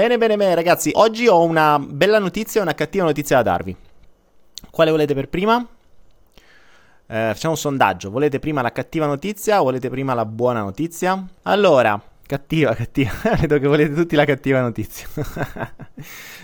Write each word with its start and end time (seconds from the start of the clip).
Bene, 0.00 0.16
bene, 0.16 0.38
bene, 0.38 0.54
ragazzi. 0.54 0.90
Oggi 0.94 1.26
ho 1.28 1.42
una 1.42 1.78
bella 1.78 2.18
notizia 2.18 2.60
e 2.60 2.62
una 2.62 2.74
cattiva 2.74 3.04
notizia 3.04 3.36
da 3.36 3.42
darvi. 3.42 3.76
Quale 4.70 4.90
volete 4.90 5.12
per 5.12 5.28
prima? 5.28 5.58
Eh, 7.06 7.30
facciamo 7.34 7.52
un 7.52 7.58
sondaggio. 7.58 8.10
Volete 8.10 8.38
prima 8.38 8.62
la 8.62 8.72
cattiva 8.72 9.04
notizia 9.04 9.60
o 9.60 9.64
volete 9.64 9.90
prima 9.90 10.14
la 10.14 10.24
buona 10.24 10.62
notizia? 10.62 11.22
Allora, 11.42 12.02
cattiva, 12.22 12.74
cattiva. 12.74 13.12
Vedo 13.40 13.58
che 13.58 13.66
volete 13.66 13.92
tutti 13.92 14.16
la 14.16 14.24
cattiva 14.24 14.62
notizia. 14.62 15.06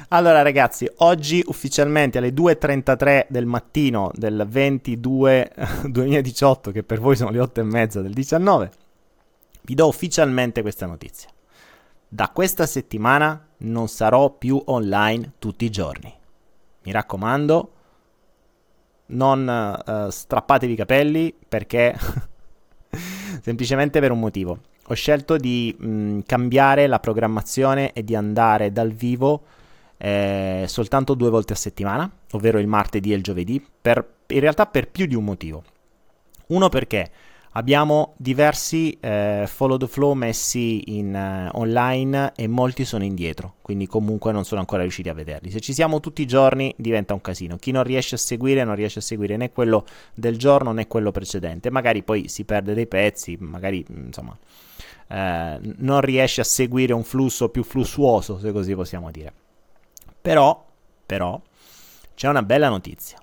allora, 0.08 0.42
ragazzi, 0.42 0.86
oggi 0.96 1.42
ufficialmente 1.46 2.18
alle 2.18 2.34
2.33 2.34 3.24
del 3.30 3.46
mattino 3.46 4.10
del 4.12 4.44
22 4.46 5.52
2018, 5.86 6.72
che 6.72 6.82
per 6.82 7.00
voi 7.00 7.16
sono 7.16 7.30
le 7.30 7.40
8 7.40 7.60
e 7.60 7.64
mezza 7.64 8.02
del 8.02 8.12
19, 8.12 8.70
vi 9.62 9.74
do 9.74 9.86
ufficialmente 9.86 10.60
questa 10.60 10.84
notizia. 10.84 11.30
Da 12.08 12.30
questa 12.32 12.66
settimana 12.66 13.45
non 13.58 13.88
sarò 13.88 14.30
più 14.30 14.60
online 14.66 15.32
tutti 15.38 15.64
i 15.64 15.70
giorni. 15.70 16.12
Mi 16.82 16.92
raccomando, 16.92 17.72
non 19.06 19.82
uh, 19.86 20.10
strappatevi 20.10 20.72
i 20.72 20.76
capelli 20.76 21.34
perché 21.48 21.96
semplicemente 23.42 24.00
per 24.00 24.10
un 24.10 24.20
motivo. 24.20 24.58
Ho 24.88 24.94
scelto 24.94 25.36
di 25.36 25.74
mh, 25.76 26.20
cambiare 26.26 26.86
la 26.86 27.00
programmazione 27.00 27.92
e 27.92 28.04
di 28.04 28.14
andare 28.14 28.70
dal 28.70 28.92
vivo 28.92 29.42
eh, 29.98 30.64
soltanto 30.68 31.14
due 31.14 31.30
volte 31.30 31.54
a 31.54 31.56
settimana, 31.56 32.10
ovvero 32.32 32.58
il 32.58 32.66
martedì 32.66 33.12
e 33.12 33.16
il 33.16 33.22
giovedì, 33.22 33.64
per, 33.80 34.06
in 34.28 34.40
realtà 34.40 34.66
per 34.66 34.88
più 34.88 35.06
di 35.06 35.14
un 35.14 35.24
motivo. 35.24 35.64
Uno 36.48 36.68
perché 36.68 37.10
Abbiamo 37.56 38.12
diversi 38.18 38.98
eh, 39.00 39.44
follow 39.46 39.78
the 39.78 39.86
flow 39.86 40.12
messi 40.12 40.98
in, 40.98 41.14
uh, 41.14 41.58
online 41.58 42.34
e 42.36 42.46
molti 42.48 42.84
sono 42.84 43.02
indietro, 43.02 43.54
quindi 43.62 43.86
comunque 43.86 44.30
non 44.30 44.44
sono 44.44 44.60
ancora 44.60 44.82
riusciti 44.82 45.08
a 45.08 45.14
vederli. 45.14 45.50
Se 45.50 45.60
ci 45.60 45.72
siamo 45.72 45.98
tutti 46.00 46.20
i 46.20 46.26
giorni 46.26 46.74
diventa 46.76 47.14
un 47.14 47.22
casino. 47.22 47.56
Chi 47.56 47.70
non 47.70 47.82
riesce 47.82 48.16
a 48.16 48.18
seguire 48.18 48.62
non 48.62 48.74
riesce 48.74 48.98
a 48.98 49.02
seguire 49.02 49.38
né 49.38 49.52
quello 49.52 49.86
del 50.12 50.36
giorno 50.36 50.72
né 50.72 50.86
quello 50.86 51.12
precedente. 51.12 51.70
Magari 51.70 52.02
poi 52.02 52.28
si 52.28 52.44
perde 52.44 52.74
dei 52.74 52.86
pezzi, 52.86 53.38
magari 53.40 53.82
insomma 53.88 54.36
eh, 55.08 55.58
non 55.78 56.02
riesce 56.02 56.42
a 56.42 56.44
seguire 56.44 56.92
un 56.92 57.04
flusso 57.04 57.48
più 57.48 57.62
flussuoso, 57.62 58.38
se 58.38 58.52
così 58.52 58.74
possiamo 58.74 59.10
dire. 59.10 59.32
Però, 60.20 60.62
però, 61.06 61.40
c'è 62.14 62.28
una 62.28 62.42
bella 62.42 62.68
notizia. 62.68 63.18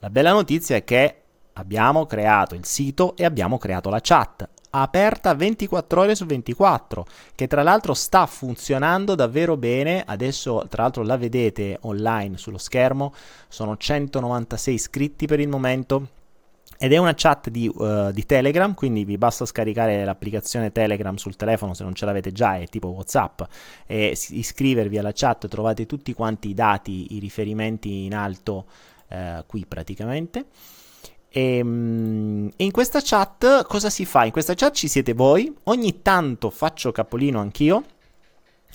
La 0.00 0.10
bella 0.10 0.32
notizia 0.32 0.74
è 0.74 0.82
che 0.82 1.20
abbiamo 1.56 2.06
creato 2.06 2.54
il 2.54 2.64
sito 2.64 3.16
e 3.16 3.24
abbiamo 3.24 3.58
creato 3.58 3.90
la 3.90 4.00
chat. 4.00 4.48
Aperta 4.70 5.34
24 5.34 6.00
ore 6.00 6.14
su 6.14 6.26
24 6.26 7.06
che 7.34 7.46
tra 7.46 7.62
l'altro 7.62 7.94
sta 7.94 8.26
funzionando 8.26 9.14
davvero 9.14 9.56
bene. 9.56 10.02
Adesso 10.04 10.66
tra 10.68 10.82
l'altro 10.82 11.02
la 11.02 11.16
vedete 11.16 11.78
online 11.82 12.36
sullo 12.36 12.58
schermo. 12.58 13.14
Sono 13.48 13.76
196 13.76 14.74
iscritti 14.74 15.26
per 15.26 15.40
il 15.40 15.48
momento. 15.48 16.08
Ed 16.78 16.92
è 16.92 16.98
una 16.98 17.14
chat 17.14 17.48
di, 17.48 17.72
uh, 17.72 18.10
di, 18.10 18.26
Telegram, 18.26 18.74
quindi 18.74 19.06
vi 19.06 19.16
basta 19.16 19.46
scaricare 19.46 20.04
l'applicazione 20.04 20.72
Telegram 20.72 21.14
sul 21.14 21.34
telefono 21.34 21.72
se 21.72 21.84
non 21.84 21.94
ce 21.94 22.04
l'avete 22.04 22.32
già, 22.32 22.58
è 22.58 22.66
tipo 22.66 22.88
WhatsApp, 22.88 23.40
e 23.86 24.14
iscrivervi 24.28 24.98
alla 24.98 25.12
chat, 25.14 25.48
trovate 25.48 25.86
tutti 25.86 26.12
quanti 26.12 26.50
i 26.50 26.54
dati, 26.54 27.14
i 27.14 27.18
riferimenti 27.18 28.04
in 28.04 28.14
alto 28.14 28.66
uh, 29.08 29.42
qui 29.46 29.64
praticamente. 29.64 30.44
Ehm, 31.36 32.50
e, 32.56 32.64
in 32.64 32.70
questa 32.70 33.00
chat 33.02 33.66
cosa 33.66 33.90
si 33.90 34.06
fa? 34.06 34.24
In 34.24 34.32
questa 34.32 34.54
chat 34.54 34.72
ci 34.72 34.88
siete 34.88 35.12
voi, 35.12 35.54
ogni 35.64 36.00
tanto 36.00 36.48
faccio 36.48 36.92
capolino 36.92 37.40
anch'io, 37.40 37.84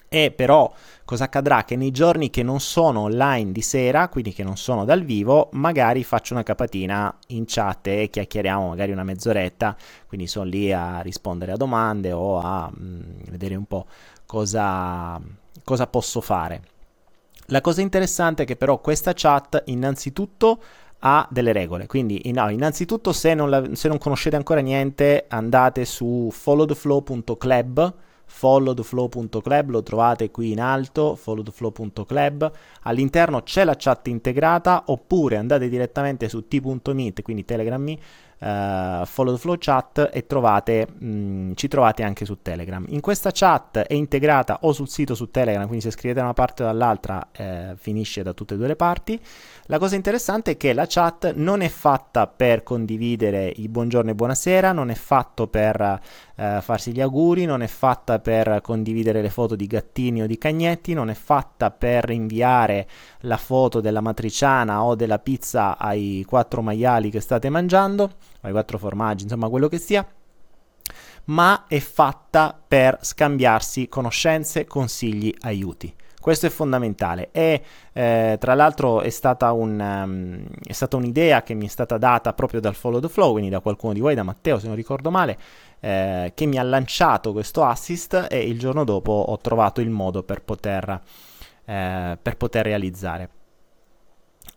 e 0.08 0.30
però 0.30 0.72
cosa 1.04 1.24
accadrà? 1.24 1.64
Che 1.64 1.76
nei 1.76 1.90
giorni 1.90 2.30
che 2.30 2.44
non 2.44 2.60
sono 2.60 3.02
online 3.02 3.52
di 3.52 3.64
sera, 3.64 4.10
quindi 4.10 4.32
che 4.32 4.44
non 4.44 4.58
sono 4.58 4.86
dal 4.86 5.02
vivo, 5.02 5.50
magari 5.54 6.04
faccio 6.04 6.34
una 6.34 6.44
capatina 6.44 7.12
in 7.30 7.46
chat 7.48 7.88
e 7.88 8.10
chiacchieriamo 8.12 8.68
magari 8.68 8.92
una 8.92 9.04
mezz'oretta, 9.04 9.76
quindi 10.08 10.28
sono 10.28 10.46
lì 10.46 10.72
a 10.72 11.00
rispondere 11.02 11.54
a 11.54 11.58
domande 11.58 12.12
o 12.12 12.38
a 12.38 12.70
mh, 12.70 12.84
mm, 12.84 13.02
vedere 13.32 13.56
un 13.56 13.66
po' 13.66 13.88
cosa, 14.28 15.20
cosa 15.64 15.88
posso 15.88 16.22
fare. 16.22 16.62
La 17.48 17.62
cosa 17.62 17.82
interessante 17.82 18.44
è 18.44 18.46
che 18.46 18.56
però 18.56 18.80
questa 18.80 19.14
chat 19.16 19.64
innanzitutto 19.66 20.62
ha 21.04 21.28
delle 21.30 21.52
regole. 21.52 21.88
Quindi, 21.88 22.22
no, 22.34 22.50
innanzitutto, 22.50 23.14
se 23.14 23.34
non, 23.34 23.50
la, 23.50 23.64
se 23.74 23.88
non, 23.88 23.98
conoscete 23.98 24.36
ancora 24.36 24.60
niente, 24.62 25.26
andate 25.28 25.86
su 25.86 26.30
followtheflow.club. 26.32 27.94
Followtheflow.club 28.26 29.70
lo 29.70 29.84
trovate 29.84 30.32
qui 30.32 30.52
in 30.52 30.62
alto. 30.62 31.16
Followtheflow.club 31.16 32.52
all'interno 32.84 33.42
c'è 33.44 33.64
la 33.64 33.76
chat 33.78 34.08
integrata. 34.08 34.84
Oppure 34.88 35.38
andate 35.38 35.70
direttamente 35.70 36.30
su 36.30 36.48
t.meet, 36.48 37.22
quindi 37.22 37.46
Telegram 37.46 37.82
Me 37.82 37.98
uh, 38.42 39.06
follow 39.06 39.34
the 39.34 39.40
flow 39.40 39.58
chat 39.58 40.10
e 40.12 40.26
trovate, 40.26 40.88
mh, 40.88 41.06
mm, 41.06 41.52
ci 41.56 41.68
trovate 41.68 42.04
anche 42.04 42.26
su 42.26 42.42
Telegram. 42.42 42.84
In 42.90 43.00
questa 43.00 43.32
chat 43.32 43.80
è 43.80 43.94
integrata 43.94 44.60
o 44.62 44.74
sul 44.74 44.90
sito 44.90 45.16
su 45.16 45.30
Telegram, 45.30 45.66
quindi 45.66 45.84
se 45.84 45.92
scrivete 45.92 46.20
da 46.20 46.26
una 46.26 46.34
parte 46.34 46.64
o 46.64 46.66
dall'altra 46.66 47.30
eh, 47.32 47.74
finisce 47.76 48.24
da 48.24 48.34
tutte 48.34 48.56
e 48.56 48.58
due 48.58 48.68
le 48.68 48.76
parti. 48.76 49.20
La 49.66 49.78
cosa 49.78 49.96
interessante 49.96 50.52
è 50.52 50.58
che 50.58 50.74
la 50.74 50.86
chat 50.88 51.34
non 51.36 51.62
è 51.62 51.70
fatta 51.70 52.28
per 52.28 52.64
condividere 52.64 53.52
i 53.56 53.70
buongiorno 53.70 54.12
e 54.12 54.16
buonasera, 54.16 54.72
non 54.72 54.90
è 54.90 54.96
fatto 54.96 55.48
per 55.48 56.00
eh, 56.36 56.60
farsi 56.62 56.92
gli 56.92 57.02
auguri, 57.02 57.46
non 57.46 57.62
è 57.62 57.68
fatta 57.68 58.20
per 58.20 58.60
condividere 58.62 59.22
le 59.22 59.30
foto 59.30 59.56
di 59.56 59.68
gattini 59.68 60.22
o 60.24 60.28
di 60.28 60.38
cagnetti, 60.38 60.94
non 60.94 61.10
è 61.10 61.14
fatta 61.14 61.72
per 61.72 62.10
inviare 62.10 62.88
la 63.22 63.38
foto 63.38 63.82
della 63.82 64.02
matriciana 64.02 64.84
o 64.84 64.96
della 64.96 65.20
pizza 65.20 65.78
ai 65.78 66.26
quattro 66.28 66.62
maiali 66.62 67.10
che 67.10 67.20
state 67.20 67.50
mangiando 67.50 68.12
ai 68.42 68.52
quattro 68.52 68.78
formaggi, 68.78 69.24
insomma 69.24 69.50
quello 69.50 69.68
che 69.68 69.78
sia, 69.78 70.06
ma 71.26 71.66
è 71.68 71.80
fatta 71.80 72.60
per 72.68 72.98
scambiarsi 73.02 73.88
conoscenze, 73.88 74.66
consigli, 74.66 75.34
aiuti. 75.42 75.94
Questo 76.22 76.46
è 76.46 76.50
fondamentale 76.50 77.30
e 77.32 77.64
eh, 77.94 78.38
tra 78.40 78.54
l'altro 78.54 79.02
è 79.02 79.10
stata, 79.10 79.52
un, 79.54 79.80
um, 79.80 80.44
è 80.64 80.72
stata, 80.72 80.96
un'idea 80.96 81.42
che 81.42 81.56
mi 81.56 81.66
è 81.66 81.68
stata 81.68 81.98
data 81.98 82.34
proprio 82.34 82.60
dal 82.60 82.76
Follow 82.76 83.00
the 83.00 83.10
Flow, 83.10 83.32
quindi 83.32 83.50
da 83.50 83.60
qualcuno 83.60 83.92
di 83.92 84.02
voi, 84.02 84.14
da 84.14 84.22
Matteo 84.22 84.60
se 84.60 84.68
non 84.68 84.76
ricordo 84.76 85.10
male, 85.10 85.36
eh, 85.82 86.32
che 86.34 86.46
mi 86.46 86.58
ha 86.58 86.64
lanciato 86.64 87.34
questo 87.34 87.66
assist 87.66 88.28
e 88.30 88.48
il 88.48 88.58
giorno 88.58 88.84
dopo 88.84 89.12
ho 89.12 89.38
trovato 89.40 89.82
il 89.82 89.90
modo 89.90 90.24
per 90.24 90.42
poter, 90.44 91.02
eh, 91.66 92.18
per 92.22 92.38
poter 92.38 92.66
realizzare. 92.66 93.30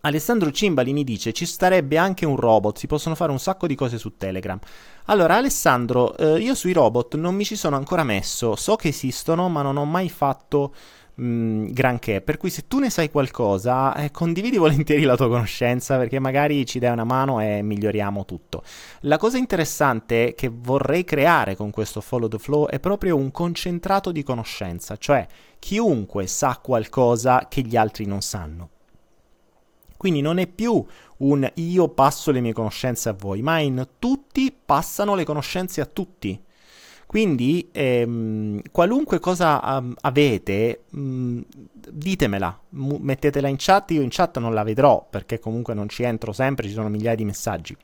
Alessandro 0.01 0.51
Cimbali 0.51 0.93
mi 0.93 1.03
dice 1.03 1.33
ci 1.33 1.47
starebbe 1.47 1.97
anche 1.97 2.27
un 2.27 2.35
robot, 2.35 2.77
si 2.77 2.85
possono 2.85 3.15
fare 3.15 3.31
un 3.31 3.39
sacco 3.39 3.65
di 3.65 3.73
cose 3.73 3.97
su 3.97 4.17
Telegram. 4.17 4.59
Allora 5.05 5.37
Alessandro, 5.37 6.15
eh, 6.15 6.39
io 6.39 6.53
sui 6.53 6.73
robot 6.73 7.15
non 7.15 7.33
mi 7.33 7.43
ci 7.43 7.55
sono 7.55 7.75
ancora 7.75 8.03
messo, 8.03 8.55
so 8.55 8.75
che 8.75 8.89
esistono 8.89 9.49
ma 9.49 9.63
non 9.63 9.77
ho 9.77 9.85
mai 9.85 10.09
fatto 10.09 10.73
mh, 11.15 11.25
mm, 11.25 11.65
granché, 11.67 12.21
per 12.21 12.37
cui 12.37 12.49
se 12.49 12.67
tu 12.67 12.79
ne 12.79 12.89
sai 12.89 13.09
qualcosa 13.09 13.95
eh, 13.95 14.11
condividi 14.11 14.57
volentieri 14.57 15.03
la 15.03 15.15
tua 15.15 15.27
conoscenza 15.27 15.97
perché 15.97 16.19
magari 16.19 16.65
ci 16.65 16.79
dai 16.79 16.91
una 16.91 17.03
mano 17.03 17.39
e 17.41 17.61
miglioriamo 17.61 18.25
tutto. 18.25 18.63
La 19.01 19.17
cosa 19.17 19.37
interessante 19.37 20.33
che 20.35 20.49
vorrei 20.51 21.03
creare 21.03 21.55
con 21.55 21.71
questo 21.71 22.01
Follow 22.01 22.27
the 22.27 22.39
Flow 22.39 22.67
è 22.67 22.79
proprio 22.79 23.15
un 23.15 23.31
concentrato 23.31 24.11
di 24.11 24.23
conoscenza, 24.23 24.97
cioè 24.97 25.25
chiunque 25.59 26.27
sa 26.27 26.59
qualcosa 26.61 27.47
che 27.49 27.61
gli 27.61 27.75
altri 27.75 28.05
non 28.05 28.21
sanno. 28.21 28.69
Quindi 29.97 30.21
non 30.21 30.37
è 30.37 30.47
più 30.47 30.85
un 31.17 31.49
io 31.55 31.87
passo 31.89 32.31
le 32.31 32.41
mie 32.41 32.53
conoscenze 32.53 33.09
a 33.09 33.15
voi, 33.17 33.41
ma 33.41 33.59
in 33.59 33.87
tutti 33.97 34.53
passano 34.53 35.15
le 35.15 35.23
conoscenze 35.23 35.81
a 35.81 35.85
tutti. 35.85 36.39
Quindi 37.05 37.69
ehm, 37.71 38.61
qualunque 38.71 39.19
cosa 39.19 39.61
um, 39.77 39.93
avete, 40.01 40.83
mh, 40.89 41.39
ditemela, 41.91 42.59
m- 42.69 42.97
mettetela 42.99 43.47
in 43.47 43.55
chat, 43.57 43.91
io 43.91 44.01
in 44.01 44.09
chat 44.09 44.39
non 44.39 44.53
la 44.53 44.63
vedrò 44.63 45.05
perché 45.09 45.39
comunque 45.39 45.73
non 45.73 45.87
ci 45.87 46.03
entro 46.03 46.33
sempre, 46.33 46.67
ci 46.67 46.73
sono 46.73 46.89
migliaia 46.89 47.15
di 47.15 47.25
messaggi 47.25 47.77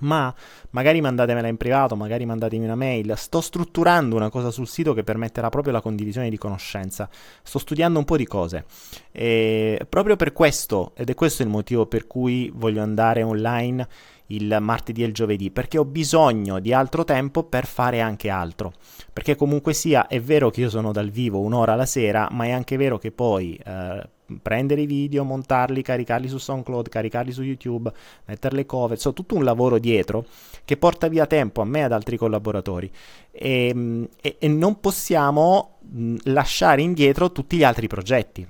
ma 0.00 0.34
magari 0.70 1.00
mandatemela 1.00 1.48
in 1.48 1.56
privato, 1.56 1.96
magari 1.96 2.26
mandatemi 2.26 2.64
una 2.64 2.74
mail. 2.74 3.14
Sto 3.16 3.40
strutturando 3.40 4.16
una 4.16 4.30
cosa 4.30 4.50
sul 4.50 4.68
sito 4.68 4.92
che 4.92 5.04
permetterà 5.04 5.48
proprio 5.48 5.72
la 5.72 5.80
condivisione 5.80 6.28
di 6.28 6.38
conoscenza. 6.38 7.08
Sto 7.42 7.58
studiando 7.58 7.98
un 7.98 8.04
po' 8.04 8.16
di 8.16 8.26
cose. 8.26 8.64
E 9.12 9.86
proprio 9.88 10.16
per 10.16 10.32
questo, 10.32 10.92
ed 10.96 11.10
è 11.10 11.14
questo 11.14 11.42
il 11.42 11.48
motivo 11.48 11.86
per 11.86 12.06
cui 12.06 12.50
voglio 12.54 12.82
andare 12.82 13.22
online 13.22 13.86
il 14.28 14.56
martedì 14.60 15.02
e 15.02 15.06
il 15.06 15.14
giovedì, 15.14 15.50
perché 15.50 15.78
ho 15.78 15.84
bisogno 15.84 16.58
di 16.58 16.72
altro 16.72 17.04
tempo 17.04 17.44
per 17.44 17.66
fare 17.66 18.00
anche 18.00 18.28
altro. 18.28 18.72
Perché 19.12 19.36
comunque 19.36 19.72
sia, 19.72 20.06
è 20.06 20.20
vero 20.20 20.50
che 20.50 20.62
io 20.62 20.70
sono 20.70 20.92
dal 20.92 21.10
vivo 21.10 21.40
un'ora 21.40 21.72
alla 21.72 21.86
sera, 21.86 22.28
ma 22.30 22.44
è 22.44 22.50
anche 22.50 22.76
vero 22.76 22.98
che 22.98 23.12
poi... 23.12 23.58
Eh, 23.64 24.08
prendere 24.42 24.82
i 24.82 24.86
video, 24.86 25.24
montarli, 25.24 25.82
caricarli 25.82 26.28
su 26.28 26.38
SoundCloud, 26.38 26.88
caricarli 26.88 27.32
su 27.32 27.42
YouTube, 27.42 27.92
mettere 28.24 28.56
le 28.56 28.66
cover, 28.66 28.98
so, 28.98 29.12
tutto 29.12 29.36
un 29.36 29.44
lavoro 29.44 29.78
dietro 29.78 30.26
che 30.64 30.76
porta 30.76 31.08
via 31.08 31.26
tempo 31.26 31.60
a 31.60 31.64
me 31.64 31.80
e 31.80 31.82
ad 31.82 31.92
altri 31.92 32.16
collaboratori 32.16 32.90
e, 33.30 33.68
ehm, 33.68 34.08
e, 34.20 34.36
e 34.38 34.48
non 34.48 34.80
possiamo 34.80 35.78
lasciare 36.24 36.82
indietro 36.82 37.30
tutti 37.30 37.56
gli 37.56 37.64
altri 37.64 37.86
progetti. 37.86 38.46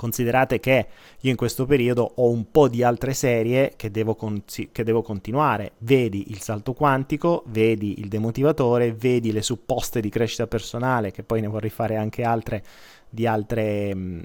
Considerate 0.00 0.60
che 0.60 0.86
io 1.20 1.30
in 1.30 1.36
questo 1.36 1.66
periodo 1.66 2.10
ho 2.14 2.30
un 2.30 2.50
po' 2.50 2.68
di 2.68 2.82
altre 2.82 3.12
serie 3.12 3.74
che 3.76 3.90
devo, 3.90 4.14
con- 4.14 4.44
che 4.46 4.82
devo, 4.82 5.02
continuare. 5.02 5.72
Vedi 5.80 6.30
il 6.30 6.40
salto 6.40 6.72
quantico, 6.72 7.42
vedi 7.48 8.00
il 8.00 8.08
demotivatore, 8.08 8.94
vedi 8.94 9.30
le 9.30 9.42
supposte 9.42 10.00
di 10.00 10.08
crescita 10.08 10.46
personale, 10.46 11.10
che 11.10 11.22
poi 11.22 11.42
ne 11.42 11.48
vorrei 11.48 11.68
fare 11.68 11.96
anche 11.96 12.22
altre 12.22 12.64
di 13.10 13.26
altre, 13.26 13.94
mm, 13.94 14.20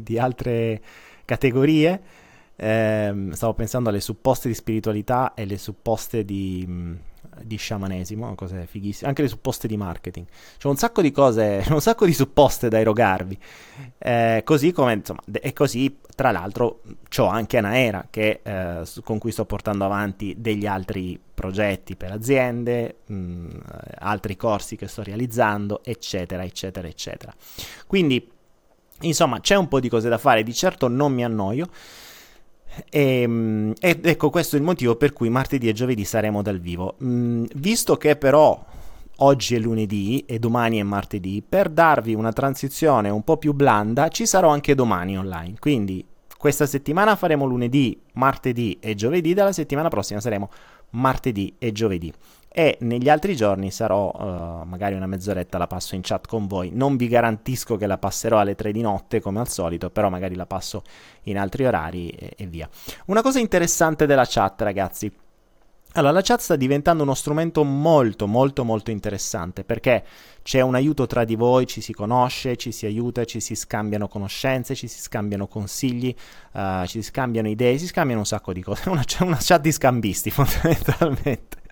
di 0.00 0.18
altre 0.18 0.80
categorie. 1.26 2.00
Eh, 2.56 3.28
stavo 3.32 3.52
pensando 3.52 3.90
alle 3.90 4.00
supposte 4.00 4.48
di 4.48 4.54
spiritualità 4.54 5.34
e 5.34 5.44
le 5.44 5.58
supposte 5.58 6.24
di 6.24 6.64
mm, 6.66 6.94
di 7.42 7.56
sciamanesimo, 7.56 8.34
cose 8.34 8.66
fighissime, 8.66 9.08
anche 9.08 9.22
le 9.22 9.28
supposte 9.28 9.66
di 9.66 9.76
marketing. 9.76 10.26
C'è 10.58 10.68
un 10.68 10.76
sacco 10.76 11.02
di 11.02 11.10
cose, 11.10 11.64
un 11.70 11.80
sacco 11.80 12.06
di 12.06 12.12
supposte 12.12 12.68
da 12.68 12.78
erogarvi. 12.78 13.38
Eh, 13.98 14.42
così 14.44 14.72
come, 14.72 14.94
insomma, 14.94 15.20
e 15.32 15.52
così, 15.52 15.98
tra 16.14 16.30
l'altro, 16.30 16.82
ho 17.16 17.26
anche 17.26 17.58
Anaera 17.58 18.06
che, 18.10 18.40
eh, 18.42 18.82
con 19.02 19.18
cui 19.18 19.30
sto 19.30 19.44
portando 19.44 19.84
avanti 19.84 20.34
degli 20.38 20.66
altri 20.66 21.20
progetti 21.34 21.96
per 21.96 22.12
aziende, 22.12 22.98
mh, 23.06 23.14
mm, 23.14 23.50
altri 23.98 24.36
corsi 24.36 24.76
che 24.76 24.86
sto 24.86 25.02
realizzando, 25.02 25.82
eccetera, 25.84 26.44
eccetera, 26.44 26.86
eccetera. 26.86 27.34
Quindi, 27.86 28.30
insomma, 29.00 29.40
c'è 29.40 29.56
un 29.56 29.68
po' 29.68 29.80
di 29.80 29.88
cose 29.88 30.08
da 30.08 30.18
fare, 30.18 30.42
di 30.42 30.54
certo 30.54 30.88
non 30.88 31.12
mi 31.12 31.24
annoio. 31.24 31.68
E, 32.90 33.20
ehm, 33.20 33.72
ed 33.78 34.06
ecco 34.06 34.30
questo 34.30 34.56
è 34.56 34.58
il 34.58 34.64
motivo 34.64 34.96
per 34.96 35.12
cui 35.12 35.28
martedì 35.28 35.68
e 35.68 35.72
giovedì 35.72 36.04
saremo 36.04 36.42
dal 36.42 36.60
vivo. 36.60 36.96
Mm, 37.02 37.44
visto 37.54 37.96
che 37.96 38.16
però 38.16 38.64
oggi 39.18 39.54
è 39.54 39.58
lunedì 39.58 40.24
e 40.26 40.38
domani 40.38 40.78
è 40.78 40.82
martedì, 40.82 41.42
per 41.46 41.68
darvi 41.68 42.14
una 42.14 42.32
transizione 42.32 43.10
un 43.10 43.22
po' 43.22 43.36
più 43.36 43.52
blanda 43.52 44.08
ci 44.08 44.26
sarò 44.26 44.48
anche 44.48 44.74
domani 44.74 45.16
online. 45.16 45.54
Quindi 45.58 46.04
questa 46.36 46.66
settimana 46.66 47.16
faremo 47.16 47.46
lunedì, 47.46 47.98
martedì 48.14 48.76
e 48.80 48.94
giovedì, 48.94 49.32
dalla 49.32 49.52
settimana 49.52 49.88
prossima 49.88 50.20
saremo 50.20 50.50
martedì 50.94 51.54
e 51.58 51.72
giovedì. 51.72 52.12
E 52.56 52.78
negli 52.82 53.08
altri 53.08 53.34
giorni 53.34 53.72
sarò 53.72 54.12
uh, 54.12 54.64
magari 54.64 54.94
una 54.94 55.06
mezz'oretta 55.08 55.58
la 55.58 55.66
passo 55.66 55.96
in 55.96 56.02
chat 56.02 56.28
con 56.28 56.46
voi. 56.46 56.70
Non 56.72 56.96
vi 56.96 57.08
garantisco 57.08 57.76
che 57.76 57.86
la 57.86 57.98
passerò 57.98 58.38
alle 58.38 58.54
3 58.54 58.70
di 58.70 58.80
notte 58.80 59.20
come 59.20 59.40
al 59.40 59.48
solito 59.48 59.90
però 59.90 60.08
magari 60.08 60.36
la 60.36 60.46
passo 60.46 60.84
in 61.24 61.36
altri 61.36 61.66
orari 61.66 62.10
e, 62.10 62.34
e 62.36 62.46
via. 62.46 62.68
Una 63.06 63.22
cosa 63.22 63.40
interessante 63.40 64.06
della 64.06 64.24
chat 64.24 64.60
ragazzi. 64.62 65.12
Allora, 65.96 66.12
la 66.12 66.22
chat 66.22 66.40
sta 66.40 66.54
diventando 66.54 67.02
uno 67.02 67.14
strumento 67.14 67.64
molto, 67.64 68.26
molto, 68.28 68.64
molto 68.64 68.92
interessante 68.92 69.64
perché 69.64 70.04
c'è 70.44 70.60
un 70.60 70.74
aiuto 70.74 71.06
tra 71.06 71.24
di 71.24 71.36
voi, 71.36 71.66
ci 71.66 71.80
si 71.80 71.94
conosce, 71.94 72.56
ci 72.56 72.70
si 72.70 72.84
aiuta, 72.84 73.24
ci 73.24 73.40
si 73.40 73.54
scambiano 73.54 74.08
conoscenze, 74.08 74.74
ci 74.74 74.88
si 74.88 75.00
scambiano 75.00 75.46
consigli, 75.46 76.14
uh, 76.52 76.84
ci 76.84 77.00
si 77.00 77.02
scambiano 77.02 77.48
idee, 77.48 77.78
si 77.78 77.86
scambiano 77.86 78.20
un 78.20 78.26
sacco 78.26 78.52
di 78.52 78.62
cose. 78.62 78.90
Una, 78.90 79.04
c'è 79.04 79.24
una 79.24 79.38
chat 79.40 79.62
di 79.62 79.72
scambisti, 79.72 80.28
fondamentalmente. 80.30 81.62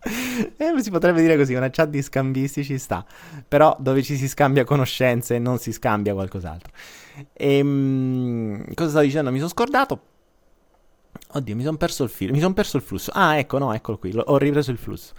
eh, 0.56 0.82
si 0.82 0.90
potrebbe 0.90 1.20
dire 1.20 1.36
così, 1.36 1.54
una 1.54 1.70
chat 1.70 1.88
di 1.88 2.02
scambisti 2.02 2.64
ci 2.64 2.76
sta, 2.78 3.06
però 3.46 3.76
dove 3.78 4.02
ci 4.02 4.16
si 4.16 4.26
scambia 4.26 4.64
conoscenze 4.64 5.36
e 5.36 5.38
non 5.38 5.58
si 5.58 5.72
scambia 5.72 6.12
qualcos'altro. 6.12 6.72
E, 7.32 7.58
ehm, 7.58 8.74
cosa 8.74 8.90
stavo 8.90 9.04
dicendo? 9.04 9.30
Mi 9.30 9.38
sono 9.38 9.50
scordato. 9.50 10.00
Oddio, 11.32 11.54
mi 11.54 11.62
sono 11.62 11.76
perso 11.76 12.04
il 12.04 12.10
filo, 12.10 12.32
mi 12.32 12.40
sono 12.40 12.54
perso 12.54 12.76
il 12.76 12.82
flusso. 12.82 13.10
Ah, 13.14 13.36
ecco, 13.38 13.58
no, 13.58 13.72
eccolo 13.74 13.98
qui, 13.98 14.12
ho 14.14 14.36
ripreso 14.38 14.70
il 14.70 14.78
flusso. 14.78 15.12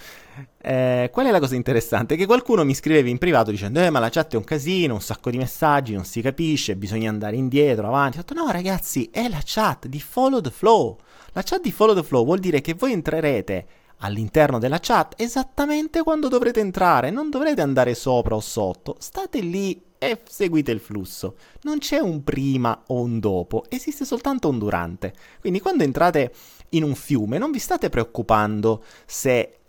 Eh, 0.61 1.09
qual 1.11 1.27
è 1.27 1.31
la 1.31 1.39
cosa 1.39 1.55
interessante? 1.55 2.15
Che 2.15 2.25
qualcuno 2.25 2.63
mi 2.63 2.73
scriveva 2.73 3.09
in 3.09 3.17
privato 3.17 3.51
dicendo, 3.51 3.79
eh, 3.79 3.89
ma 3.89 3.99
la 3.99 4.09
chat 4.09 4.33
è 4.33 4.37
un 4.37 4.43
casino, 4.43 4.95
un 4.95 5.01
sacco 5.01 5.29
di 5.29 5.37
messaggi, 5.37 5.93
non 5.93 6.05
si 6.05 6.21
capisce, 6.21 6.75
bisogna 6.75 7.09
andare 7.09 7.35
indietro, 7.35 7.87
avanti. 7.87 8.17
Ho 8.17 8.21
detto, 8.21 8.33
no, 8.33 8.49
ragazzi, 8.51 9.09
è 9.11 9.29
la 9.29 9.41
chat 9.43 9.87
di 9.87 9.99
Follow 9.99 10.41
the 10.41 10.51
Flow. 10.51 10.97
La 11.33 11.43
chat 11.43 11.61
di 11.61 11.71
Follow 11.71 11.95
the 11.95 12.03
Flow 12.03 12.25
vuol 12.25 12.39
dire 12.39 12.61
che 12.61 12.73
voi 12.73 12.91
entrerete 12.91 13.65
all'interno 13.99 14.59
della 14.59 14.79
chat 14.79 15.13
esattamente 15.17 16.03
quando 16.03 16.27
dovrete 16.27 16.59
entrare, 16.59 17.09
non 17.09 17.29
dovrete 17.29 17.61
andare 17.61 17.95
sopra 17.95 18.35
o 18.35 18.39
sotto, 18.39 18.95
state 18.99 19.39
lì 19.39 19.81
e 19.97 20.21
seguite 20.27 20.71
il 20.71 20.79
flusso. 20.79 21.35
Non 21.63 21.79
c'è 21.79 21.99
un 21.99 22.23
prima 22.23 22.83
o 22.87 23.01
un 23.01 23.19
dopo, 23.19 23.65
esiste 23.69 24.05
soltanto 24.05 24.49
un 24.49 24.57
durante. 24.57 25.13
Quindi 25.39 25.59
quando 25.59 25.83
entrate 25.83 26.33
in 26.69 26.83
un 26.83 26.95
fiume 26.95 27.37
non 27.37 27.51
vi 27.51 27.59
state 27.59 27.89
preoccupando 27.89 28.83
se 29.05 29.59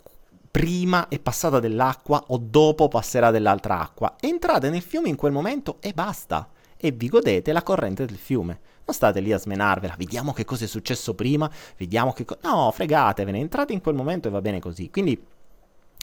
prima 0.50 1.08
è 1.08 1.18
passata 1.18 1.60
dell'acqua 1.60 2.24
o 2.28 2.38
dopo 2.38 2.88
passerà 2.88 3.30
dell'altra 3.30 3.80
acqua. 3.80 4.16
Entrate 4.20 4.70
nel 4.70 4.82
fiume 4.82 5.08
in 5.08 5.16
quel 5.16 5.32
momento 5.32 5.76
e 5.80 5.92
basta. 5.92 6.48
E 6.76 6.92
vi 6.92 7.08
godete 7.08 7.52
la 7.52 7.62
corrente 7.62 8.06
del 8.06 8.16
fiume. 8.16 8.60
Non 8.90 8.98
state 8.98 9.20
lì 9.20 9.32
a 9.32 9.38
smenarvela, 9.38 9.94
vediamo 9.96 10.32
che 10.32 10.44
cosa 10.44 10.64
è 10.64 10.66
successo 10.66 11.14
prima, 11.14 11.48
vediamo 11.76 12.12
che 12.12 12.24
cosa... 12.24 12.40
No, 12.42 12.72
fregatevene, 12.72 13.38
entrate 13.38 13.72
in 13.72 13.80
quel 13.80 13.94
momento 13.94 14.26
e 14.26 14.32
va 14.32 14.40
bene 14.40 14.58
così. 14.58 14.90
Quindi 14.90 15.16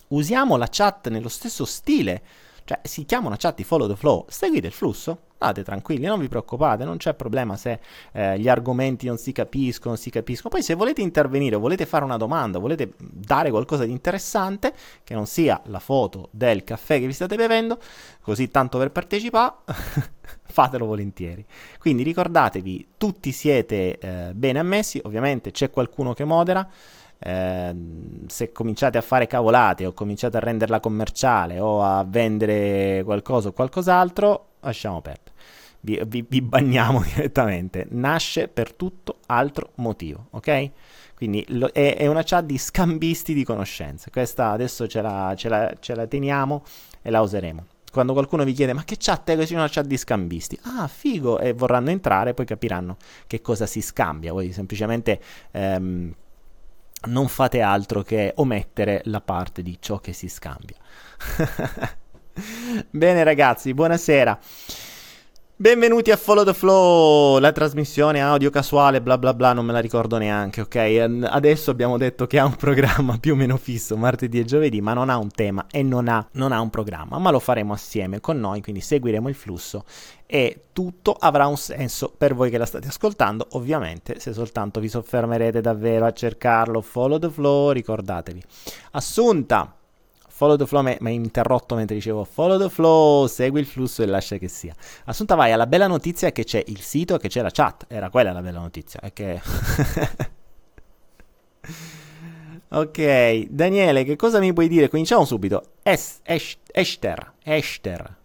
usiamo 0.07 0.55
la 0.55 0.69
chat 0.71 1.09
nello 1.09 1.27
stesso 1.27 1.65
stile, 1.65 2.23
cioè 2.63 2.79
si 2.83 3.03
chiama 3.03 3.27
una 3.27 3.35
chat 3.35 3.57
di 3.57 3.65
follow 3.65 3.89
the 3.89 3.97
flow, 3.97 4.25
seguite 4.29 4.67
il 4.67 4.71
flusso, 4.71 5.23
State 5.37 5.63
tranquilli, 5.63 6.07
non 6.07 6.19
vi 6.19 6.27
preoccupate, 6.27 6.83
non 6.83 6.97
c'è 6.97 7.13
problema 7.13 7.55
se 7.57 7.79
eh, 8.11 8.39
gli 8.39 8.49
argomenti 8.49 9.05
non 9.05 9.19
si 9.19 9.31
capiscono, 9.31 9.95
si 9.95 10.09
capiscono. 10.09 10.49
Poi 10.49 10.63
se 10.63 10.73
volete 10.73 11.01
intervenire, 11.01 11.55
volete 11.57 11.85
fare 11.85 12.03
una 12.03 12.17
domanda, 12.17 12.57
volete 12.57 12.93
dare 12.97 13.51
qualcosa 13.51 13.85
di 13.85 13.91
interessante, 13.91 14.73
che 15.03 15.13
non 15.13 15.27
sia 15.27 15.61
la 15.65 15.77
foto 15.77 16.29
del 16.31 16.63
caffè 16.63 16.99
che 16.99 17.05
vi 17.05 17.13
state 17.13 17.35
bevendo, 17.35 17.77
così 18.19 18.49
tanto 18.49 18.79
per 18.79 18.89
partecipare, 18.89 19.57
fatelo 20.49 20.87
volentieri. 20.87 21.45
Quindi 21.77 22.01
ricordatevi, 22.01 22.93
tutti 22.97 23.31
siete 23.31 23.99
eh, 23.99 24.31
bene 24.33 24.57
ammessi, 24.57 24.99
ovviamente 25.03 25.51
c'è 25.51 25.69
qualcuno 25.69 26.13
che 26.13 26.25
modera. 26.25 26.67
Eh, 27.19 27.75
se 28.25 28.51
cominciate 28.51 28.97
a 28.97 29.01
fare 29.01 29.27
cavolate 29.27 29.85
o 29.85 29.93
cominciate 29.93 30.37
a 30.37 30.39
renderla 30.39 30.79
commerciale 30.79 31.59
o 31.59 31.83
a 31.83 32.03
vendere 32.03 33.03
qualcosa 33.03 33.49
o 33.49 33.53
qualcos'altro, 33.53 34.46
lasciamo 34.61 35.01
perdere. 35.01 35.31
Vi, 35.79 36.01
vi, 36.05 36.25
vi 36.27 36.41
bagniamo 36.41 37.01
direttamente. 37.13 37.87
Nasce 37.89 38.47
per 38.47 38.73
tutto 38.73 39.19
altro 39.27 39.71
motivo, 39.75 40.27
ok? 40.31 40.71
Quindi 41.15 41.43
lo, 41.49 41.67
è, 41.71 41.95
è, 41.97 42.05
una 42.05 42.21
chat 42.23 42.45
di 42.45 42.57
scambisti 42.57 43.33
di 43.33 43.43
conoscenze. 43.43 44.11
Questa 44.11 44.51
adesso 44.51 44.87
ce 44.87 45.01
la, 45.01 45.33
ce, 45.35 45.49
la, 45.49 45.73
ce 45.79 45.95
la, 45.95 46.05
teniamo 46.05 46.63
e 47.01 47.09
la 47.09 47.21
useremo. 47.21 47.65
Quando 47.91 48.13
qualcuno 48.13 48.43
vi 48.43 48.53
chiede 48.53 48.73
ma 48.73 48.83
che 48.83 48.97
chat 48.99 49.31
è? 49.31 49.35
È 49.35 49.53
una 49.53 49.67
chat 49.67 49.85
di 49.85 49.97
scambisti. 49.97 50.59
Ah, 50.63 50.87
figo! 50.87 51.39
E 51.39 51.53
vorranno 51.53 51.89
entrare, 51.89 52.35
poi 52.35 52.45
capiranno 52.45 52.97
che 53.25 53.41
cosa 53.41 53.65
si 53.65 53.81
scambia. 53.81 54.31
Voi 54.31 54.51
semplicemente 54.51 55.19
ehm, 55.51 56.13
non 57.05 57.27
fate 57.27 57.61
altro 57.61 58.03
che 58.03 58.33
omettere 58.35 59.01
la 59.05 59.21
parte 59.21 59.63
di 59.63 59.77
ciò 59.79 59.97
che 59.97 60.13
si 60.13 60.29
scambia. 60.29 60.75
Bene 62.89 63.23
ragazzi, 63.23 63.73
buonasera. 63.73 64.39
Benvenuti 65.59 66.11
a 66.11 66.17
Follow 66.17 66.43
the 66.43 66.53
Flow, 66.53 67.39
la 67.39 67.51
trasmissione 67.51 68.21
audio 68.21 68.51
casuale, 68.51 69.01
bla 69.01 69.17
bla 69.17 69.33
bla, 69.33 69.53
non 69.53 69.65
me 69.65 69.73
la 69.73 69.79
ricordo 69.79 70.19
neanche, 70.19 70.61
ok? 70.61 71.23
Adesso 71.23 71.71
abbiamo 71.71 71.97
detto 71.97 72.27
che 72.27 72.37
ha 72.37 72.45
un 72.45 72.55
programma 72.55 73.17
più 73.17 73.33
o 73.33 73.35
meno 73.35 73.57
fisso, 73.57 73.97
martedì 73.97 74.37
e 74.37 74.45
giovedì, 74.45 74.81
ma 74.81 74.93
non 74.93 75.09
ha 75.09 75.17
un 75.17 75.31
tema 75.31 75.65
e 75.71 75.81
non 75.81 76.09
ha, 76.09 76.23
non 76.33 76.51
ha 76.51 76.61
un 76.61 76.69
programma, 76.69 77.17
ma 77.17 77.31
lo 77.31 77.39
faremo 77.39 77.73
assieme 77.73 78.19
con 78.19 78.39
noi, 78.39 78.61
quindi 78.61 78.81
seguiremo 78.81 79.29
il 79.29 79.35
flusso 79.35 79.83
e 80.27 80.65
tutto 80.73 81.17
avrà 81.19 81.47
un 81.47 81.57
senso 81.57 82.13
per 82.15 82.35
voi 82.35 82.51
che 82.51 82.59
la 82.59 82.67
state 82.67 82.89
ascoltando, 82.89 83.47
ovviamente 83.53 84.19
se 84.19 84.33
soltanto 84.33 84.79
vi 84.79 84.89
soffermerete 84.89 85.59
davvero 85.59 86.05
a 86.05 86.13
cercarlo, 86.13 86.81
Follow 86.81 87.17
the 87.17 87.31
Flow, 87.31 87.71
ricordatevi. 87.71 88.43
Assunta! 88.91 89.76
Follow 90.37 90.55
the 90.55 90.67
flow, 90.67 90.83
mi 90.83 90.95
hai 90.99 91.15
interrotto 91.15 91.73
mentre 91.73 91.95
dicevo 91.95 92.23
follow 92.23 92.59
the 92.59 92.69
flow, 92.69 93.25
segui 93.25 93.59
il 93.59 93.65
flusso 93.65 94.03
e 94.03 94.05
lascia 94.05 94.37
che 94.37 94.47
sia. 94.47 94.71
Assunta 95.05 95.33
vai, 95.33 95.51
alla 95.51 95.65
bella 95.65 95.87
notizia 95.87 96.31
che 96.31 96.43
c'è 96.43 96.63
il 96.67 96.79
sito 96.79 97.15
e 97.15 97.17
che 97.17 97.27
c'è 97.27 97.41
la 97.41 97.49
chat. 97.49 97.85
Era 97.87 98.11
quella 98.11 98.33
la 98.33 98.43
bella 98.43 98.59
notizia. 98.59 98.99
È 98.99 99.11
che... 99.11 99.41
ok, 102.69 103.47
Daniele, 103.49 104.03
che 104.03 104.15
cosa 104.15 104.37
mi 104.37 104.53
puoi 104.53 104.67
dire? 104.67 104.89
Cominciamo 104.89 105.25
subito. 105.25 105.71
Es, 105.81 106.19
es, 106.21 106.57
Esther, 106.71 107.33
Esther. 107.41 108.15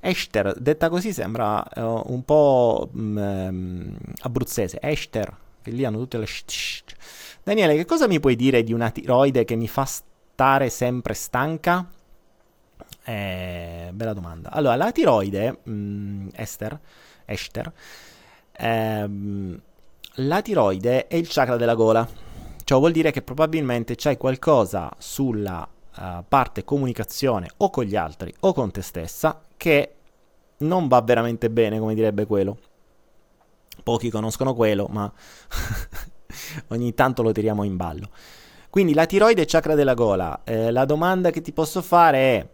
Esther, 0.00 0.60
detta 0.60 0.90
così 0.90 1.14
sembra 1.14 1.66
uh, 1.74 2.02
un 2.04 2.22
po' 2.26 2.90
um, 2.92 3.96
abruzzese. 4.20 4.78
Esther, 4.78 5.34
che 5.62 5.70
lì 5.70 5.86
hanno 5.86 6.00
tutte 6.00 6.18
le... 6.18 6.26
Daniele, 7.42 7.76
che 7.76 7.86
cosa 7.86 8.06
mi 8.06 8.20
puoi 8.20 8.36
dire 8.36 8.62
di 8.62 8.74
una 8.74 8.90
tiroide 8.90 9.46
che 9.46 9.56
mi 9.56 9.68
fa 9.68 9.86
stare 10.34 10.68
sempre 10.68 11.14
stanca? 11.14 11.88
Eh, 13.04 13.90
bella 13.92 14.12
domanda. 14.12 14.50
Allora, 14.50 14.74
la 14.74 14.90
tiroide, 14.90 15.60
mh, 15.62 15.72
mm, 15.72 16.28
Esther, 16.34 16.78
Esther 17.24 17.72
ehm, 18.56 19.60
la 20.18 20.42
tiroide 20.42 21.06
è 21.06 21.16
il 21.16 21.28
chakra 21.28 21.56
della 21.56 21.74
gola. 21.74 22.06
Ciò 22.64 22.78
vuol 22.78 22.92
dire 22.92 23.10
che 23.10 23.22
probabilmente 23.22 23.94
c'hai 23.94 24.16
qualcosa 24.16 24.90
sulla 24.98 25.68
uh, 25.96 26.24
parte 26.26 26.64
comunicazione 26.64 27.50
o 27.58 27.70
con 27.70 27.84
gli 27.84 27.94
altri 27.94 28.32
o 28.40 28.52
con 28.54 28.70
te 28.70 28.80
stessa 28.80 29.40
che 29.56 29.94
non 30.58 30.88
va 30.88 31.00
veramente 31.02 31.50
bene, 31.50 31.78
come 31.78 31.94
direbbe 31.94 32.26
quello. 32.26 32.58
Pochi 33.82 34.08
conoscono 34.08 34.54
quello, 34.54 34.86
ma 34.90 35.12
ogni 36.68 36.94
tanto 36.94 37.22
lo 37.22 37.32
tiriamo 37.32 37.64
in 37.64 37.76
ballo. 37.76 38.08
Quindi 38.74 38.92
la 38.92 39.06
tiroide 39.06 39.42
è 39.42 39.44
chakra 39.46 39.76
della 39.76 39.94
gola. 39.94 40.40
Eh, 40.42 40.72
la 40.72 40.84
domanda 40.84 41.30
che 41.30 41.40
ti 41.40 41.52
posso 41.52 41.80
fare 41.80 42.18
è 42.18 42.48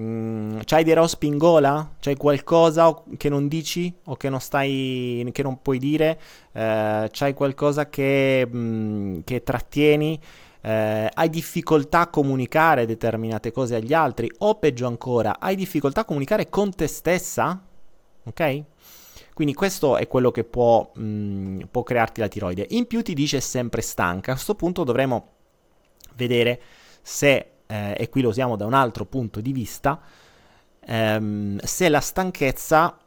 Mm, 0.00 0.60
c'hai 0.64 0.82
dei 0.82 0.94
rospi 0.94 1.26
in 1.26 1.36
gola? 1.36 1.94
C'hai 2.00 2.16
qualcosa 2.16 3.04
che 3.16 3.28
non 3.28 3.46
dici 3.46 3.92
o 4.04 4.16
che 4.16 4.28
non 4.28 4.40
stai, 4.40 5.28
che 5.32 5.42
non 5.44 5.62
puoi 5.62 5.78
dire? 5.78 6.18
Eh, 6.52 7.08
c'hai 7.12 7.34
qualcosa 7.34 7.88
che, 7.88 8.48
mm, 8.52 9.20
che 9.24 9.44
trattieni? 9.44 10.18
Eh, 10.60 11.08
hai 11.12 11.28
difficoltà 11.28 12.00
a 12.00 12.08
comunicare 12.08 12.84
determinate 12.84 13.52
cose 13.52 13.76
agli 13.76 13.92
altri? 13.92 14.28
O 14.38 14.56
peggio 14.56 14.88
ancora, 14.88 15.38
hai 15.38 15.54
difficoltà 15.54 16.00
a 16.00 16.04
comunicare 16.04 16.48
con 16.48 16.74
te 16.74 16.88
stessa? 16.88 17.62
Ok? 18.24 18.62
Quindi 19.34 19.54
questo 19.54 19.96
è 19.98 20.08
quello 20.08 20.32
che 20.32 20.42
può, 20.42 20.90
mm, 20.98 21.60
può 21.70 21.84
crearti 21.84 22.20
la 22.20 22.28
tiroide. 22.28 22.66
In 22.70 22.86
più 22.86 23.02
ti 23.02 23.14
dice 23.14 23.40
sempre 23.40 23.82
stanca. 23.82 24.32
A 24.32 24.34
questo 24.34 24.54
punto 24.56 24.82
dovremo 24.84 25.38
vedere 26.20 26.60
se 27.02 27.50
eh, 27.70 27.94
e 27.96 28.08
qui 28.08 28.20
lo 28.20 28.30
usiamo 28.30 28.56
da 28.56 28.66
un 28.66 28.74
altro 28.74 29.06
punto 29.06 29.40
di 29.40 29.52
vista, 29.52 30.00
ehm, 30.80 31.58
se 31.60 31.88
la 31.88 32.00
stanchezza, 32.00 32.98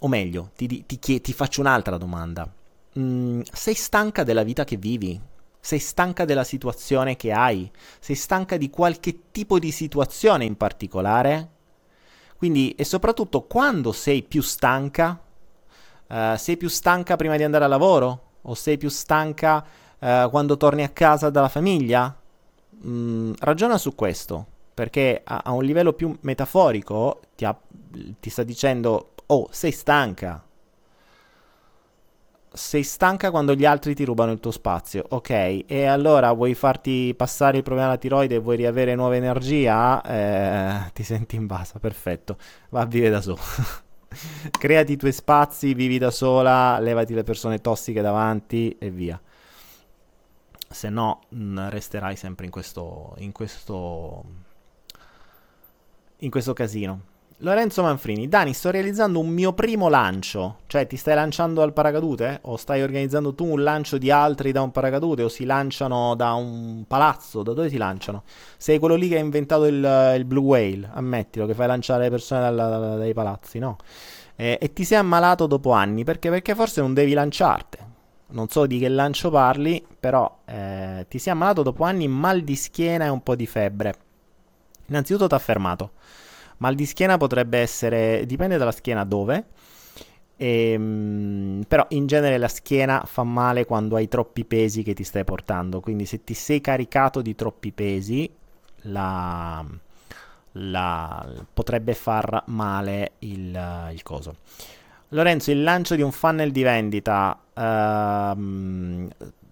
o 0.00 0.08
meglio, 0.08 0.50
ti, 0.56 0.84
ti, 0.84 0.98
ti, 0.98 1.20
ti 1.20 1.32
faccio 1.32 1.60
un'altra 1.60 1.96
domanda. 1.96 2.52
Mm, 2.98 3.42
sei 3.52 3.74
stanca 3.74 4.24
della 4.24 4.42
vita 4.42 4.64
che 4.64 4.76
vivi? 4.76 5.18
Sei 5.60 5.78
stanca 5.78 6.24
della 6.24 6.42
situazione 6.42 7.16
che 7.16 7.32
hai? 7.32 7.70
Sei 8.00 8.16
stanca 8.16 8.56
di 8.56 8.68
qualche 8.68 9.30
tipo 9.30 9.58
di 9.58 9.70
situazione 9.70 10.44
in 10.44 10.56
particolare? 10.56 11.48
Quindi, 12.36 12.74
e 12.74 12.84
soprattutto, 12.84 13.42
quando 13.42 13.92
sei 13.92 14.22
più 14.22 14.42
stanca? 14.42 15.20
Uh, 16.08 16.36
sei 16.36 16.56
più 16.56 16.68
stanca 16.68 17.14
prima 17.14 17.36
di 17.36 17.44
andare 17.44 17.64
a 17.64 17.68
lavoro? 17.68 18.22
O 18.42 18.54
sei 18.54 18.78
più 18.78 18.88
stanca 18.88 19.64
uh, 19.98 20.28
quando 20.30 20.56
torni 20.56 20.82
a 20.82 20.88
casa 20.88 21.30
dalla 21.30 21.50
famiglia? 21.50 22.19
Mh, 22.82 22.90
mm, 22.90 23.32
ragiona 23.40 23.78
su 23.78 23.94
questo, 23.94 24.46
perché 24.74 25.20
a, 25.24 25.42
a 25.44 25.52
un 25.52 25.64
livello 25.64 25.92
più 25.92 26.16
metaforico 26.22 27.20
ti, 27.34 27.44
ha, 27.44 27.56
ti 28.18 28.30
sta 28.30 28.42
dicendo, 28.42 29.12
oh, 29.26 29.48
sei 29.50 29.72
stanca, 29.72 30.44
sei 32.52 32.82
stanca 32.82 33.30
quando 33.30 33.54
gli 33.54 33.64
altri 33.64 33.94
ti 33.94 34.04
rubano 34.04 34.32
il 34.32 34.40
tuo 34.40 34.50
spazio, 34.50 35.04
ok? 35.08 35.64
E 35.66 35.84
allora 35.84 36.32
vuoi 36.32 36.54
farti 36.54 37.14
passare 37.16 37.58
il 37.58 37.62
problema 37.62 37.88
della 37.88 38.00
tiroide 38.00 38.34
e 38.36 38.38
vuoi 38.38 38.56
riavere 38.56 38.94
nuova 38.94 39.16
energia? 39.16 40.02
Eh, 40.02 40.90
ti 40.92 41.02
senti 41.02 41.36
in 41.36 41.46
basa, 41.46 41.78
perfetto. 41.78 42.36
Va 42.70 42.80
a 42.80 42.86
vivere 42.86 43.10
da 43.10 43.20
solo. 43.20 43.38
Creati 44.58 44.92
i 44.92 44.96
tuoi 44.96 45.12
spazi, 45.12 45.74
vivi 45.74 45.98
da 45.98 46.10
sola, 46.10 46.78
levati 46.80 47.14
le 47.14 47.22
persone 47.22 47.60
tossiche 47.60 48.00
davanti 48.00 48.76
e 48.78 48.90
via 48.90 49.20
se 50.72 50.88
no 50.88 51.20
mm, 51.34 51.68
resterai 51.68 52.14
sempre 52.14 52.44
in 52.44 52.50
questo, 52.52 53.14
in 53.18 53.32
questo, 53.32 54.24
in 56.18 56.30
questo 56.30 56.52
casino. 56.52 57.08
Lorenzo 57.42 57.82
Manfrini, 57.82 58.28
Dani, 58.28 58.52
sto 58.52 58.70
realizzando 58.70 59.18
un 59.18 59.28
mio 59.28 59.54
primo 59.54 59.88
lancio, 59.88 60.58
cioè 60.66 60.86
ti 60.86 60.96
stai 60.96 61.14
lanciando 61.14 61.62
al 61.62 61.72
paracadute 61.72 62.40
o 62.42 62.56
stai 62.56 62.82
organizzando 62.82 63.34
tu 63.34 63.46
un 63.46 63.62
lancio 63.62 63.96
di 63.96 64.10
altri 64.10 64.52
da 64.52 64.60
un 64.60 64.70
paracadute 64.70 65.22
o 65.22 65.28
si 65.28 65.44
lanciano 65.44 66.14
da 66.14 66.34
un 66.34 66.84
palazzo, 66.86 67.42
da 67.42 67.54
dove 67.54 67.70
si 67.70 67.78
lanciano? 67.78 68.24
Sei 68.58 68.78
quello 68.78 68.94
lì 68.94 69.08
che 69.08 69.16
ha 69.16 69.20
inventato 69.20 69.64
il, 69.64 70.14
il 70.16 70.24
Blue 70.26 70.44
Whale, 70.44 70.90
ammettilo, 70.92 71.46
che 71.46 71.54
fai 71.54 71.66
lanciare 71.66 72.04
le 72.04 72.10
persone 72.10 72.42
dalla, 72.42 72.96
dai 72.96 73.14
palazzi, 73.14 73.58
no? 73.58 73.78
E, 74.36 74.58
e 74.60 74.72
ti 74.74 74.84
sei 74.84 74.98
ammalato 74.98 75.46
dopo 75.46 75.72
anni, 75.72 76.04
perché? 76.04 76.28
Perché 76.28 76.54
forse 76.54 76.82
non 76.82 76.92
devi 76.92 77.14
lanciarti, 77.14 77.78
non 78.30 78.48
so 78.48 78.66
di 78.66 78.78
che 78.78 78.88
lancio 78.88 79.30
parli, 79.30 79.84
però 79.98 80.40
eh, 80.44 81.06
ti 81.08 81.18
sei 81.18 81.32
ammalato 81.32 81.62
dopo 81.62 81.84
anni 81.84 82.08
mal 82.08 82.42
di 82.42 82.56
schiena 82.56 83.06
e 83.06 83.08
un 83.08 83.22
po' 83.22 83.34
di 83.34 83.46
febbre. 83.46 83.94
Innanzitutto 84.86 85.26
ti 85.26 85.34
ha 85.34 85.38
fermato. 85.38 85.92
Mal 86.58 86.74
di 86.74 86.86
schiena 86.86 87.16
potrebbe 87.16 87.58
essere, 87.58 88.24
dipende 88.26 88.58
dalla 88.58 88.72
schiena 88.72 89.04
dove, 89.04 89.44
e, 90.36 90.72
ehm, 90.72 91.64
però 91.68 91.84
in 91.90 92.06
genere 92.06 92.38
la 92.38 92.48
schiena 92.48 93.02
fa 93.04 93.24
male 93.24 93.66
quando 93.66 93.96
hai 93.96 94.08
troppi 94.08 94.46
pesi 94.46 94.82
che 94.82 94.94
ti 94.94 95.04
stai 95.04 95.24
portando, 95.24 95.80
quindi 95.80 96.06
se 96.06 96.24
ti 96.24 96.32
sei 96.32 96.62
caricato 96.62 97.20
di 97.20 97.34
troppi 97.34 97.72
pesi, 97.72 98.30
la, 98.84 99.64
la, 100.52 101.44
potrebbe 101.52 101.92
far 101.94 102.44
male 102.46 103.12
il, 103.18 103.90
il 103.92 104.02
coso. 104.02 104.36
Lorenzo, 105.10 105.50
il 105.50 105.62
lancio 105.62 105.96
di 105.96 106.02
un 106.02 106.12
funnel 106.12 106.52
di 106.52 106.62
vendita, 106.62 107.36
uh, 107.52 109.08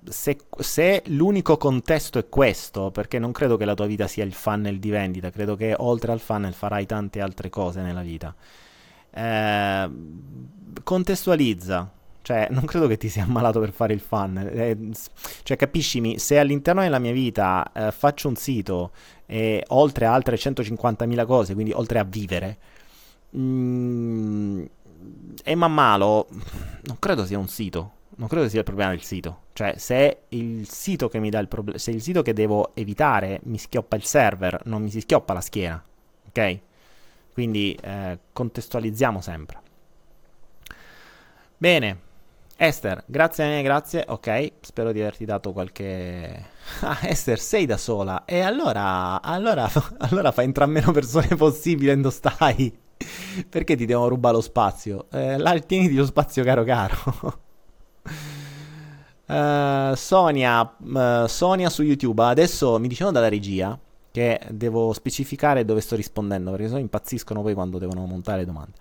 se, 0.09 0.39
se, 0.59 1.03
l'unico 1.07 1.57
contesto 1.57 2.19
è 2.19 2.29
questo, 2.29 2.91
perché 2.93 3.19
non 3.19 3.33
credo 3.33 3.57
che 3.57 3.65
la 3.65 3.75
tua 3.75 3.87
vita 3.87 4.07
sia 4.07 4.25
il 4.25 4.35
funnel 4.35 4.79
di 4.79 4.91
vendita, 4.91 5.31
credo 5.31 5.57
che 5.57 5.75
oltre 5.77 6.13
al 6.13 6.21
funnel 6.21 6.53
farai 6.53 6.87
tante 6.87 7.21
altre 7.21 7.49
cose 7.49 7.81
nella 7.83 8.03
vita. 8.03 8.35
Uh, 9.11 10.81
contestualizza, 10.85 11.91
cioè 12.23 12.47
non 12.51 12.65
credo 12.65 12.87
che 12.87 12.97
ti 12.97 13.09
sia 13.09 13.25
ammalato 13.25 13.59
per 13.59 13.73
fare 13.73 13.95
il 13.95 14.01
funnel, 14.01 14.47
eh, 14.57 14.79
cioè 15.43 15.57
capiscimi, 15.57 16.21
se 16.21 16.39
all'interno 16.39 16.83
della 16.83 17.01
mia 17.01 17.13
vita 17.13 17.69
eh, 17.73 17.91
faccio 17.91 18.29
un 18.29 18.37
sito 18.37 18.93
e 19.27 19.65
oltre 19.69 20.07
a 20.07 20.13
altre 20.13 20.37
150.000 20.37 21.27
cose, 21.27 21.55
quindi 21.55 21.73
oltre 21.73 21.99
a 21.99 22.05
vivere, 22.05 22.59
mh, 23.31 24.65
mm, 25.01 25.35
e 25.45 25.55
man 25.55 25.73
mano 25.73 26.27
non 26.83 26.99
credo 26.99 27.25
sia 27.25 27.39
un 27.39 27.49
sito. 27.49 27.93
Non 28.17 28.27
credo 28.27 28.49
sia 28.49 28.59
il 28.59 28.65
problema 28.65 28.91
del 28.91 29.03
sito. 29.03 29.43
Cioè, 29.53 29.75
se 29.77 30.23
il 30.31 30.69
sito 30.69 31.09
che 31.09 31.21
mi 31.21 31.31
dà 31.31 31.39
il 31.39 31.47
problema, 31.49 31.79
se 31.79 31.93
il 31.93 32.03
sito 32.03 32.23
che 32.23 32.33
devo 32.33 32.75
evitare 32.75 33.41
mi 33.45 33.59
schioppa 33.59 33.95
il 33.95 34.05
server, 34.05 34.63
non 34.65 34.83
mi 34.83 34.91
si 34.91 35.01
schioppa 35.01 35.33
la 35.33 35.41
schiena. 35.41 35.83
Ok? 36.29 36.59
Quindi 37.33 37.79
eh, 37.81 38.19
contestualizziamo 38.33 39.21
sempre. 39.21 39.61
Bene. 41.57 42.07
Esther, 42.61 43.05
grazie 43.07 43.45
a 43.45 43.47
me, 43.47 43.63
grazie. 43.63 44.05
Ok, 44.09 44.53
spero 44.63 44.91
di 44.91 45.01
averti 45.01 45.25
dato 45.25 45.53
qualche. 45.53 46.57
Ah, 46.81 46.99
Esther, 47.03 47.39
sei 47.39 47.67
da 47.67 47.77
sola. 47.77 48.25
E 48.25 48.41
allora, 48.41 49.23
allora, 49.23 49.71
allora 49.99 50.33
fa 50.33 50.43
entrare 50.43 50.71
meno 50.71 50.91
persone 50.93 51.29
possibile 51.37 51.97
dove 51.97 52.11
stai. 52.11 52.79
Perché 53.49 53.77
ti 53.77 53.87
devono 53.87 54.09
rubare 54.09 54.35
lo 54.35 54.41
spazio? 54.41 55.07
Eh, 55.11 55.39
là, 55.39 55.59
tieniti 55.59 55.95
lo 55.95 56.05
spazio 56.05 56.43
caro 56.45 56.65
caro. 56.65 56.97
uh, 59.27 59.95
Sonia, 59.97 60.77
uh, 60.79 61.27
Sonia 61.27 61.71
su 61.71 61.83
YouTube. 61.83 62.23
Adesso 62.23 62.79
mi 62.79 62.89
dicevano 62.89 63.15
dalla 63.15 63.29
regia 63.29 63.79
che 64.11 64.41
devo 64.51 64.93
specificare 64.93 65.65
dove 65.65 65.81
sto 65.81 65.95
rispondendo 65.95 66.51
perché 66.51 66.67
sennò 66.67 66.79
impazziscono 66.79 67.43
poi 67.43 67.55
quando 67.55 67.79
devono 67.79 68.05
montare 68.07 68.39
le 68.39 68.47
domande. 68.47 68.73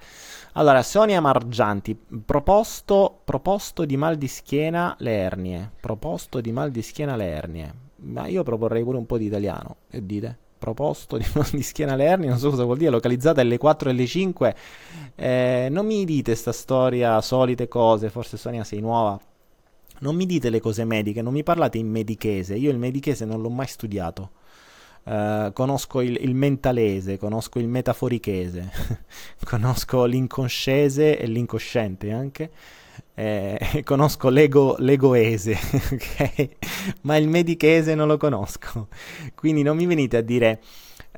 Allora, 0.53 0.81
Sonia 0.81 1.21
Margianti, 1.21 1.95
proposto, 2.25 3.19
proposto 3.23 3.85
di 3.85 3.95
mal 3.97 4.15
di 4.15 4.27
schiena 4.27 4.95
le 4.99 5.11
ernie. 5.11 5.71
Proposto 5.79 6.41
di 6.41 6.51
mal 6.51 6.71
di 6.71 6.81
schiena 6.81 7.15
le 7.15 7.25
ernie. 7.25 7.73
Ma 7.97 8.25
io 8.25 8.41
proporrei 8.41 8.83
pure 8.83 8.97
un 8.97 9.05
po' 9.05 9.19
di 9.19 9.25
italiano. 9.25 9.75
Che 9.89 10.03
dite? 10.03 10.37
Proposto 10.57 11.17
di, 11.17 11.25
di 11.51 11.61
schiena 11.61 11.95
Lerni, 11.95 12.27
non 12.27 12.37
so 12.37 12.49
cosa 12.49 12.63
vuol 12.63 12.77
dire, 12.77 12.91
localizzata 12.91 13.41
alle 13.41 13.57
4 13.57 13.89
e 13.89 13.91
alle 13.91 14.05
5. 14.05 14.55
Eh, 15.15 15.67
non 15.71 15.85
mi 15.85 16.05
dite 16.05 16.35
sta 16.35 16.51
storia, 16.51 17.21
solite 17.21 17.67
cose, 17.67 18.09
forse 18.09 18.37
Sonia 18.37 18.63
sei 18.63 18.79
nuova. 18.79 19.19
Non 19.99 20.15
mi 20.15 20.25
dite 20.25 20.49
le 20.49 20.59
cose 20.59 20.85
mediche, 20.85 21.21
non 21.21 21.33
mi 21.33 21.43
parlate 21.43 21.77
in 21.77 21.89
medichese. 21.89 22.55
Io 22.55 22.69
il 22.69 22.77
medichese 22.77 23.25
non 23.25 23.41
l'ho 23.41 23.49
mai 23.49 23.67
studiato. 23.67 24.31
Uh, 25.03 25.53
conosco 25.53 26.01
il, 26.01 26.17
il, 26.21 26.35
mentalese, 26.35 27.17
conosco 27.17 27.59
il 27.59 27.67
metaforichese, 27.69 28.69
conosco 29.45 30.03
l'inconscese 30.03 31.17
e 31.17 31.25
l'incosciente 31.27 32.11
anche 32.11 32.51
eh, 33.19 33.81
conosco 33.83 34.29
l'ego, 34.29 34.75
l'egoese, 34.77 35.57
ok? 35.91 36.49
Ma 37.01 37.15
il 37.17 37.27
medichese 37.27 37.95
non 37.95 38.07
lo 38.07 38.17
conosco. 38.17 38.89
Quindi 39.33 39.63
non 39.63 39.75
mi 39.75 39.85
venite 39.87 40.17
a 40.17 40.21
dire... 40.21 40.61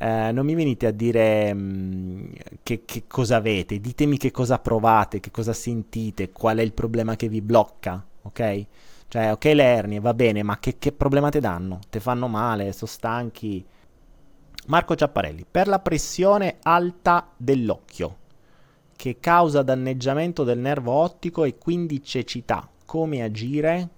Uh, 0.01 0.31
non 0.31 0.45
mi 0.45 0.55
venite 0.55 0.87
a 0.87 0.91
dire 0.91 1.51
um, 1.51 2.31
che, 2.63 2.83
che, 2.85 3.03
cosa 3.05 3.35
avete, 3.35 3.81
ditemi 3.81 4.15
che 4.15 4.31
cosa 4.31 4.57
provate, 4.57 5.19
che 5.19 5.29
cosa 5.29 5.51
sentite, 5.51 6.31
qual 6.31 6.59
è 6.59 6.61
il 6.61 6.71
problema 6.71 7.17
che 7.17 7.27
vi 7.27 7.41
blocca, 7.41 8.01
ok? 8.21 8.65
Cioè, 9.09 9.33
ok, 9.33 9.43
le 9.43 9.63
ernie, 9.63 9.99
va 9.99 10.13
bene, 10.13 10.41
ma 10.41 10.57
che, 10.57 10.77
che 10.79 10.93
problema 10.93 11.27
ti 11.27 11.41
danno? 11.41 11.81
Ti 11.89 11.99
fanno 11.99 12.29
male, 12.29 12.71
sono 12.71 12.89
stanchi? 12.89 13.65
Marco 14.67 14.95
Ciapparelli, 14.95 15.45
per 15.49 15.67
la 15.67 15.79
pressione 15.79 16.59
alta 16.61 17.27
dell'occhio, 17.35 18.15
che 18.99 19.21
causa 19.21 19.61
danneggiamento 19.61 20.43
del 20.43 20.59
nervo 20.59 20.91
ottico 20.91 21.45
e 21.45 21.57
quindi 21.57 22.03
cecità, 22.03 22.67
come 22.83 23.23
agire? 23.23 23.89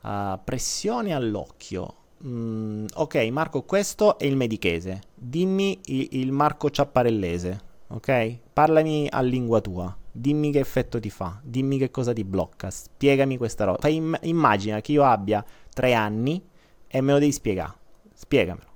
Uh, 0.00 0.38
pressione 0.42 1.12
all'occhio. 1.12 1.94
Mm, 2.24 2.86
ok, 2.94 3.16
Marco, 3.30 3.64
questo 3.64 4.18
è 4.18 4.24
il 4.24 4.34
medichese. 4.34 5.02
Dimmi 5.14 5.78
il, 5.84 6.08
il 6.12 6.32
Marco 6.32 6.70
Ciapparellese, 6.70 7.60
ok? 7.88 8.38
Parlami 8.54 9.08
a 9.10 9.20
lingua 9.20 9.60
tua. 9.60 9.94
Dimmi 10.10 10.50
che 10.52 10.60
effetto 10.60 10.98
ti 10.98 11.10
fa, 11.10 11.38
dimmi 11.42 11.76
che 11.76 11.90
cosa 11.90 12.14
ti 12.14 12.24
blocca, 12.24 12.70
spiegami 12.70 13.36
questa 13.36 13.64
roba. 13.64 13.78
Fai 13.78 13.96
Im- 13.96 14.18
immagina 14.22 14.80
che 14.80 14.92
io 14.92 15.04
abbia 15.04 15.44
tre 15.68 15.92
anni 15.92 16.42
e 16.88 17.00
me 17.02 17.12
lo 17.12 17.18
devi 17.18 17.32
spiegare. 17.32 17.74
Spiegamelo. 18.14 18.70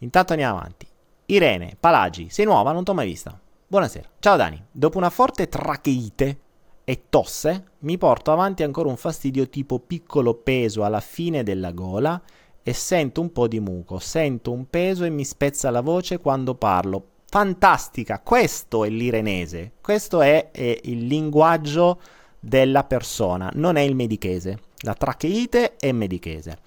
Intanto 0.00 0.32
andiamo 0.32 0.58
avanti. 0.58 0.86
Irene, 1.24 1.78
Palagi, 1.80 2.28
sei 2.28 2.44
nuova? 2.44 2.72
Non 2.72 2.84
t'ho 2.84 2.92
mai 2.92 3.06
vista. 3.06 3.40
Buonasera. 3.68 4.08
Ciao 4.20 4.36
Dani. 4.36 4.64
Dopo 4.70 4.96
una 4.96 5.10
forte 5.10 5.48
tracheite 5.48 6.38
e 6.84 7.06
tosse, 7.08 7.72
mi 7.80 7.98
porto 7.98 8.30
avanti 8.30 8.62
ancora 8.62 8.88
un 8.88 8.96
fastidio 8.96 9.48
tipo 9.48 9.80
piccolo 9.80 10.34
peso 10.34 10.84
alla 10.84 11.00
fine 11.00 11.42
della 11.42 11.72
gola 11.72 12.22
e 12.62 12.72
sento 12.72 13.20
un 13.20 13.32
po' 13.32 13.48
di 13.48 13.58
muco, 13.58 13.98
sento 13.98 14.52
un 14.52 14.70
peso 14.70 15.02
e 15.02 15.10
mi 15.10 15.24
spezza 15.24 15.70
la 15.70 15.80
voce 15.80 16.20
quando 16.20 16.54
parlo. 16.54 17.06
Fantastica, 17.28 18.20
questo 18.20 18.84
è 18.84 18.88
l'irenese, 18.88 19.72
questo 19.80 20.20
è, 20.20 20.52
è 20.52 20.78
il 20.84 21.04
linguaggio 21.08 22.00
della 22.38 22.84
persona, 22.84 23.50
non 23.54 23.74
è 23.74 23.80
il 23.80 23.96
medichese. 23.96 24.60
La 24.82 24.94
tracheite 24.94 25.74
è 25.74 25.90
medichese 25.90 26.58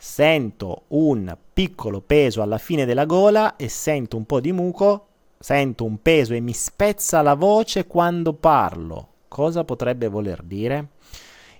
sento 0.00 0.84
un 0.88 1.36
piccolo 1.52 2.00
peso 2.00 2.40
alla 2.40 2.58
fine 2.58 2.84
della 2.84 3.04
gola 3.04 3.56
e 3.56 3.68
sento 3.68 4.16
un 4.16 4.24
po' 4.24 4.38
di 4.38 4.52
muco, 4.52 5.07
sento 5.38 5.84
un 5.84 6.02
peso 6.02 6.34
e 6.34 6.40
mi 6.40 6.52
spezza 6.52 7.22
la 7.22 7.34
voce 7.34 7.86
quando 7.86 8.32
parlo. 8.34 9.08
Cosa 9.28 9.64
potrebbe 9.64 10.08
voler 10.08 10.42
dire? 10.42 10.88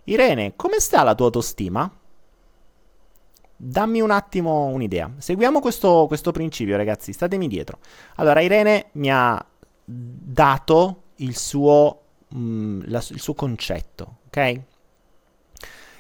Irene, 0.05 0.55
come 0.57 0.81
sta 0.81 1.03
la 1.03 1.15
tua 1.15 1.27
autostima? 1.27 1.91
Dammi 3.61 4.01
un 4.01 4.11
attimo 4.11 4.67
un'idea. 4.67 5.13
Seguiamo 5.19 5.61
questo, 5.61 6.07
questo 6.07 6.33
principio, 6.33 6.77
ragazzi, 6.77 7.13
statemi 7.13 7.49
dietro. 7.49 7.79
Allora, 8.17 8.41
Irene 8.41 8.87
mi 8.93 9.11
ha 9.11 9.45
dato 9.85 11.03
il 11.17 11.37
suo, 11.37 12.01
mh, 12.29 12.39
mm, 12.39 12.81
la, 12.87 13.05
il 13.11 13.21
suo 13.21 13.35
concetto, 13.35 14.19
ok? 14.27 14.61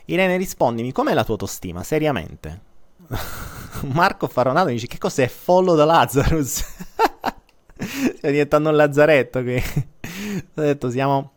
Irene, 0.07 0.37
rispondimi, 0.37 0.93
com'è 0.93 1.13
la 1.13 1.25
tua 1.25 1.35
autostima? 1.35 1.83
Seriamente. 1.83 2.63
Marco 3.93 4.27
Faronato 4.27 4.69
dice, 4.69 4.87
che 4.87 4.99
cos'è 4.99 5.29
Follow 5.29 5.77
the 5.77 5.85
Lazarus? 5.85 6.65
Stai 7.79 8.33
diventando 8.33 8.69
un 8.71 8.77
lazzaretto 8.77 9.43
qui. 9.43 9.57
Ho 10.55 10.61
detto, 10.63 10.91
siamo... 10.91 11.33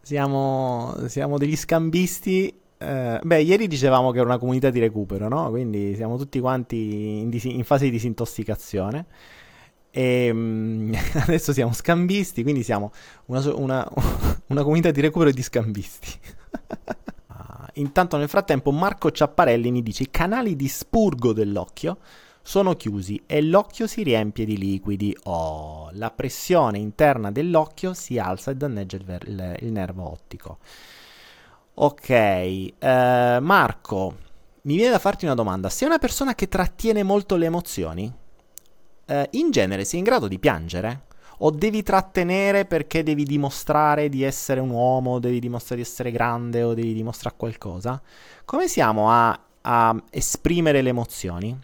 Siamo, 0.00 0.94
siamo 1.06 1.38
degli 1.38 1.56
scambisti 1.56 2.54
eh, 2.84 3.20
beh, 3.22 3.40
ieri 3.40 3.66
dicevamo 3.66 4.10
che 4.10 4.18
era 4.18 4.26
una 4.26 4.38
comunità 4.38 4.68
di 4.70 4.78
recupero, 4.78 5.28
no? 5.28 5.48
Quindi 5.50 5.94
siamo 5.96 6.16
tutti 6.18 6.38
quanti 6.40 7.20
in, 7.20 7.30
dis- 7.30 7.44
in 7.44 7.64
fase 7.64 7.84
di 7.84 7.90
disintossicazione. 7.90 9.06
E 9.90 10.30
um, 10.30 10.92
adesso 11.24 11.52
siamo 11.52 11.72
scambisti, 11.72 12.42
quindi 12.42 12.62
siamo 12.62 12.92
una, 13.26 13.40
una, 13.54 13.88
una 14.48 14.62
comunità 14.62 14.90
di 14.90 15.00
recupero 15.00 15.30
di 15.30 15.42
scambisti. 15.42 16.08
Intanto 17.76 18.16
nel 18.16 18.28
frattempo 18.28 18.70
Marco 18.70 19.10
Ciapparelli 19.10 19.72
mi 19.72 19.82
dice 19.82 20.04
i 20.04 20.10
canali 20.10 20.54
di 20.54 20.68
spurgo 20.68 21.32
dell'occhio 21.32 21.98
sono 22.46 22.74
chiusi 22.74 23.22
e 23.24 23.40
l'occhio 23.40 23.86
si 23.86 24.02
riempie 24.02 24.44
di 24.44 24.58
liquidi. 24.58 25.16
Oh, 25.24 25.88
la 25.92 26.10
pressione 26.10 26.76
interna 26.78 27.32
dell'occhio 27.32 27.94
si 27.94 28.18
alza 28.18 28.50
e 28.50 28.54
danneggia 28.54 28.96
il, 28.96 29.04
ver- 29.04 29.26
il, 29.26 29.56
il 29.60 29.72
nervo 29.72 30.10
ottico. 30.10 30.58
Ok, 31.76 32.10
eh, 32.10 33.38
Marco, 33.40 34.16
mi 34.62 34.76
viene 34.76 34.90
da 34.90 34.98
farti 34.98 35.24
una 35.24 35.34
domanda. 35.34 35.70
Sei 35.70 35.88
una 35.88 35.98
persona 35.98 36.34
che 36.34 36.46
trattiene 36.46 37.02
molto 37.02 37.36
le 37.36 37.46
emozioni? 37.46 38.12
Eh, 39.06 39.28
in 39.32 39.50
genere 39.50 39.84
sei 39.84 40.00
in 40.00 40.04
grado 40.04 40.28
di 40.28 40.38
piangere? 40.38 41.06
o 41.38 41.50
devi 41.50 41.82
trattenere 41.82 42.64
perché 42.64 43.02
devi 43.02 43.24
dimostrare 43.24 44.08
di 44.08 44.22
essere 44.22 44.60
un 44.60 44.70
uomo, 44.70 45.18
devi 45.18 45.40
dimostrare 45.40 45.82
di 45.82 45.86
essere 45.86 46.12
grande 46.12 46.62
o 46.62 46.74
devi 46.74 46.94
dimostrare 46.94 47.34
qualcosa? 47.36 48.00
Come 48.44 48.68
siamo 48.68 49.10
a, 49.10 49.38
a 49.62 50.02
esprimere 50.10 50.80
le 50.80 50.90
emozioni? 50.90 51.58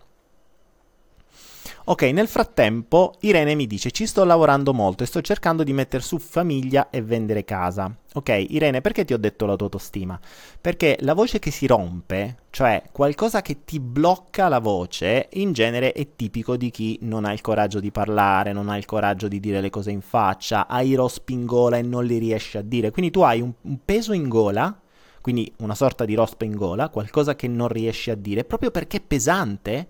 Ok, 1.84 2.02
nel 2.02 2.28
frattempo 2.28 3.14
Irene 3.20 3.54
mi 3.54 3.66
dice 3.66 3.90
ci 3.90 4.06
sto 4.06 4.24
lavorando 4.24 4.72
molto 4.72 5.02
e 5.02 5.06
sto 5.06 5.20
cercando 5.20 5.62
di 5.62 5.72
mettere 5.72 6.02
su 6.02 6.18
famiglia 6.18 6.90
e 6.90 7.02
vendere 7.02 7.44
casa. 7.44 7.94
Ok, 8.14 8.46
Irene, 8.48 8.80
perché 8.80 9.04
ti 9.04 9.12
ho 9.12 9.18
detto 9.18 9.46
la 9.46 9.56
tua 9.56 9.66
autostima? 9.66 10.18
Perché 10.60 10.96
la 11.00 11.14
voce 11.14 11.38
che 11.38 11.50
si 11.50 11.66
rompe, 11.66 12.38
cioè 12.50 12.82
qualcosa 12.92 13.42
che 13.42 13.64
ti 13.64 13.80
blocca 13.80 14.48
la 14.48 14.58
voce, 14.58 15.28
in 15.34 15.52
genere 15.52 15.92
è 15.92 16.08
tipico 16.16 16.56
di 16.56 16.70
chi 16.70 16.98
non 17.02 17.24
ha 17.24 17.32
il 17.32 17.40
coraggio 17.40 17.80
di 17.80 17.90
parlare, 17.90 18.52
non 18.52 18.68
ha 18.68 18.76
il 18.76 18.84
coraggio 18.84 19.28
di 19.28 19.40
dire 19.40 19.60
le 19.60 19.70
cose 19.70 19.90
in 19.90 20.00
faccia, 20.00 20.66
ha 20.66 20.82
i 20.82 20.94
rospi 20.94 21.32
in 21.32 21.46
gola 21.46 21.76
e 21.76 21.82
non 21.82 22.04
li 22.04 22.18
riesce 22.18 22.58
a 22.58 22.62
dire. 22.62 22.90
Quindi 22.90 23.10
tu 23.10 23.20
hai 23.20 23.40
un, 23.40 23.52
un 23.62 23.78
peso 23.84 24.12
in 24.12 24.28
gola 24.28 24.80
quindi 25.20 25.52
una 25.58 25.74
sorta 25.74 26.04
di 26.04 26.14
rospa 26.14 26.44
in 26.44 26.56
gola, 26.56 26.88
qualcosa 26.88 27.36
che 27.36 27.46
non 27.46 27.68
riesci 27.68 28.10
a 28.10 28.14
dire, 28.14 28.44
proprio 28.44 28.70
perché 28.70 28.98
è 28.98 29.02
pesante 29.02 29.88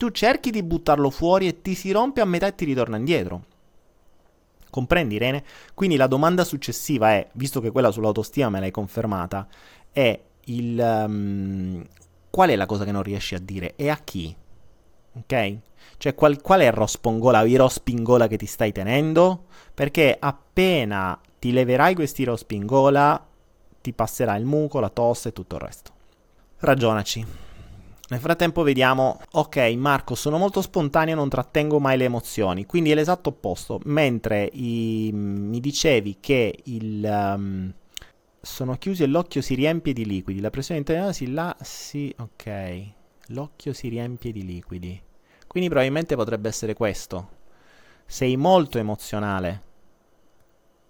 tu 0.00 0.08
cerchi 0.08 0.50
di 0.50 0.62
buttarlo 0.62 1.10
fuori 1.10 1.46
e 1.46 1.60
ti 1.60 1.74
si 1.74 1.90
rompe 1.90 2.22
a 2.22 2.24
metà 2.24 2.46
e 2.46 2.54
ti 2.54 2.64
ritorna 2.64 2.96
indietro. 2.96 3.44
Comprendi, 4.70 5.16
Irene? 5.16 5.44
Quindi 5.74 5.96
la 5.96 6.06
domanda 6.06 6.42
successiva 6.42 7.10
è, 7.10 7.28
visto 7.34 7.60
che 7.60 7.70
quella 7.70 7.90
sull'autostima 7.90 8.48
me 8.48 8.60
l'hai 8.60 8.70
confermata, 8.70 9.46
è 9.92 10.18
il... 10.44 11.04
Um, 11.06 11.86
qual 12.30 12.48
è 12.48 12.56
la 12.56 12.64
cosa 12.64 12.86
che 12.86 12.92
non 12.92 13.02
riesci 13.02 13.34
a 13.34 13.40
dire 13.40 13.74
e 13.76 13.90
a 13.90 14.00
chi? 14.02 14.34
Ok? 15.12 15.58
Cioè, 15.98 16.14
qual, 16.14 16.40
qual 16.40 16.60
è 16.60 16.66
il 16.66 16.72
rospingola 16.72 17.42
o 17.42 17.44
i 17.44 17.56
rospingola 17.56 18.26
che 18.26 18.38
ti 18.38 18.46
stai 18.46 18.72
tenendo? 18.72 19.48
Perché 19.74 20.16
appena 20.18 21.20
ti 21.38 21.52
leverai 21.52 21.94
questi 21.94 22.24
rospingola, 22.24 23.26
ti 23.82 23.92
passerà 23.92 24.34
il 24.36 24.46
muco, 24.46 24.80
la 24.80 24.88
tosse 24.88 25.28
e 25.28 25.32
tutto 25.34 25.56
il 25.56 25.60
resto. 25.60 25.92
Ragionaci. 26.60 27.49
Nel 28.10 28.18
frattempo 28.18 28.64
vediamo, 28.64 29.20
ok 29.30 29.56
Marco, 29.76 30.16
sono 30.16 30.36
molto 30.36 30.62
spontaneo, 30.62 31.14
non 31.14 31.28
trattengo 31.28 31.78
mai 31.78 31.96
le 31.96 32.06
emozioni, 32.06 32.66
quindi 32.66 32.90
è 32.90 32.94
l'esatto 32.96 33.28
opposto, 33.28 33.78
mentre 33.84 34.50
i, 34.52 35.10
mi 35.12 35.60
dicevi 35.60 36.16
che 36.18 36.58
il, 36.64 37.04
um, 37.04 37.72
sono 38.40 38.76
chiusi 38.78 39.04
e 39.04 39.06
l'occhio 39.06 39.40
si 39.40 39.54
riempie 39.54 39.92
di 39.92 40.04
liquidi, 40.04 40.40
la 40.40 40.50
pressione 40.50 40.80
interna 40.80 41.12
si 41.12 41.30
là, 41.30 41.56
sì, 41.60 42.12
ok, 42.18 42.82
l'occhio 43.28 43.72
si 43.72 43.86
riempie 43.86 44.32
di 44.32 44.44
liquidi, 44.44 45.00
quindi 45.46 45.68
probabilmente 45.68 46.16
potrebbe 46.16 46.48
essere 46.48 46.74
questo, 46.74 47.28
sei 48.06 48.36
molto 48.36 48.78
emozionale. 48.78 49.62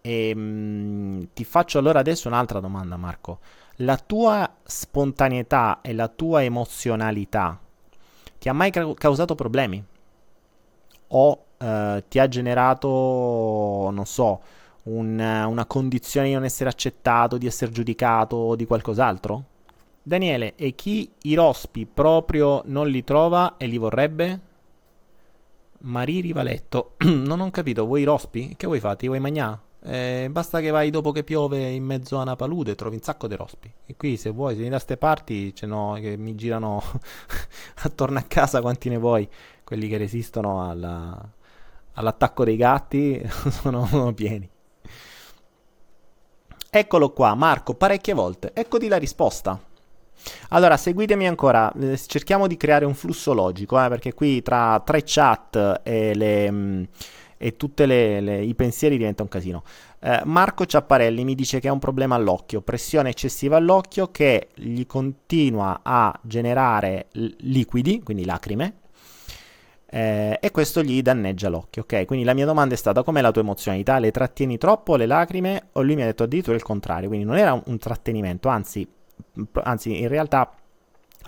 E 0.00 0.33
um, 0.35 1.28
ti 1.35 1.44
faccio 1.44 1.78
allora 1.78 1.98
adesso 1.98 2.28
un'altra 2.28 2.61
domanda 2.61 2.96
Marco 2.96 3.40
la 3.81 3.97
tua 3.97 4.57
spontaneità 4.62 5.81
e 5.81 5.93
la 5.93 6.09
tua 6.09 6.43
emozionalità 6.43 7.59
ti 8.38 8.49
ha 8.49 8.53
mai 8.53 8.71
ca- 8.71 8.95
causato 8.95 9.35
problemi? 9.35 9.85
O 11.09 11.45
eh, 11.59 12.05
ti 12.09 12.19
ha 12.19 12.29
generato, 12.29 13.90
non 13.93 14.07
so, 14.07 14.40
un, 14.85 15.19
una 15.19 15.64
condizione 15.66 16.29
di 16.29 16.35
non 16.35 16.45
essere 16.45 16.71
accettato, 16.71 17.37
di 17.37 17.47
essere 17.47 17.71
giudicato 17.71 18.37
o 18.37 18.57
di 18.57 18.64
qualcos'altro? 18.64 19.45
Daniele, 20.03 20.55
e 20.57 20.75
chi 20.75 21.11
i 21.23 21.35
rospi 21.35 21.85
proprio 21.85 22.62
non 22.64 22.88
li 22.88 23.05
trova 23.05 23.57
e 23.59 23.66
li 23.66 23.77
vorrebbe? 23.77 24.40
Marie 25.81 26.23
Rivaletto, 26.23 26.95
non 27.05 27.40
ho 27.40 27.51
capito, 27.51 27.85
vuoi 27.85 28.03
i 28.03 28.05
rospi? 28.05 28.55
Che 28.57 28.66
vuoi 28.66 28.81
fare? 28.81 28.97
Ti 28.97 29.07
vuoi 29.07 29.21
mangiare? 29.21 29.69
Eh, 29.83 30.29
basta 30.31 30.61
che 30.61 30.71
vai 30.71 30.90
dopo 30.90 31.11
che 31.11 31.25
piove 31.25 31.71
in 31.71 31.85
mezzo 31.85 32.19
a 32.19 32.23
una 32.23 32.37
palude 32.37 32.75
trovi 32.75 32.97
un 32.97 33.03
sacco 33.03 33.27
di 33.27 33.37
rospi. 33.37 33.73
E 33.87 33.97
qui 33.97 34.16
se 34.16 34.31
vuoi, 34.31 34.51
se 34.51 34.57
vieni 34.57 34.71
da 34.71 34.77
queste 34.77 34.97
parti, 34.97 35.55
ce 35.55 35.66
n'ho 35.66 35.95
che 35.95 36.16
mi 36.16 36.35
girano 36.35 36.83
attorno 37.83 38.19
a 38.19 38.23
casa 38.23 38.61
quanti 38.61 38.88
ne 38.88 38.99
vuoi. 38.99 39.29
Quelli 39.64 39.88
che 39.88 39.97
resistono 39.97 40.69
alla, 40.69 41.16
all'attacco 41.95 42.45
dei 42.45 42.57
gatti 42.57 43.23
sono, 43.51 43.87
sono 43.87 44.12
pieni. 44.12 44.49
Eccolo 46.73 47.12
qua, 47.12 47.35
Marco, 47.35 47.75
parecchie 47.75 48.14
volte. 48.14 48.53
Eccoti 48.55 48.87
la 48.87 48.97
risposta. 48.97 49.61
Allora, 50.51 50.77
seguitemi 50.77 51.27
ancora, 51.27 51.73
eh, 51.73 51.99
cerchiamo 51.99 52.47
di 52.47 52.57
creare 52.57 52.85
un 52.85 52.95
flusso 52.95 53.33
logico, 53.33 53.83
eh, 53.83 53.88
perché 53.88 54.12
qui 54.12 54.43
tra 54.43 54.81
tre 54.85 55.03
chat 55.05 55.81
e 55.83 56.14
le... 56.14 56.88
E 57.42 57.57
tutti 57.57 57.85
i 57.85 58.55
pensieri 58.55 58.98
diventa 58.98 59.22
un 59.22 59.29
casino. 59.31 59.62
Eh, 59.98 60.20
Marco 60.26 60.66
Ciapparelli 60.66 61.24
mi 61.24 61.35
dice 61.35 61.59
che 61.59 61.68
ha 61.68 61.72
un 61.72 61.79
problema 61.79 62.14
all'occhio, 62.14 62.61
pressione 62.61 63.09
eccessiva 63.09 63.57
all'occhio 63.57 64.11
che 64.11 64.48
gli 64.55 64.85
continua 64.85 65.81
a 65.83 66.18
generare 66.22 67.07
liquidi, 67.12 68.03
quindi 68.03 68.26
lacrime, 68.26 68.74
eh, 69.87 70.38
e 70.38 70.50
questo 70.50 70.83
gli 70.83 71.00
danneggia 71.00 71.48
l'occhio, 71.48 71.83
ok? 71.83 72.05
Quindi 72.05 72.26
la 72.26 72.35
mia 72.35 72.44
domanda 72.44 72.74
è 72.74 72.76
stata 72.76 73.03
com'è 73.03 73.22
la 73.22 73.31
tua 73.33 73.40
emozionalità? 73.40 73.98
Le 73.98 74.11
trattieni 74.11 74.59
troppo 74.59 74.96
le 74.96 75.07
lacrime? 75.07 75.68
O 75.72 75.83
lui 75.83 75.94
mi 75.94 76.03
ha 76.03 76.07
detto 76.07 76.24
addirittura 76.24 76.57
il 76.57 76.62
contrario, 76.62 77.09
quindi 77.09 77.26
non 77.26 77.38
era 77.38 77.61
un 77.64 77.79
trattenimento, 77.79 78.48
anzi, 78.48 78.87
anzi 79.62 79.98
in 79.98 80.09
realtà 80.09 80.55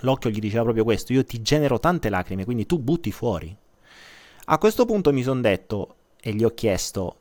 l'occhio 0.01 0.29
gli 0.29 0.39
diceva 0.39 0.61
proprio 0.61 0.83
questo, 0.83 1.11
io 1.11 1.25
ti 1.25 1.41
genero 1.41 1.79
tante 1.79 2.09
lacrime, 2.09 2.45
quindi 2.45 2.67
tu 2.67 2.77
butti 2.77 3.11
fuori. 3.11 3.57
A 4.45 4.57
questo 4.57 4.85
punto 4.85 5.11
mi 5.11 5.23
sono 5.23 5.41
detto 5.41 5.95
e 6.25 6.33
gli 6.33 6.45
ho 6.45 6.53
chiesto, 6.53 7.17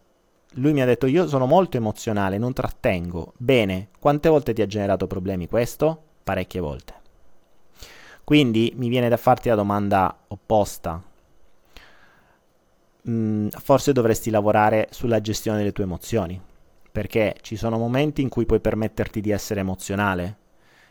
lui 0.54 0.72
mi 0.72 0.80
ha 0.80 0.86
detto 0.86 1.06
io 1.06 1.26
sono 1.26 1.46
molto 1.46 1.76
emozionale, 1.76 2.38
non 2.38 2.52
trattengo. 2.52 3.32
Bene, 3.36 3.88
quante 3.98 4.28
volte 4.28 4.52
ti 4.52 4.62
ha 4.62 4.66
generato 4.66 5.08
problemi 5.08 5.48
questo? 5.48 6.00
Parecchie 6.22 6.60
volte. 6.60 6.94
Quindi 8.22 8.72
mi 8.76 8.88
viene 8.88 9.08
da 9.08 9.16
farti 9.16 9.48
la 9.48 9.56
domanda 9.56 10.16
opposta 10.28 11.02
mm, 13.08 13.48
forse 13.48 13.92
dovresti 13.92 14.30
lavorare 14.30 14.86
sulla 14.90 15.20
gestione 15.20 15.58
delle 15.58 15.72
tue 15.72 15.82
emozioni, 15.82 16.40
perché 16.92 17.36
ci 17.40 17.56
sono 17.56 17.76
momenti 17.76 18.22
in 18.22 18.28
cui 18.28 18.46
puoi 18.46 18.60
permetterti 18.60 19.20
di 19.20 19.32
essere 19.32 19.60
emozionale 19.60 20.36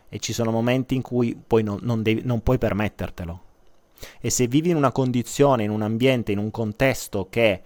e 0.09 0.19
ci 0.19 0.33
sono 0.33 0.51
momenti 0.51 0.95
in 0.95 1.01
cui 1.01 1.41
poi 1.47 1.63
non, 1.63 1.79
non, 1.83 2.01
devi, 2.03 2.23
non 2.25 2.43
puoi 2.43 2.57
permettertelo. 2.57 3.41
E 4.19 4.29
se 4.29 4.47
vivi 4.47 4.71
in 4.71 4.75
una 4.75 4.91
condizione, 4.91 5.63
in 5.63 5.69
un 5.69 5.83
ambiente, 5.83 6.33
in 6.33 6.39
un 6.39 6.51
contesto 6.51 7.27
che 7.29 7.61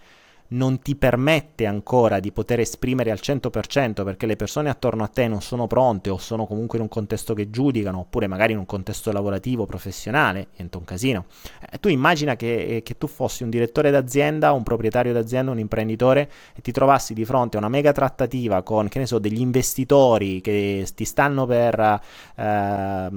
non 0.56 0.80
ti 0.80 0.96
permette 0.96 1.66
ancora 1.66 2.20
di 2.20 2.32
poter 2.32 2.60
esprimere 2.62 3.12
al 3.12 3.20
100% 3.22 4.04
perché 4.04 4.26
le 4.26 4.36
persone 4.36 4.70
attorno 4.70 5.04
a 5.04 5.08
te 5.08 5.28
non 5.28 5.42
sono 5.42 5.68
pronte 5.68 6.10
o 6.10 6.18
sono 6.18 6.46
comunque 6.46 6.78
in 6.78 6.84
un 6.84 6.90
contesto 6.90 7.34
che 7.34 7.50
giudicano 7.50 8.00
oppure 8.00 8.28
magari 8.28 8.54
in 8.54 8.60
un 8.60 8.66
contesto 8.66 9.12
lavorativo, 9.12 9.66
professionale, 9.66 10.48
diventa 10.52 10.78
un 10.78 10.86
casino. 10.86 11.26
Eh, 11.70 11.80
tu 11.80 11.90
immagina 11.90 12.36
che, 12.36 12.78
eh, 12.78 12.84
che, 12.84 12.98
tu 12.98 13.08
fossi 13.08 13.44
un 13.44 13.50
direttore 13.50 13.92
d'azienda, 13.92 14.54
un 14.54 14.64
proprietario 14.64 15.14
d'azienda, 15.14 15.52
un 15.52 15.60
imprenditore 15.60 16.30
e 16.56 16.62
ti 16.62 16.72
trovassi 16.72 17.14
di 17.14 17.26
fronte 17.26 17.58
a 17.58 17.60
una 17.60 17.70
mega 17.70 17.92
trattativa 17.92 18.64
con, 18.64 18.88
che 18.88 19.00
ne 19.00 19.06
so, 19.06 19.20
degli 19.20 19.42
investitori 19.42 20.42
che 20.42 20.88
ti 20.96 21.06
stanno 21.06 21.46
per 21.46 22.02
eh, 22.36 23.10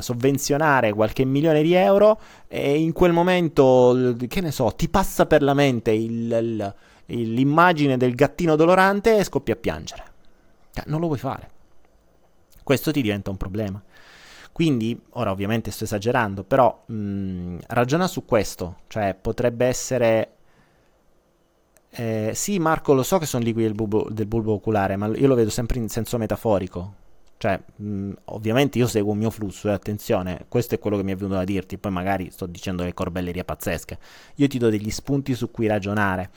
sovvenzionare 0.00 0.92
qualche 0.92 1.24
milione 1.24 1.62
di 1.62 1.74
euro 1.74 2.18
e 2.48 2.78
in 2.78 2.92
quel 2.92 3.12
momento, 3.12 4.14
che 4.28 4.40
ne 4.40 4.52
so, 4.52 4.72
ti 4.76 4.88
passa 4.88 5.26
per 5.26 5.42
la 5.42 5.54
mente 5.54 5.90
il 5.90 6.43
il, 6.44 6.74
l'immagine 7.32 7.96
del 7.96 8.14
gattino 8.14 8.56
dolorante 8.56 9.16
e 9.16 9.24
scoppi 9.24 9.50
a 9.50 9.56
piangere. 9.56 10.04
Cioè, 10.72 10.84
non 10.86 11.00
lo 11.00 11.06
vuoi 11.06 11.18
fare. 11.18 11.50
Questo 12.62 12.92
ti 12.92 13.02
diventa 13.02 13.30
un 13.30 13.36
problema. 13.36 13.82
Quindi, 14.52 14.98
ora 15.10 15.32
ovviamente 15.32 15.70
sto 15.70 15.84
esagerando, 15.84 16.44
però 16.44 16.84
mh, 16.86 16.94
mm, 16.94 17.58
ragiona 17.68 18.06
su 18.06 18.24
questo, 18.24 18.78
cioè 18.86 19.16
potrebbe 19.20 19.66
essere... 19.66 20.30
Eh, 21.90 22.32
sì, 22.34 22.58
Marco, 22.58 22.92
lo 22.92 23.02
so 23.02 23.18
che 23.18 23.26
sono 23.26 23.44
liquidi 23.44 23.66
del 23.66 23.74
bulbo, 23.74 24.08
del 24.10 24.26
bulbo 24.26 24.52
oculare, 24.54 24.96
ma 24.96 25.06
io 25.08 25.26
lo 25.26 25.34
vedo 25.34 25.50
sempre 25.50 25.78
in 25.78 25.88
senso 25.88 26.18
metaforico. 26.18 26.94
Cioè, 27.36 27.60
mh, 27.76 28.12
ovviamente 28.26 28.78
io 28.78 28.86
seguo 28.86 29.12
un 29.12 29.18
mio 29.18 29.30
flusso 29.30 29.68
e 29.68 29.72
attenzione, 29.72 30.46
questo 30.48 30.74
è 30.74 30.78
quello 30.78 30.96
che 30.96 31.02
mi 31.02 31.12
è 31.12 31.16
venuto 31.16 31.34
da 31.34 31.44
dirti, 31.44 31.78
poi 31.78 31.92
magari 31.92 32.30
sto 32.30 32.46
dicendo 32.46 32.84
le 32.84 32.94
corbellerie 32.94 33.44
pazzesche. 33.44 33.98
Io 34.36 34.46
ti 34.48 34.58
do 34.58 34.70
degli 34.70 34.90
spunti 34.90 35.34
su 35.34 35.50
cui 35.50 35.66
ragionare. 35.66 36.30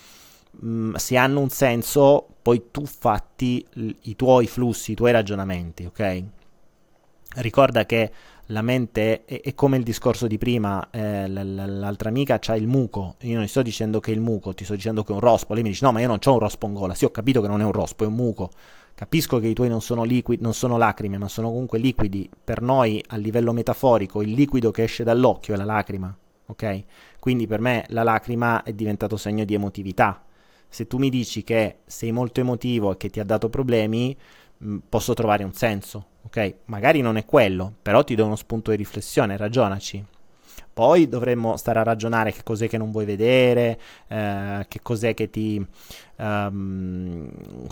Mh, 0.59 0.95
se 0.95 1.17
hanno 1.17 1.39
un 1.39 1.49
senso, 1.49 2.27
poi 2.41 2.71
tu 2.71 2.85
fatti 2.85 3.65
i 4.01 4.15
tuoi 4.15 4.47
flussi, 4.47 4.91
i 4.91 4.95
tuoi 4.95 5.11
ragionamenti, 5.11 5.85
ok? 5.85 6.23
Ricorda 7.35 7.85
che 7.85 8.11
la 8.47 8.61
mente 8.61 9.25
è, 9.25 9.41
è 9.41 9.53
come 9.53 9.77
il 9.77 9.83
discorso 9.83 10.27
di 10.27 10.37
prima, 10.37 10.89
eh, 10.89 11.27
l'altra 11.27 12.09
amica 12.09 12.39
ha 12.43 12.55
il 12.55 12.67
muco, 12.67 13.15
io 13.21 13.37
non 13.37 13.47
sto 13.47 13.61
dicendo 13.61 13.99
che 13.99 14.11
è 14.11 14.13
il 14.15 14.21
muco, 14.21 14.53
ti 14.53 14.63
sto 14.63 14.73
dicendo 14.73 15.03
che 15.03 15.11
è 15.11 15.15
un 15.15 15.19
rospo, 15.19 15.53
lei 15.53 15.63
mi 15.63 15.69
dice 15.69 15.85
no 15.85 15.91
ma 15.91 15.99
io 15.99 16.07
non 16.07 16.19
ho 16.23 16.31
un 16.31 16.39
rospo 16.39 16.65
in 16.65 16.73
gola, 16.73 16.95
sì 16.95 17.05
ho 17.05 17.11
capito 17.11 17.41
che 17.41 17.47
non 17.47 17.61
è 17.61 17.65
un 17.65 17.73
rospo, 17.73 18.05
è 18.05 18.07
un 18.07 18.13
muco, 18.13 18.49
Capisco 18.97 19.37
che 19.37 19.45
i 19.45 19.53
tuoi 19.53 19.69
non 19.69 19.79
sono, 19.79 20.03
liquidi, 20.03 20.41
non 20.41 20.55
sono 20.55 20.75
lacrime, 20.75 21.19
ma 21.19 21.27
sono 21.27 21.49
comunque 21.49 21.77
liquidi. 21.77 22.27
Per 22.43 22.63
noi, 22.63 22.99
a 23.09 23.15
livello 23.17 23.53
metaforico, 23.53 24.23
il 24.23 24.31
liquido 24.31 24.71
che 24.71 24.81
esce 24.81 25.03
dall'occhio 25.03 25.53
è 25.53 25.57
la 25.57 25.65
lacrima, 25.65 26.17
ok? 26.47 26.83
Quindi 27.19 27.45
per 27.45 27.59
me 27.59 27.85
la 27.89 28.01
lacrima 28.01 28.63
è 28.63 28.73
diventato 28.73 29.15
segno 29.15 29.45
di 29.45 29.53
emotività. 29.53 30.25
Se 30.67 30.87
tu 30.87 30.97
mi 30.97 31.11
dici 31.11 31.43
che 31.43 31.81
sei 31.85 32.11
molto 32.11 32.39
emotivo 32.39 32.91
e 32.91 32.97
che 32.97 33.11
ti 33.11 33.19
ha 33.19 33.23
dato 33.23 33.49
problemi, 33.49 34.17
mh, 34.57 34.77
posso 34.89 35.13
trovare 35.13 35.43
un 35.43 35.53
senso, 35.53 36.07
ok? 36.23 36.55
Magari 36.65 37.01
non 37.01 37.17
è 37.17 37.25
quello, 37.25 37.71
però 37.79 38.03
ti 38.03 38.15
do 38.15 38.25
uno 38.25 38.35
spunto 38.35 38.71
di 38.71 38.77
riflessione, 38.77 39.37
ragionaci. 39.37 40.03
Poi 40.77 41.09
dovremmo 41.09 41.57
stare 41.57 41.79
a 41.79 41.83
ragionare 41.83 42.31
che 42.31 42.43
cos'è 42.43 42.69
che 42.69 42.77
non 42.77 42.91
vuoi 42.91 43.05
vedere, 43.05 43.79
eh, 44.09 44.63
che 44.67 44.79
cos'è 44.83 45.15
che 45.15 45.31
ti... 45.31 45.65
Um, 46.17 47.31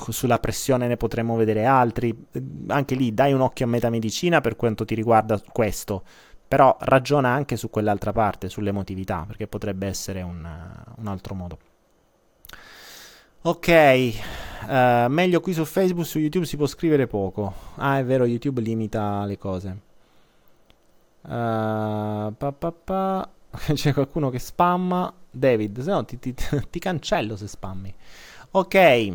sulla 0.10 0.40
pressione 0.40 0.88
ne 0.88 0.98
potremmo 0.98 1.36
vedere 1.36 1.66
altri. 1.66 2.18
Anche 2.66 2.96
lì 2.96 3.14
dai 3.14 3.32
un 3.32 3.42
occhio 3.42 3.68
a 3.68 3.70
metamedicina 3.70 4.42
per 4.42 4.56
quanto 4.56 4.86
ti 4.86 4.96
riguarda 4.96 5.40
questo, 5.52 6.02
però 6.48 6.76
ragiona 6.80 7.30
anche 7.30 7.58
su 7.58 7.70
quell'altra 7.70 8.12
parte, 8.12 8.50
sull'emotività, 8.50 9.24
perché 9.28 9.46
potrebbe 9.46 9.86
essere 9.86 10.24
un, 10.24 10.44
un 10.96 11.06
altro 11.06 11.36
modo. 11.36 11.60
Ok, 13.44 14.14
uh, 14.68 15.10
meglio 15.10 15.42
qui 15.42 15.54
su 15.54 15.64
Facebook, 15.64 16.08
su 16.08 16.18
YouTube 16.18 16.48
si 16.48 16.58
può 16.58 16.66
scrivere 16.66 17.06
poco. 17.06 17.54
Ah, 17.76 18.00
è 18.00 18.04
vero, 18.04 18.26
YouTube 18.26 18.62
limita 18.62 19.26
le 19.26 19.38
cose. 19.38 19.85
Uh, 21.26 22.34
pa, 22.36 22.52
pa, 22.58 22.72
pa. 22.72 23.30
C'è 23.74 23.94
qualcuno 23.94 24.30
che 24.30 24.40
spamma. 24.40 25.14
David, 25.30 25.82
se 25.82 25.90
no 25.90 26.06
ti, 26.06 26.20
ti, 26.20 26.34
ti 26.70 26.80
cancello 26.80 27.36
se 27.36 27.48
spammi. 27.48 27.94
Ok. 28.52 29.14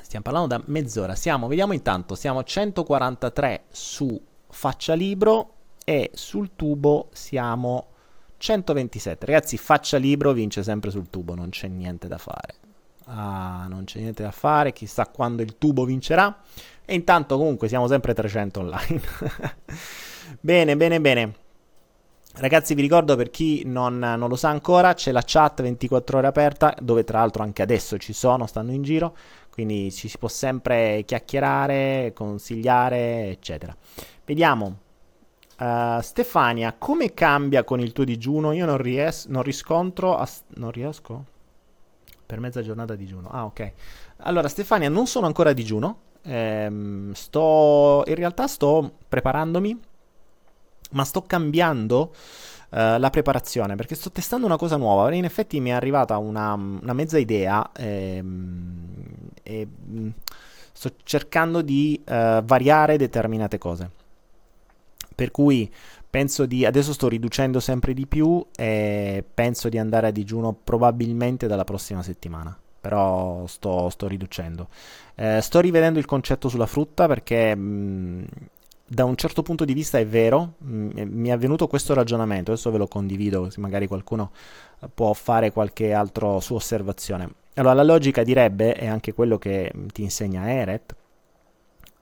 Stiamo 0.00 0.24
parlando 0.24 0.56
da 0.56 0.62
mezz'ora. 0.66 1.14
Siamo, 1.14 1.46
vediamo 1.46 1.72
intanto, 1.72 2.14
siamo 2.14 2.40
a 2.40 2.42
143 2.42 3.64
su 3.70 4.20
faccia 4.48 4.94
libro 4.94 5.54
e 5.84 6.10
sul 6.12 6.50
tubo 6.56 7.08
siamo 7.12 7.86
127. 8.36 9.26
Ragazzi, 9.26 9.56
faccia 9.56 9.96
libro 9.98 10.32
vince 10.32 10.62
sempre 10.62 10.90
sul 10.90 11.08
tubo, 11.08 11.34
non 11.34 11.50
c'è 11.50 11.68
niente 11.68 12.08
da 12.08 12.18
fare. 12.18 12.56
Ah, 13.06 13.66
non 13.68 13.84
c'è 13.84 14.00
niente 14.00 14.22
da 14.22 14.30
fare, 14.30 14.72
chissà 14.72 15.06
quando 15.06 15.42
il 15.42 15.56
tubo 15.58 15.84
vincerà. 15.84 16.42
E 16.84 16.94
intanto 16.94 17.36
comunque 17.36 17.68
siamo 17.68 17.86
sempre 17.86 18.14
300 18.14 18.60
online. 18.60 19.00
Bene, 20.40 20.76
bene, 20.76 21.00
bene. 21.00 21.34
Ragazzi, 22.34 22.74
vi 22.74 22.80
ricordo 22.80 23.14
per 23.16 23.30
chi 23.30 23.62
non, 23.66 23.98
non, 23.98 24.28
lo 24.28 24.36
sa 24.36 24.48
ancora, 24.48 24.94
c'è 24.94 25.12
la 25.12 25.22
chat 25.24 25.60
24 25.60 26.18
ore 26.18 26.26
aperta, 26.26 26.74
dove 26.80 27.04
tra 27.04 27.18
l'altro 27.18 27.42
anche 27.42 27.60
adesso 27.60 27.98
ci 27.98 28.14
sono, 28.14 28.46
stanno 28.46 28.72
in 28.72 28.82
giro, 28.82 29.14
quindi 29.50 29.92
ci 29.92 30.08
si 30.08 30.16
può 30.16 30.28
sempre 30.28 31.02
chiacchierare, 31.04 32.12
consigliare, 32.14 33.28
eccetera. 33.28 33.76
Vediamo. 34.24 34.78
Uh, 35.58 36.00
Stefania, 36.00 36.74
come 36.76 37.12
cambia 37.12 37.62
con 37.64 37.80
il 37.80 37.92
tuo 37.92 38.04
digiuno? 38.04 38.52
Io 38.52 38.64
non, 38.64 38.78
ries- 38.78 39.26
non 39.26 39.42
riscontro. 39.42 40.16
A- 40.16 40.28
non 40.54 40.70
riesco? 40.70 41.24
Per 42.24 42.40
mezza 42.40 42.62
giornata 42.62 42.94
digiuno. 42.94 43.28
Ah, 43.30 43.44
ok. 43.44 43.72
Allora, 44.18 44.48
Stefania, 44.48 44.88
non 44.88 45.06
sono 45.06 45.26
ancora 45.26 45.50
a 45.50 45.52
digiuno. 45.52 45.98
Ehm, 46.22 47.12
sto. 47.12 48.02
In 48.06 48.14
realtà 48.14 48.46
sto 48.48 48.94
preparandomi 49.06 49.90
ma 50.92 51.04
sto 51.04 51.22
cambiando 51.22 52.12
uh, 52.70 52.98
la 52.98 53.10
preparazione 53.10 53.76
perché 53.76 53.94
sto 53.94 54.10
testando 54.10 54.46
una 54.46 54.56
cosa 54.56 54.76
nuova. 54.76 55.12
In 55.14 55.24
effetti 55.24 55.60
mi 55.60 55.70
è 55.70 55.72
arrivata 55.72 56.16
una, 56.18 56.54
una 56.54 56.92
mezza 56.92 57.18
idea 57.18 57.70
ehm, 57.76 58.84
e 59.42 59.66
mm, 59.66 60.08
sto 60.72 60.92
cercando 61.02 61.62
di 61.62 62.00
uh, 62.04 62.42
variare 62.42 62.96
determinate 62.96 63.58
cose. 63.58 63.90
Per 65.14 65.30
cui 65.30 65.70
penso 66.08 66.46
di 66.46 66.64
adesso 66.64 66.92
sto 66.92 67.08
riducendo 67.08 67.60
sempre 67.60 67.94
di 67.94 68.06
più 68.06 68.44
e 68.56 69.24
penso 69.32 69.68
di 69.68 69.78
andare 69.78 70.08
a 70.08 70.10
digiuno 70.10 70.52
probabilmente 70.52 71.46
dalla 71.46 71.64
prossima 71.64 72.02
settimana 72.02 72.56
però 72.82 73.46
sto, 73.46 73.88
sto 73.90 74.08
riducendo. 74.08 74.66
Eh, 75.14 75.40
sto 75.40 75.60
rivedendo 75.60 76.00
il 76.00 76.04
concetto 76.04 76.48
sulla 76.48 76.66
frutta 76.66 77.06
perché 77.06 77.54
mh, 77.54 77.60
mm, 77.62 78.24
da 78.86 79.04
un 79.04 79.16
certo 79.16 79.42
punto 79.42 79.64
di 79.64 79.72
vista 79.72 79.98
è 79.98 80.06
vero, 80.06 80.54
mm, 80.64 80.90
mi 81.04 81.28
è 81.28 81.38
venuto 81.38 81.66
questo 81.66 81.94
ragionamento, 81.94 82.52
adesso 82.52 82.70
ve 82.70 82.78
lo 82.78 82.86
condivido, 82.88 83.48
magari 83.56 83.86
qualcuno 83.86 84.32
eh, 84.80 84.88
può 84.92 85.12
fare 85.12 85.50
qualche 85.50 85.92
altra 85.92 86.40
sua 86.40 86.56
osservazione. 86.56 87.30
Allora, 87.54 87.74
la 87.74 87.82
logica 87.84 88.22
direbbe, 88.22 88.74
è 88.74 88.86
anche 88.86 89.12
quello 89.12 89.38
che 89.38 89.72
ti 89.92 90.02
insegna 90.02 90.50
Eret, 90.50 90.94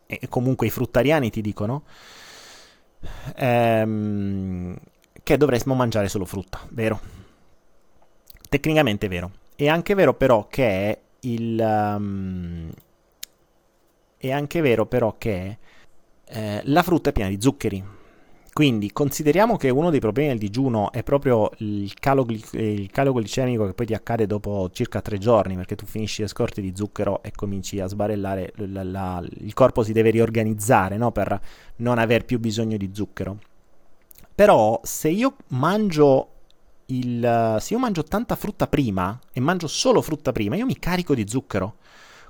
e 0.06 0.28
comunque 0.28 0.66
i 0.66 0.70
fruttariani 0.70 1.30
ti 1.30 1.40
dicono, 1.40 1.84
ehm, 3.36 4.76
che 5.22 5.36
dovremmo 5.36 5.74
mangiare 5.74 6.08
solo 6.08 6.24
frutta, 6.24 6.60
vero? 6.70 7.00
Tecnicamente 8.48 9.06
è 9.06 9.08
vero. 9.08 9.30
È 9.54 9.68
anche 9.68 9.94
vero 9.94 10.14
però 10.14 10.48
che 10.48 10.98
il, 11.20 11.58
um, 11.60 12.70
è 14.16 14.30
anche 14.30 14.60
vero 14.60 14.86
però 14.86 15.16
che 15.18 15.58
eh, 16.30 16.60
la 16.64 16.82
frutta 16.82 17.10
è 17.10 17.12
piena 17.12 17.30
di 17.30 17.40
zuccheri. 17.40 17.98
Quindi 18.52 18.90
consideriamo 18.90 19.56
che 19.56 19.70
uno 19.70 19.90
dei 19.90 20.00
problemi 20.00 20.30
del 20.30 20.38
digiuno 20.38 20.90
è 20.90 21.04
proprio 21.04 21.50
il 21.58 21.94
calo, 21.94 22.26
il 22.28 22.90
calo 22.90 23.12
glicemico 23.12 23.64
che 23.64 23.74
poi 23.74 23.86
ti 23.86 23.94
accade 23.94 24.26
dopo 24.26 24.68
circa 24.72 25.00
tre 25.00 25.18
giorni 25.18 25.54
perché 25.54 25.76
tu 25.76 25.86
finisci 25.86 26.22
le 26.22 26.28
scorte 26.28 26.60
di 26.60 26.72
zucchero 26.74 27.22
e 27.22 27.30
cominci 27.30 27.78
a 27.78 27.86
sbarellare, 27.86 28.52
la, 28.56 28.82
la, 28.82 29.24
il 29.38 29.54
corpo 29.54 29.84
si 29.84 29.92
deve 29.92 30.10
riorganizzare 30.10 30.96
no? 30.96 31.12
per 31.12 31.40
non 31.76 31.98
aver 31.98 32.24
più 32.24 32.40
bisogno 32.40 32.76
di 32.76 32.90
zucchero. 32.92 33.38
Però 34.34 34.80
se 34.82 35.08
io 35.08 35.36
mangio 35.48 36.28
il, 36.86 37.56
se 37.60 37.74
io 37.74 37.78
mangio 37.78 38.02
tanta 38.02 38.34
frutta 38.34 38.66
prima 38.66 39.18
e 39.32 39.40
mangio 39.40 39.68
solo 39.68 40.02
frutta 40.02 40.32
prima, 40.32 40.56
io 40.56 40.66
mi 40.66 40.78
carico 40.78 41.14
di 41.14 41.26
zucchero. 41.26 41.76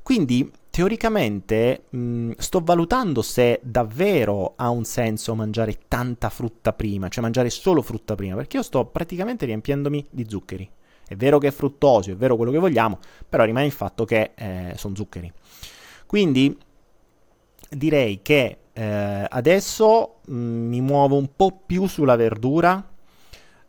Quindi 0.02 0.50
teoricamente 0.70 1.84
mh, 1.90 2.32
sto 2.38 2.60
valutando 2.62 3.22
se 3.22 3.60
davvero 3.62 4.54
ha 4.56 4.70
un 4.70 4.84
senso 4.84 5.34
mangiare 5.34 5.78
tanta 5.88 6.30
frutta 6.30 6.72
prima, 6.72 7.08
cioè 7.08 7.22
mangiare 7.22 7.50
solo 7.50 7.82
frutta 7.82 8.14
prima, 8.14 8.36
perché 8.36 8.56
io 8.56 8.62
sto 8.62 8.86
praticamente 8.86 9.46
riempiendomi 9.46 10.06
di 10.10 10.26
zuccheri. 10.28 10.70
È 11.06 11.16
vero 11.16 11.38
che 11.38 11.48
è 11.48 11.50
fruttosio, 11.50 12.12
è 12.12 12.16
vero 12.16 12.36
quello 12.36 12.52
che 12.52 12.58
vogliamo, 12.58 12.98
però 13.28 13.44
rimane 13.44 13.66
il 13.66 13.72
fatto 13.72 14.04
che 14.04 14.30
eh, 14.36 14.74
sono 14.76 14.94
zuccheri. 14.94 15.32
Quindi 16.06 16.56
direi 17.68 18.20
che 18.22 18.58
eh, 18.72 19.26
adesso 19.28 20.20
mh, 20.26 20.34
mi 20.34 20.80
muovo 20.80 21.16
un 21.16 21.30
po' 21.34 21.62
più 21.66 21.86
sulla 21.86 22.16
verdura. 22.16 22.86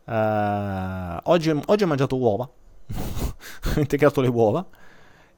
Uh, 0.04 1.20
oggi, 1.24 1.50
oggi 1.50 1.84
ho 1.84 1.88
mangiato 1.88 2.18
uova, 2.18 2.44
ho 3.76 3.80
integrato 3.80 4.22
le 4.22 4.28
uova. 4.28 4.66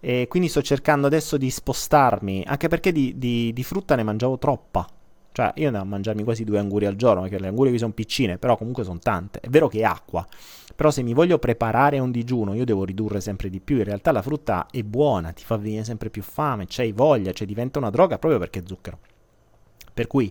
E 0.05 0.27
quindi 0.27 0.49
sto 0.49 0.61
cercando 0.61 1.07
adesso 1.07 1.37
di 1.37 1.49
spostarmi, 1.49 2.43
anche 2.45 2.67
perché 2.67 2.91
di, 2.91 3.13
di, 3.15 3.53
di 3.53 3.63
frutta 3.63 3.95
ne 3.95 4.03
mangiavo 4.03 4.37
troppa. 4.37 4.85
Cioè, 5.31 5.53
io 5.55 5.67
andavo 5.67 5.85
a 5.85 5.87
mangiarmi 5.87 6.25
quasi 6.25 6.43
due 6.43 6.59
angurie 6.59 6.89
al 6.89 6.97
giorno, 6.97 7.21
perché 7.21 7.39
le 7.39 7.47
angurie 7.47 7.71
qui 7.71 7.79
sono 7.79 7.93
piccine, 7.93 8.37
però 8.37 8.57
comunque 8.57 8.83
sono 8.83 8.99
tante. 8.99 9.39
È 9.39 9.47
vero 9.47 9.69
che 9.69 9.79
è 9.79 9.83
acqua, 9.83 10.27
però 10.75 10.91
se 10.91 11.03
mi 11.03 11.13
voglio 11.13 11.39
preparare 11.39 11.99
un 11.99 12.11
digiuno, 12.11 12.53
io 12.53 12.65
devo 12.65 12.83
ridurre 12.83 13.21
sempre 13.21 13.49
di 13.49 13.61
più. 13.61 13.77
In 13.77 13.85
realtà 13.85 14.11
la 14.11 14.21
frutta 14.21 14.67
è 14.69 14.83
buona, 14.83 15.31
ti 15.31 15.45
fa 15.45 15.55
venire 15.55 15.85
sempre 15.85 16.09
più 16.09 16.21
fame, 16.21 16.65
c'hai 16.67 16.91
voglia, 16.91 17.31
cioè 17.31 17.47
diventa 17.47 17.79
una 17.79 17.89
droga 17.89 18.19
proprio 18.19 18.39
perché 18.41 18.59
è 18.59 18.63
zucchero. 18.65 18.99
Per 19.93 20.07
cui, 20.07 20.29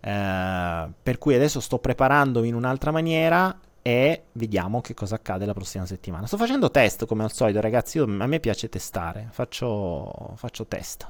eh, 0.00 0.90
per 1.02 1.18
cui 1.18 1.34
adesso 1.34 1.58
sto 1.58 1.80
preparandomi 1.80 2.46
in 2.46 2.54
un'altra 2.54 2.92
maniera 2.92 3.58
e 3.82 4.22
vediamo 4.32 4.80
che 4.80 4.94
cosa 4.94 5.16
accade 5.16 5.44
la 5.44 5.52
prossima 5.52 5.84
settimana. 5.84 6.26
Sto 6.26 6.36
facendo 6.36 6.70
test 6.70 7.04
come 7.06 7.24
al 7.24 7.32
solito, 7.32 7.60
ragazzi. 7.60 7.98
Io, 7.98 8.04
a 8.04 8.26
me 8.26 8.40
piace 8.40 8.68
testare, 8.68 9.28
faccio, 9.30 10.34
faccio 10.36 10.66
test. 10.66 11.06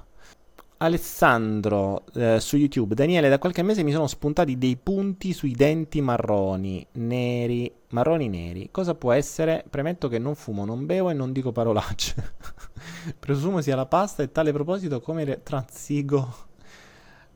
Alessandro 0.79 2.03
eh, 2.15 2.41
su 2.41 2.57
YouTube, 2.57 2.97
Daniele, 2.97 3.29
da 3.29 3.39
qualche 3.39 3.63
mese 3.63 3.85
mi 3.85 3.93
sono 3.93 4.09
spuntati 4.09 4.59
dei 4.59 4.77
punti 4.77 5.33
sui 5.33 5.53
denti 5.53 6.01
marroni, 6.01 6.85
neri, 6.93 7.73
marroni 7.91 8.29
neri. 8.29 8.69
Cosa 8.73 8.95
può 8.97 9.13
essere? 9.13 9.65
Premetto 9.71 10.09
che 10.09 10.19
non 10.19 10.35
fumo, 10.35 10.65
non 10.65 10.85
bevo 10.85 11.11
e 11.11 11.15
non 11.15 11.31
dico 11.31 11.53
parolacce. 11.53 12.35
Presumo 13.21 13.61
sia 13.61 13.77
la 13.77 13.87
pasta 13.87 14.25
e 14.25 14.33
tale 14.33 14.53
proposito 14.53 15.01
come 15.01 15.43
transigo 15.45 16.51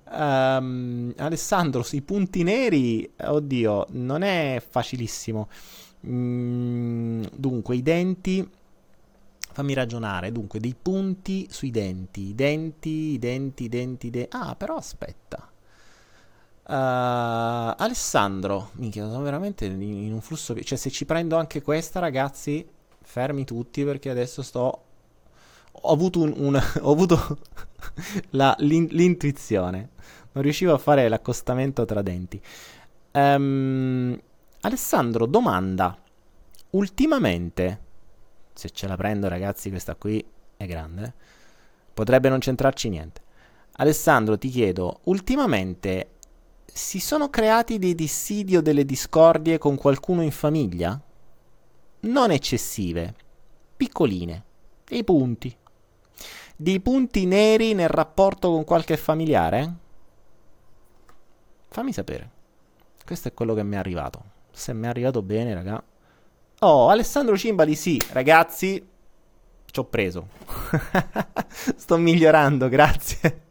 Um, 0.09 1.13
Alessandro, 1.17 1.83
sui 1.83 2.01
punti 2.03 2.43
neri, 2.43 3.11
oddio, 3.25 3.87
non 3.91 4.23
è 4.23 4.63
facilissimo. 4.67 5.49
Mm, 6.07 7.25
dunque, 7.35 7.77
i 7.77 7.83
denti. 7.83 8.49
Fammi 9.53 9.75
ragionare. 9.75 10.33
Dunque, 10.33 10.61
dei 10.61 10.75
punti 10.81 11.47
sui 11.51 11.71
denti. 11.71 12.29
I 12.29 12.35
denti, 12.35 12.91
i 13.15 13.19
denti, 13.19 13.65
i 13.65 13.69
denti. 13.69 14.11
De- 14.11 14.29
ah, 14.31 14.55
però 14.55 14.77
aspetta. 14.77 15.51
Uh, 16.69 17.75
Alessandro, 17.79 18.71
minchia, 18.73 19.09
sono 19.09 19.23
veramente 19.23 19.67
in, 19.67 19.81
in 19.81 20.13
un 20.13 20.21
flusso. 20.21 20.55
Cioè, 20.61 20.77
se 20.79 20.91
ci 20.91 21.05
prendo 21.05 21.37
anche 21.37 21.63
questa, 21.63 22.01
ragazzi, 22.01 22.67
fermi 23.03 23.45
tutti 23.45 23.85
perché 23.85 24.11
adesso 24.11 24.43
sto. 24.43 24.83
Ho 25.83 25.93
avuto, 25.93 26.21
un, 26.23 26.33
un 26.37 26.55
ho 26.81 26.91
avuto 26.91 27.39
la, 28.31 28.55
l'in, 28.61 28.87
l'intuizione 28.91 29.91
non 30.33 30.45
riuscivo 30.45 30.75
a 30.75 30.79
fare 30.79 31.09
l'accostamento 31.09 31.85
tra 31.85 32.03
denti. 32.03 32.41
Um, 33.13 34.19
Alessandro 34.61 35.27
domanda: 35.27 35.97
Ultimamente, 36.71 37.81
se 38.53 38.71
ce 38.71 38.87
la 38.87 38.97
prendo, 38.97 39.29
ragazzi, 39.29 39.71
questa 39.71 39.95
qui 39.95 40.23
è 40.57 40.67
grande, 40.67 41.15
potrebbe 41.95 42.29
non 42.29 42.41
centrarci 42.41 42.89
niente. 42.91 43.23
Alessandro, 43.73 44.37
ti 44.37 44.49
chiedo: 44.49 45.01
ultimamente 45.05 46.11
si 46.67 47.01
sono 47.01 47.31
creati 47.31 47.79
dei 47.79 47.95
dissidi 47.95 48.57
o 48.57 48.61
delle 48.61 48.85
discordie 48.85 49.57
con 49.57 49.77
qualcuno 49.77 50.21
in 50.23 50.31
famiglia? 50.31 51.01
Non 52.01 52.31
eccessive, 52.31 53.15
piccoline, 53.75 54.45
dei 54.85 55.03
punti. 55.03 55.57
Dei 56.59 56.81
punti 56.81 57.27
neri 57.27 57.75
nel 57.75 57.89
rapporto 57.89 58.51
con 58.51 58.65
qualche 58.65 58.97
familiare? 58.97 59.75
Fammi 61.69 61.93
sapere. 61.93 62.31
Questo 63.05 63.29
è 63.29 63.35
quello 63.35 63.53
che 63.53 63.63
mi 63.63 63.75
è 63.75 63.79
arrivato. 63.79 64.23
Se 64.53 64.73
mi 64.73 64.87
è 64.87 64.89
arrivato 64.89 65.21
bene, 65.21 65.53
raga. 65.53 65.83
Oh, 66.61 66.89
Alessandro 66.89 67.37
Cimbali, 67.37 67.75
sì, 67.75 68.01
ragazzi. 68.13 68.83
Ci 69.67 69.79
ho 69.79 69.85
preso. 69.85 70.29
Sto 71.77 71.99
migliorando, 71.99 72.71
grazie. 72.71 73.43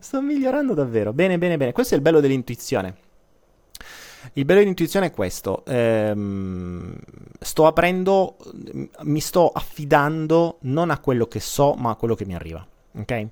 Sto 0.00 0.20
migliorando 0.20 0.74
davvero. 0.74 1.12
Bene, 1.12 1.38
bene, 1.38 1.56
bene. 1.56 1.70
Questo 1.70 1.94
è 1.94 1.96
il 1.98 2.02
bello 2.02 2.18
dell'intuizione. 2.18 2.96
Il 4.34 4.44
bello 4.44 4.60
dell'intuizione 4.60 5.06
è 5.06 5.10
questo. 5.10 5.64
Ehm, 5.66 6.96
sto 7.40 7.66
aprendo, 7.66 8.36
mi 9.02 9.20
sto 9.20 9.48
affidando 9.48 10.58
non 10.62 10.90
a 10.90 10.98
quello 10.98 11.26
che 11.26 11.40
so, 11.40 11.74
ma 11.74 11.90
a 11.90 11.96
quello 11.96 12.14
che 12.14 12.24
mi 12.24 12.34
arriva. 12.34 12.66
Ok? 12.98 13.26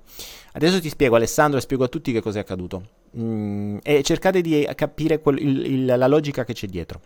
Adesso 0.53 0.81
ti 0.81 0.89
spiego, 0.89 1.17
Alessandro, 1.17 1.59
e 1.59 1.63
spiego 1.63 1.85
a 1.85 1.89
tutti 1.89 2.13
che 2.13 2.21
cosa 2.21 2.39
è 2.39 2.43
accaduto. 2.43 2.83
Mm, 3.17 3.79
e 3.83 4.03
cercate 4.03 4.41
di 4.41 4.69
capire 4.75 5.21
quel, 5.21 5.39
il, 5.39 5.65
il, 5.65 5.85
la 5.85 6.07
logica 6.07 6.45
che 6.45 6.53
c'è 6.53 6.67
dietro. 6.67 7.01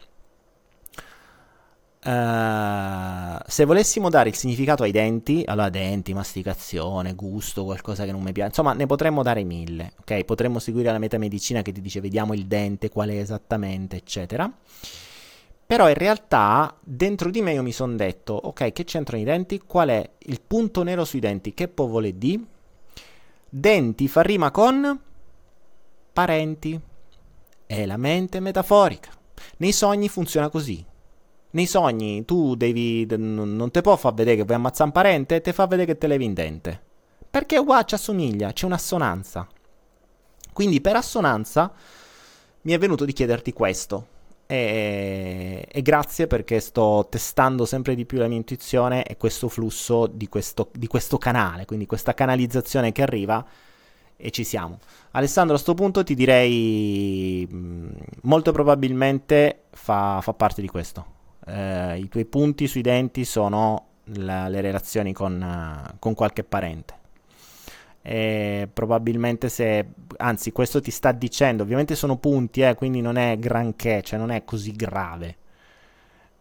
Uh, 2.00 3.36
se 3.46 3.64
volessimo 3.64 4.08
dare 4.08 4.28
il 4.28 4.36
significato 4.36 4.84
ai 4.84 4.92
denti, 4.92 5.42
allora 5.44 5.68
denti, 5.68 6.14
masticazione, 6.14 7.14
gusto, 7.14 7.64
qualcosa 7.64 8.04
che 8.04 8.12
non 8.12 8.22
mi 8.22 8.32
piace, 8.32 8.50
insomma 8.50 8.72
ne 8.72 8.86
potremmo 8.86 9.22
dare 9.22 9.42
mille, 9.42 9.92
ok? 10.00 10.24
Potremmo 10.24 10.60
seguire 10.60 10.92
la 10.92 10.98
metamedicina 10.98 11.60
che 11.62 11.72
ti 11.72 11.80
dice 11.80 12.00
vediamo 12.00 12.34
il 12.34 12.46
dente, 12.46 12.88
qual 12.88 13.08
è 13.08 13.18
esattamente, 13.18 13.96
eccetera. 13.96 14.50
Però 15.66 15.88
in 15.88 15.96
realtà 15.96 16.74
dentro 16.80 17.30
di 17.30 17.42
me 17.42 17.52
io 17.52 17.62
mi 17.62 17.72
sono 17.72 17.94
detto, 17.94 18.32
ok, 18.32 18.72
che 18.72 18.84
c'entrano 18.84 19.20
i 19.20 19.26
denti? 19.26 19.60
Qual 19.66 19.88
è 19.88 20.10
il 20.18 20.40
punto 20.40 20.82
nero 20.82 21.04
sui 21.04 21.20
denti? 21.20 21.52
Che 21.52 21.68
può 21.68 21.86
voler 21.86 22.14
dire? 22.14 22.42
Denti 23.50 24.08
fa 24.08 24.22
rima 24.22 24.50
con 24.50 24.98
parenti. 26.10 26.80
È 27.66 27.84
la 27.84 27.98
mente 27.98 28.40
metaforica. 28.40 29.10
Nei 29.58 29.72
sogni 29.72 30.08
funziona 30.08 30.48
così. 30.48 30.82
Nei 31.58 31.66
sogni 31.66 32.24
tu 32.24 32.54
devi. 32.54 33.04
non 33.16 33.68
te 33.72 33.80
può 33.80 33.96
far 33.96 34.14
vedere 34.14 34.36
che 34.36 34.44
vuoi 34.44 34.56
ammazzare 34.56 34.84
un 34.84 34.92
parente 34.92 35.40
te 35.40 35.52
fa 35.52 35.66
vedere 35.66 35.86
che 35.86 35.98
te 35.98 36.06
levi 36.06 36.24
in 36.24 36.32
dente. 36.32 36.80
Perché 37.28 37.58
uguale 37.58 37.84
ci 37.84 37.96
assomiglia, 37.96 38.52
c'è 38.52 38.64
un'assonanza. 38.64 39.44
Quindi 40.52 40.80
per 40.80 40.94
assonanza 40.94 41.72
mi 42.62 42.72
è 42.72 42.78
venuto 42.78 43.04
di 43.04 43.12
chiederti 43.12 43.52
questo. 43.52 44.06
E, 44.46 45.66
e, 45.68 45.82
grazie 45.82 46.28
perché 46.28 46.60
sto 46.60 47.08
testando 47.10 47.64
sempre 47.64 47.96
di 47.96 48.06
più 48.06 48.18
la 48.18 48.28
mia 48.28 48.36
intuizione 48.36 49.02
e 49.02 49.16
questo 49.16 49.48
flusso 49.48 50.06
di 50.06 50.28
questo, 50.28 50.70
di 50.72 50.86
questo 50.86 51.18
canale, 51.18 51.64
quindi 51.64 51.86
questa 51.86 52.14
canalizzazione 52.14 52.92
che 52.92 53.02
arriva 53.02 53.44
e 54.16 54.30
ci 54.30 54.44
siamo. 54.44 54.78
Alessandro, 55.10 55.56
a 55.56 55.56
questo 55.56 55.74
punto 55.74 56.04
ti 56.04 56.14
direi 56.14 57.46
mh, 57.50 57.88
molto 58.22 58.52
probabilmente 58.52 59.64
fa, 59.72 60.20
fa, 60.22 60.32
parte 60.32 60.62
di 60.62 60.68
questo. 60.68 61.16
Eh, 61.48 61.98
I 61.98 62.08
tuoi 62.08 62.24
punti 62.26 62.66
sui 62.66 62.82
denti 62.82 63.24
sono 63.24 63.86
la, 64.14 64.48
le 64.48 64.60
relazioni 64.60 65.12
con, 65.12 65.40
uh, 65.40 65.96
con 65.98 66.14
qualche 66.14 66.44
parente. 66.44 66.94
E 68.02 68.68
probabilmente 68.72 69.48
se, 69.48 69.86
anzi, 70.18 70.52
questo 70.52 70.80
ti 70.80 70.90
sta 70.90 71.12
dicendo, 71.12 71.62
ovviamente 71.62 71.94
sono 71.94 72.16
punti, 72.16 72.62
eh, 72.62 72.74
quindi 72.74 73.00
non 73.00 73.16
è 73.16 73.38
granché, 73.38 74.02
cioè 74.02 74.18
non 74.18 74.30
è 74.30 74.44
così 74.44 74.72
grave. 74.72 75.36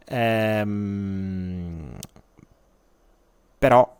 Ehm, 0.09 1.97
però 3.57 3.95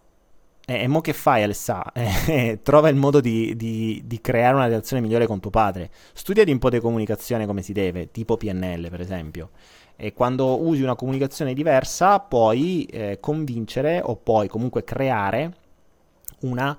E, 0.70 0.82
e 0.84 0.88
mo 0.88 1.02
che 1.02 1.14
fai, 1.14 1.44
Alessà? 1.44 1.92
Eh, 2.28 2.60
trova 2.64 2.90
il 2.90 2.96
modo 2.96 3.22
di, 3.22 3.56
di, 3.56 4.02
di, 4.06 4.22
creare 4.22 4.56
una 4.56 4.68
relazione 4.68 5.02
migliore 5.02 5.26
con 5.28 5.40
tuo 5.40 5.50
padre. 5.50 5.90
Studiati 6.14 6.52
un 6.52 6.60
po' 6.60 6.70
di 6.70 6.80
comunicazione 6.80 7.46
come 7.46 7.62
si 7.62 7.74
deve, 7.74 8.12
tipo 8.12 8.38
PNL, 8.38 8.90
per 8.90 9.02
esempio. 9.02 9.52
E 9.98 10.14
quando 10.14 10.64
usi 10.64 10.84
una 10.84 10.96
comunicazione 10.96 11.54
diversa, 11.54 12.20
puoi 12.20 12.86
eh, 12.86 13.18
convincere 13.20 14.00
o 14.02 14.16
puoi 14.16 14.48
comunque 14.48 14.84
creare 14.84 15.54
una 16.42 16.78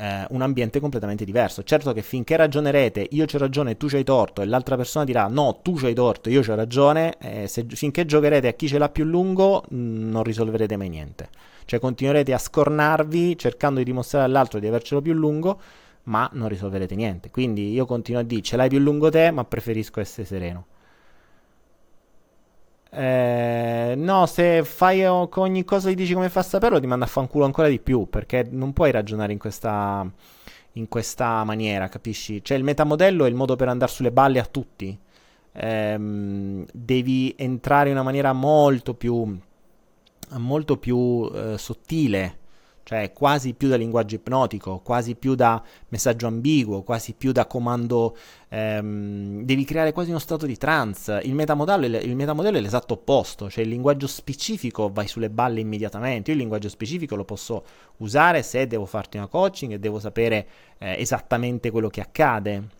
eh, 0.00 0.24
un 0.30 0.40
ambiente 0.40 0.80
completamente 0.80 1.24
diverso. 1.24 1.62
Certo 1.62 1.92
che 1.92 2.02
finché 2.02 2.36
ragionerete 2.36 3.06
io 3.10 3.26
c'ho 3.26 3.38
ragione 3.38 3.76
tu 3.76 3.86
c'hai 3.86 4.02
torto 4.02 4.40
e 4.40 4.46
l'altra 4.46 4.76
persona 4.76 5.04
dirà 5.04 5.26
no, 5.28 5.60
tu 5.62 5.74
c'hai 5.74 5.94
torto, 5.94 6.30
io 6.30 6.40
c'ho 6.40 6.54
ragione, 6.54 7.16
eh, 7.20 7.46
se, 7.46 7.66
finché 7.68 8.06
giocherete 8.06 8.48
a 8.48 8.52
chi 8.52 8.66
ce 8.66 8.78
l'ha 8.78 8.88
più 8.88 9.04
lungo 9.04 9.64
mm, 9.72 10.10
non 10.10 10.22
risolverete 10.22 10.76
mai 10.76 10.88
niente. 10.88 11.28
Cioè 11.66 11.78
continuerete 11.78 12.32
a 12.32 12.38
scornarvi 12.38 13.36
cercando 13.36 13.78
di 13.78 13.84
dimostrare 13.84 14.24
all'altro 14.24 14.58
di 14.58 14.66
avercelo 14.66 15.02
più 15.02 15.12
lungo, 15.12 15.60
ma 16.04 16.28
non 16.32 16.48
risolverete 16.48 16.94
niente. 16.94 17.30
Quindi 17.30 17.70
io 17.70 17.84
continuo 17.84 18.22
a 18.22 18.24
dire 18.24 18.40
ce 18.40 18.56
l'hai 18.56 18.68
più 18.68 18.78
lungo 18.78 19.10
te, 19.10 19.30
ma 19.30 19.44
preferisco 19.44 20.00
essere 20.00 20.26
sereno. 20.26 20.66
Eh, 22.92 23.94
no, 23.96 24.26
se 24.26 24.64
fai 24.64 25.04
ogni 25.04 25.64
cosa 25.64 25.90
gli 25.90 25.94
dici 25.94 26.14
come 26.14 26.28
fa 26.28 26.40
a 26.40 26.42
saperlo, 26.42 26.80
ti 26.80 26.86
manda 26.86 27.04
a 27.04 27.08
fanculo 27.08 27.44
ancora 27.44 27.68
di 27.68 27.78
più, 27.78 28.08
perché 28.08 28.46
non 28.50 28.72
puoi 28.72 28.90
ragionare 28.90 29.32
in 29.32 29.38
questa, 29.38 30.08
in 30.72 30.88
questa 30.88 31.44
maniera, 31.44 31.88
capisci? 31.88 32.42
Cioè 32.42 32.56
il 32.56 32.64
metamodello 32.64 33.24
è 33.24 33.28
il 33.28 33.34
modo 33.34 33.56
per 33.56 33.68
andare 33.68 33.92
sulle 33.92 34.12
balle 34.12 34.40
a 34.40 34.44
tutti. 34.44 34.98
Eh, 35.52 36.64
devi 36.72 37.34
entrare 37.36 37.88
in 37.88 37.94
una 37.94 38.04
maniera 38.04 38.32
molto 38.32 38.94
più, 38.94 39.38
molto 40.36 40.76
più 40.76 41.30
eh, 41.32 41.58
sottile 41.58 42.38
cioè 42.82 43.12
quasi 43.12 43.54
più 43.54 43.68
da 43.68 43.76
linguaggio 43.76 44.16
ipnotico, 44.16 44.80
quasi 44.80 45.14
più 45.14 45.34
da 45.34 45.62
messaggio 45.88 46.26
ambiguo, 46.26 46.82
quasi 46.82 47.14
più 47.14 47.32
da 47.32 47.46
comando, 47.46 48.16
ehm, 48.48 49.44
devi 49.44 49.64
creare 49.64 49.92
quasi 49.92 50.10
uno 50.10 50.18
stato 50.18 50.46
di 50.46 50.56
trance. 50.56 51.20
Il 51.24 51.34
metamodello, 51.34 51.98
il 51.98 52.16
metamodello 52.16 52.58
è 52.58 52.60
l'esatto 52.60 52.94
opposto, 52.94 53.48
cioè 53.48 53.64
il 53.64 53.70
linguaggio 53.70 54.06
specifico 54.06 54.90
vai 54.92 55.06
sulle 55.06 55.30
balle 55.30 55.60
immediatamente, 55.60 56.30
io 56.30 56.36
il 56.36 56.42
linguaggio 56.42 56.68
specifico 56.68 57.14
lo 57.14 57.24
posso 57.24 57.64
usare 57.98 58.42
se 58.42 58.66
devo 58.66 58.86
farti 58.86 59.18
una 59.18 59.28
coaching 59.28 59.72
e 59.72 59.78
devo 59.78 60.00
sapere 60.00 60.46
eh, 60.78 60.96
esattamente 60.98 61.70
quello 61.70 61.88
che 61.88 62.00
accade. 62.00 62.78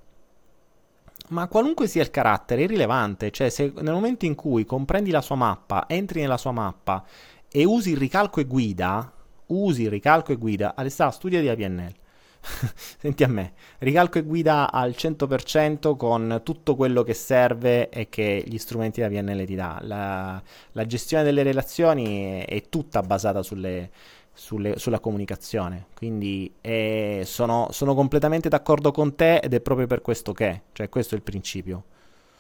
Ma 1.29 1.47
qualunque 1.47 1.87
sia 1.87 2.03
il 2.03 2.11
carattere, 2.11 2.63
è 2.63 2.65
irrilevante, 2.65 3.31
cioè 3.31 3.51
se 3.51 3.73
nel 3.77 3.93
momento 3.93 4.25
in 4.25 4.35
cui 4.35 4.65
comprendi 4.65 5.13
la 5.13 5.21
sua 5.21 5.37
mappa, 5.37 5.85
entri 5.87 6.21
nella 6.21 6.37
sua 6.37 6.51
mappa 6.51 7.05
e 7.49 7.65
usi 7.65 7.91
il 7.91 7.97
ricalco 7.97 8.41
e 8.41 8.45
guida, 8.45 9.13
usi 9.51 9.89
ricalco 9.89 10.33
e 10.33 10.37
guida, 10.37 10.75
Alessà, 10.75 11.11
studia 11.11 11.41
di 11.41 11.49
APNL. 11.49 11.93
Senti 12.99 13.23
a 13.23 13.29
me, 13.29 13.53
ricalco 13.79 14.19
e 14.19 14.23
guida 14.23 14.73
al 14.73 14.95
100% 14.97 15.97
con 15.97 16.41
tutto 16.43 16.75
quello 16.75 17.03
che 17.03 17.15
serve 17.15 17.91
e 17.91 18.09
che 18.09 18.43
gli 18.47 18.59
strumenti 18.59 19.01
da 19.01 19.09
PNL 19.09 19.45
ti 19.45 19.55
dà. 19.55 19.79
La, 19.83 20.43
la 20.73 20.87
gestione 20.87 21.23
delle 21.23 21.43
relazioni 21.43 22.41
è, 22.41 22.47
è 22.47 22.69
tutta 22.69 23.03
basata 23.03 23.43
sulle, 23.43 23.91
sulle, 24.33 24.79
sulla 24.79 25.01
comunicazione. 25.01 25.87
Quindi 25.95 26.53
eh, 26.61 27.23
sono, 27.27 27.69
sono, 27.73 27.95
completamente 27.95 28.49
d'accordo 28.49 28.91
con 28.91 29.15
te 29.15 29.37
ed 29.37 29.53
è 29.53 29.61
proprio 29.61 29.87
per 29.87 30.01
questo 30.01 30.33
che, 30.33 30.63
cioè 30.73 30.89
questo 30.89 31.15
è 31.15 31.19
il 31.19 31.25
principio. 31.25 31.85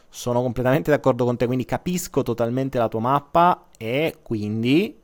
Sono 0.08 0.42
completamente 0.42 0.90
d'accordo 0.90 1.24
con 1.24 1.36
te, 1.36 1.46
quindi 1.46 1.64
capisco 1.64 2.22
totalmente 2.22 2.78
la 2.78 2.88
tua 2.88 3.00
mappa 3.00 3.66
e 3.76 4.16
quindi 4.22 4.98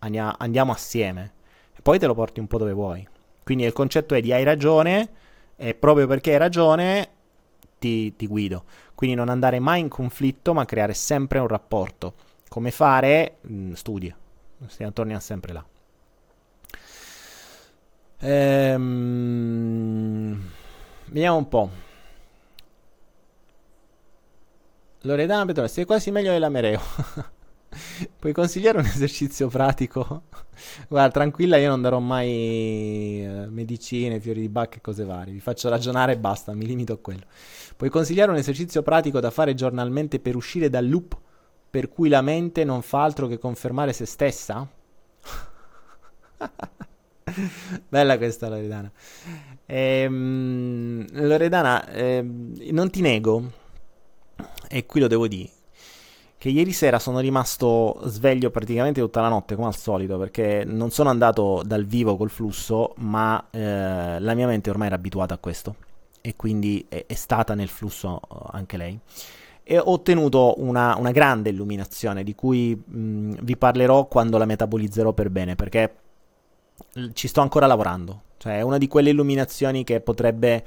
andiamo, 0.00 0.72
assieme. 0.72 1.32
E 1.76 1.80
poi 1.82 1.98
te 1.98 2.06
lo 2.06 2.14
porti 2.14 2.40
un 2.40 2.46
po' 2.46 2.58
dove 2.58 2.72
vuoi. 2.72 3.06
Quindi 3.42 3.64
il 3.64 3.72
concetto 3.72 4.14
è 4.14 4.20
di 4.20 4.32
hai 4.32 4.44
ragione 4.44 5.08
e 5.56 5.74
proprio 5.74 6.06
perché 6.06 6.32
hai 6.32 6.38
ragione 6.38 7.08
ti, 7.78 8.14
ti 8.16 8.26
guido. 8.26 8.64
Quindi 8.94 9.16
non 9.16 9.28
andare 9.28 9.58
mai 9.60 9.80
in 9.80 9.88
conflitto 9.88 10.52
ma 10.52 10.64
creare 10.64 10.94
sempre 10.94 11.38
un 11.38 11.48
rapporto. 11.48 12.14
Come 12.48 12.70
fare? 12.70 13.38
Mm, 13.50 13.72
studia. 13.72 14.16
Torniamo 14.92 15.20
sempre 15.20 15.52
là. 15.52 15.64
Ehm, 18.22 19.30
vediamo 21.06 21.36
un 21.38 21.48
po'. 21.48 21.70
Loredana 25.02 25.46
Petrone, 25.46 25.68
sei 25.68 25.86
quasi 25.86 26.10
meglio 26.10 26.32
dell'Amereo. 26.32 26.80
Puoi 28.18 28.32
consigliare 28.32 28.78
un 28.78 28.84
esercizio 28.90 29.48
pratico? 29.48 30.22
Guarda, 30.88 31.10
tranquilla, 31.10 31.56
io 31.56 31.68
non 31.68 31.82
darò 31.82 31.98
mai 32.00 33.24
eh, 33.24 33.46
medicine, 33.48 34.20
fiori 34.20 34.40
di 34.40 34.48
bacca 34.48 34.76
e 34.76 34.80
cose 34.80 35.04
varie. 35.04 35.32
Vi 35.32 35.40
faccio 35.40 35.68
ragionare 35.68 36.12
e 36.12 36.18
basta, 36.18 36.52
mi 36.52 36.66
limito 36.66 36.92
a 36.94 36.98
quello. 36.98 37.24
Puoi 37.76 37.90
consigliare 37.90 38.30
un 38.30 38.36
esercizio 38.36 38.82
pratico 38.82 39.20
da 39.20 39.30
fare 39.30 39.54
giornalmente 39.54 40.18
per 40.18 40.36
uscire 40.36 40.68
dal 40.68 40.88
loop 40.88 41.16
per 41.70 41.88
cui 41.88 42.08
la 42.08 42.20
mente 42.20 42.64
non 42.64 42.82
fa 42.82 43.04
altro 43.04 43.28
che 43.28 43.38
confermare 43.38 43.92
se 43.92 44.04
stessa? 44.04 44.68
Bella 47.88 48.18
questa 48.18 48.48
Loredana. 48.48 48.90
Ehm, 49.66 51.06
Loredana, 51.12 51.88
ehm, 51.88 52.54
non 52.72 52.90
ti 52.90 53.00
nego, 53.00 53.52
e 54.68 54.84
qui 54.86 55.00
lo 55.00 55.06
devo 55.06 55.28
dire, 55.28 55.50
che 56.40 56.48
ieri 56.48 56.72
sera 56.72 56.98
sono 56.98 57.18
rimasto 57.18 58.00
sveglio 58.04 58.48
praticamente 58.48 59.02
tutta 59.02 59.20
la 59.20 59.28
notte 59.28 59.56
come 59.56 59.66
al 59.66 59.76
solito 59.76 60.16
perché 60.16 60.64
non 60.66 60.90
sono 60.90 61.10
andato 61.10 61.60
dal 61.66 61.84
vivo 61.84 62.16
col 62.16 62.30
flusso 62.30 62.94
ma 62.96 63.48
eh, 63.50 64.18
la 64.18 64.32
mia 64.32 64.46
mente 64.46 64.70
ormai 64.70 64.86
era 64.86 64.96
abituata 64.96 65.34
a 65.34 65.36
questo. 65.36 65.74
E 66.22 66.36
quindi 66.36 66.86
è, 66.88 67.04
è 67.06 67.12
stata 67.12 67.52
nel 67.52 67.68
flusso 67.68 68.22
eh, 68.22 68.36
anche 68.52 68.78
lei. 68.78 68.98
E 69.62 69.78
ho 69.78 69.90
ottenuto 69.90 70.54
una, 70.56 70.96
una 70.96 71.10
grande 71.10 71.50
illuminazione 71.50 72.24
di 72.24 72.34
cui 72.34 72.74
mh, 72.74 73.40
vi 73.42 73.56
parlerò 73.58 74.06
quando 74.06 74.38
la 74.38 74.46
metabolizzerò 74.46 75.12
per 75.12 75.28
bene 75.28 75.56
perché 75.56 75.94
ci 77.12 77.28
sto 77.28 77.42
ancora 77.42 77.66
lavorando. 77.66 78.22
Cioè 78.38 78.56
è 78.56 78.62
una 78.62 78.78
di 78.78 78.88
quelle 78.88 79.10
illuminazioni 79.10 79.84
che 79.84 80.00
potrebbe 80.00 80.64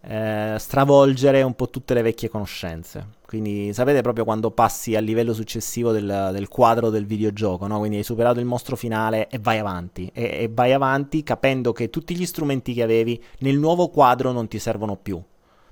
eh, 0.00 0.56
stravolgere 0.58 1.42
un 1.42 1.54
po' 1.54 1.70
tutte 1.70 1.94
le 1.94 2.02
vecchie 2.02 2.28
conoscenze. 2.28 3.22
Quindi 3.40 3.72
sapete 3.72 4.00
proprio 4.00 4.24
quando 4.24 4.50
passi 4.50 4.94
al 4.94 5.02
livello 5.02 5.32
successivo 5.32 5.90
del, 5.90 6.30
del 6.32 6.48
quadro 6.48 6.90
del 6.90 7.04
videogioco, 7.04 7.66
no? 7.66 7.78
Quindi 7.78 7.96
hai 7.96 8.04
superato 8.04 8.38
il 8.38 8.46
mostro 8.46 8.76
finale 8.76 9.28
e 9.28 9.38
vai 9.40 9.58
avanti. 9.58 10.08
E, 10.12 10.22
e 10.22 10.50
vai 10.52 10.72
avanti 10.72 11.22
capendo 11.24 11.72
che 11.72 11.90
tutti 11.90 12.16
gli 12.16 12.26
strumenti 12.26 12.74
che 12.74 12.82
avevi 12.82 13.20
nel 13.38 13.58
nuovo 13.58 13.88
quadro 13.88 14.30
non 14.30 14.46
ti 14.46 14.58
servono 14.58 14.96
più. 14.96 15.20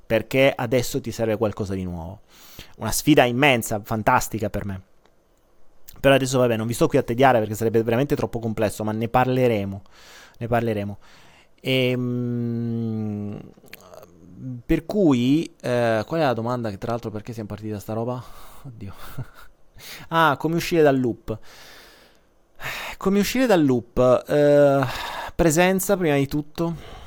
Perché 0.05 0.53
adesso 0.55 1.01
ti 1.01 1.13
serve 1.13 1.37
qualcosa 1.37 1.75
di 1.75 1.85
nuovo. 1.85 2.23
Una 2.79 2.91
sfida 2.91 3.25
immensa, 3.25 3.81
fantastica 3.85 4.51
per 4.51 4.65
me. 4.65 4.83
Però 6.01 6.15
adesso 6.15 6.39
vabbè, 6.39 6.57
non 6.57 6.67
vi 6.67 6.75
sto 6.75 6.89
qui 6.89 6.99
a 6.99 7.03
tediare 7.03 7.39
perché 7.39 7.55
sarebbe 7.55 7.83
veramente 7.85 8.17
troppo 8.17 8.41
complesso, 8.41 8.83
ma 8.83 8.91
ne 8.91 9.09
parleremo. 9.09 9.83
Ne 10.39 10.47
parleremo. 10.49 10.99
Ehm, 11.61 13.39
per 14.65 14.87
cui, 14.87 15.45
eh, 15.61 16.03
qual 16.07 16.21
è 16.21 16.25
la 16.25 16.33
domanda 16.33 16.71
che 16.71 16.79
tra 16.79 16.91
l'altro 16.91 17.11
perché 17.11 17.33
siamo 17.33 17.49
partiti 17.49 17.71
da 17.71 17.79
sta 17.79 17.93
roba? 17.93 18.23
Oddio. 18.67 18.95
ah, 20.09 20.37
come 20.39 20.57
uscire 20.57 20.83
dal 20.83 20.99
loop. 20.99 21.39
Come 22.97 23.19
uscire 23.19 23.47
dal 23.47 23.65
loop? 23.65 24.25
Eh, 24.27 24.85
presenza 25.35 25.97
prima 25.97 26.17
di 26.17 26.27
tutto. 26.27 27.01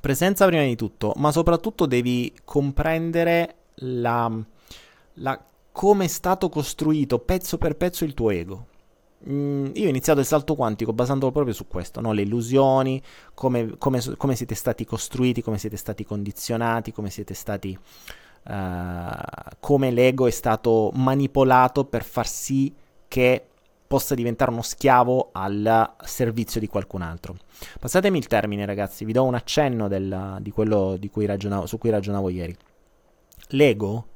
Presenza 0.00 0.46
prima 0.46 0.64
di 0.64 0.76
tutto, 0.76 1.14
ma 1.16 1.32
soprattutto 1.32 1.86
devi 1.86 2.32
comprendere 2.44 3.54
la, 3.76 4.30
la, 5.14 5.44
come 5.72 6.04
è 6.04 6.08
stato 6.08 6.50
costruito 6.50 7.18
pezzo 7.18 7.56
per 7.56 7.76
pezzo 7.76 8.04
il 8.04 8.12
tuo 8.12 8.30
ego. 8.30 8.66
Mm, 9.28 9.70
io 9.74 9.86
ho 9.86 9.88
iniziato 9.88 10.20
il 10.20 10.26
salto 10.26 10.54
quantico 10.54 10.92
basandolo 10.92 11.32
proprio 11.32 11.54
su 11.54 11.66
questo, 11.66 12.00
no? 12.00 12.12
le 12.12 12.22
illusioni, 12.22 13.02
come, 13.32 13.76
come, 13.78 14.00
come, 14.16 14.36
siete 14.36 14.54
stati 14.54 14.84
costruiti, 14.84 15.42
come 15.42 15.58
siete 15.58 15.76
stati 15.76 16.04
condizionati, 16.04 16.92
come 16.92 17.10
siete 17.10 17.34
stati... 17.34 17.78
Uh, 18.46 19.56
come 19.58 19.90
l'ego 19.90 20.26
è 20.26 20.30
stato 20.30 20.90
manipolato 20.92 21.86
per 21.86 22.04
far 22.04 22.28
sì 22.28 22.74
che 23.08 23.42
possa 23.86 24.14
diventare 24.14 24.50
uno 24.50 24.60
schiavo 24.60 25.30
al 25.32 25.94
servizio 26.02 26.60
di 26.60 26.66
qualcun 26.66 27.00
altro. 27.00 27.36
Passatemi 27.78 28.18
il 28.18 28.26
termine, 28.26 28.66
ragazzi, 28.66 29.04
vi 29.04 29.12
do 29.12 29.24
un 29.24 29.34
accenno 29.34 29.88
del, 29.88 30.38
di 30.40 30.50
quello 30.50 30.96
di 30.98 31.08
cui 31.08 31.24
ragionavo, 31.24 31.66
su 31.66 31.78
cui 31.78 31.90
ragionavo 31.90 32.28
ieri. 32.28 32.54
L'ego, 33.48 34.08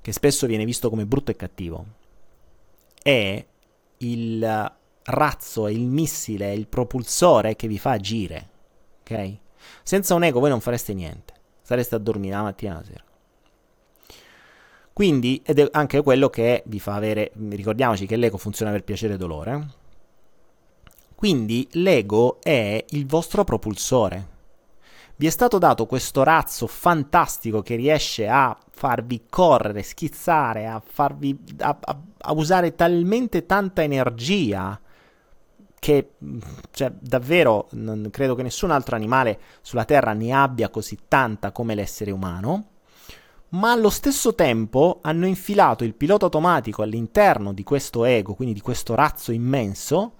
che 0.00 0.12
spesso 0.12 0.46
viene 0.46 0.64
visto 0.64 0.88
come 0.88 1.06
brutto 1.06 1.30
e 1.30 1.36
cattivo, 1.36 1.84
è 3.02 3.44
il 4.02 4.72
razzo, 5.04 5.68
il 5.68 5.86
missile, 5.86 6.52
il 6.54 6.66
propulsore 6.68 7.56
che 7.56 7.68
vi 7.68 7.78
fa 7.78 7.92
agire. 7.92 8.48
Ok? 9.00 9.36
Senza 9.82 10.14
un 10.14 10.24
ego 10.24 10.40
voi 10.40 10.50
non 10.50 10.60
fareste 10.60 10.94
niente. 10.94 11.34
Sareste 11.62 11.94
a 11.94 11.98
dormire 11.98 12.34
la 12.34 12.42
mattina 12.42 12.72
e 12.72 12.74
la 12.74 12.84
sera. 12.84 13.04
Quindi, 14.92 15.40
ed 15.44 15.58
è 15.58 15.68
anche 15.72 16.02
quello 16.02 16.28
che 16.28 16.62
vi 16.66 16.78
fa 16.78 16.94
avere, 16.94 17.32
ricordiamoci 17.48 18.06
che 18.06 18.16
l'ego 18.16 18.36
funziona 18.36 18.72
per 18.72 18.84
piacere 18.84 19.14
e 19.14 19.16
dolore. 19.16 19.66
Quindi 21.14 21.66
l'ego 21.72 22.40
è 22.42 22.84
il 22.90 23.06
vostro 23.06 23.44
propulsore. 23.44 24.31
Vi 25.16 25.26
è 25.26 25.30
stato 25.30 25.58
dato 25.58 25.86
questo 25.86 26.22
razzo 26.22 26.66
fantastico 26.66 27.62
che 27.62 27.76
riesce 27.76 28.26
a 28.28 28.56
farvi 28.70 29.24
correre, 29.28 29.82
schizzare, 29.82 30.66
a, 30.66 30.82
farvi, 30.84 31.38
a, 31.58 31.76
a, 31.80 32.00
a 32.18 32.32
usare 32.32 32.74
talmente 32.74 33.46
tanta 33.46 33.82
energia 33.82 34.80
che 35.82 36.12
cioè, 36.70 36.92
davvero 37.00 37.66
non 37.72 38.06
credo 38.12 38.36
che 38.36 38.44
nessun 38.44 38.70
altro 38.70 38.94
animale 38.94 39.40
sulla 39.62 39.84
Terra 39.84 40.12
ne 40.12 40.32
abbia 40.32 40.68
così 40.68 40.96
tanta 41.08 41.50
come 41.50 41.74
l'essere 41.74 42.12
umano, 42.12 42.66
ma 43.48 43.72
allo 43.72 43.90
stesso 43.90 44.36
tempo 44.36 45.00
hanno 45.02 45.26
infilato 45.26 45.82
il 45.82 45.94
pilota 45.94 46.26
automatico 46.26 46.82
all'interno 46.82 47.52
di 47.52 47.64
questo 47.64 48.04
ego, 48.04 48.34
quindi 48.34 48.54
di 48.54 48.60
questo 48.60 48.94
razzo 48.94 49.32
immenso, 49.32 50.12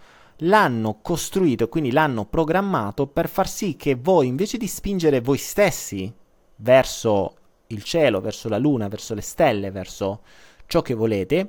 l'hanno 0.45 0.99
costruito 1.03 1.69
quindi 1.69 1.91
l'hanno 1.93 2.25
programmato 2.25 3.07
per 3.07 3.29
far 3.29 3.49
sì 3.49 3.77
che 3.77 3.95
voi 3.95 4.27
invece 4.27 4.57
di 4.57 4.67
spingere 4.67 5.21
voi 5.21 5.39
stessi 5.39 6.13
verso 6.57 7.37
il 7.69 7.83
cielo, 7.83 8.21
verso 8.21 8.49
la 8.49 8.59
luna, 8.59 8.89
verso 8.89 9.15
le 9.15 9.21
stelle, 9.21 9.71
verso 9.71 10.21
ciò 10.67 10.83
che 10.83 10.95
volete, 10.95 11.49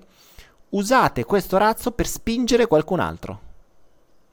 usate 0.69 1.25
questo 1.25 1.57
razzo 1.57 1.91
per 1.91 2.07
spingere 2.07 2.65
qualcun 2.65 2.99
altro. 2.99 3.39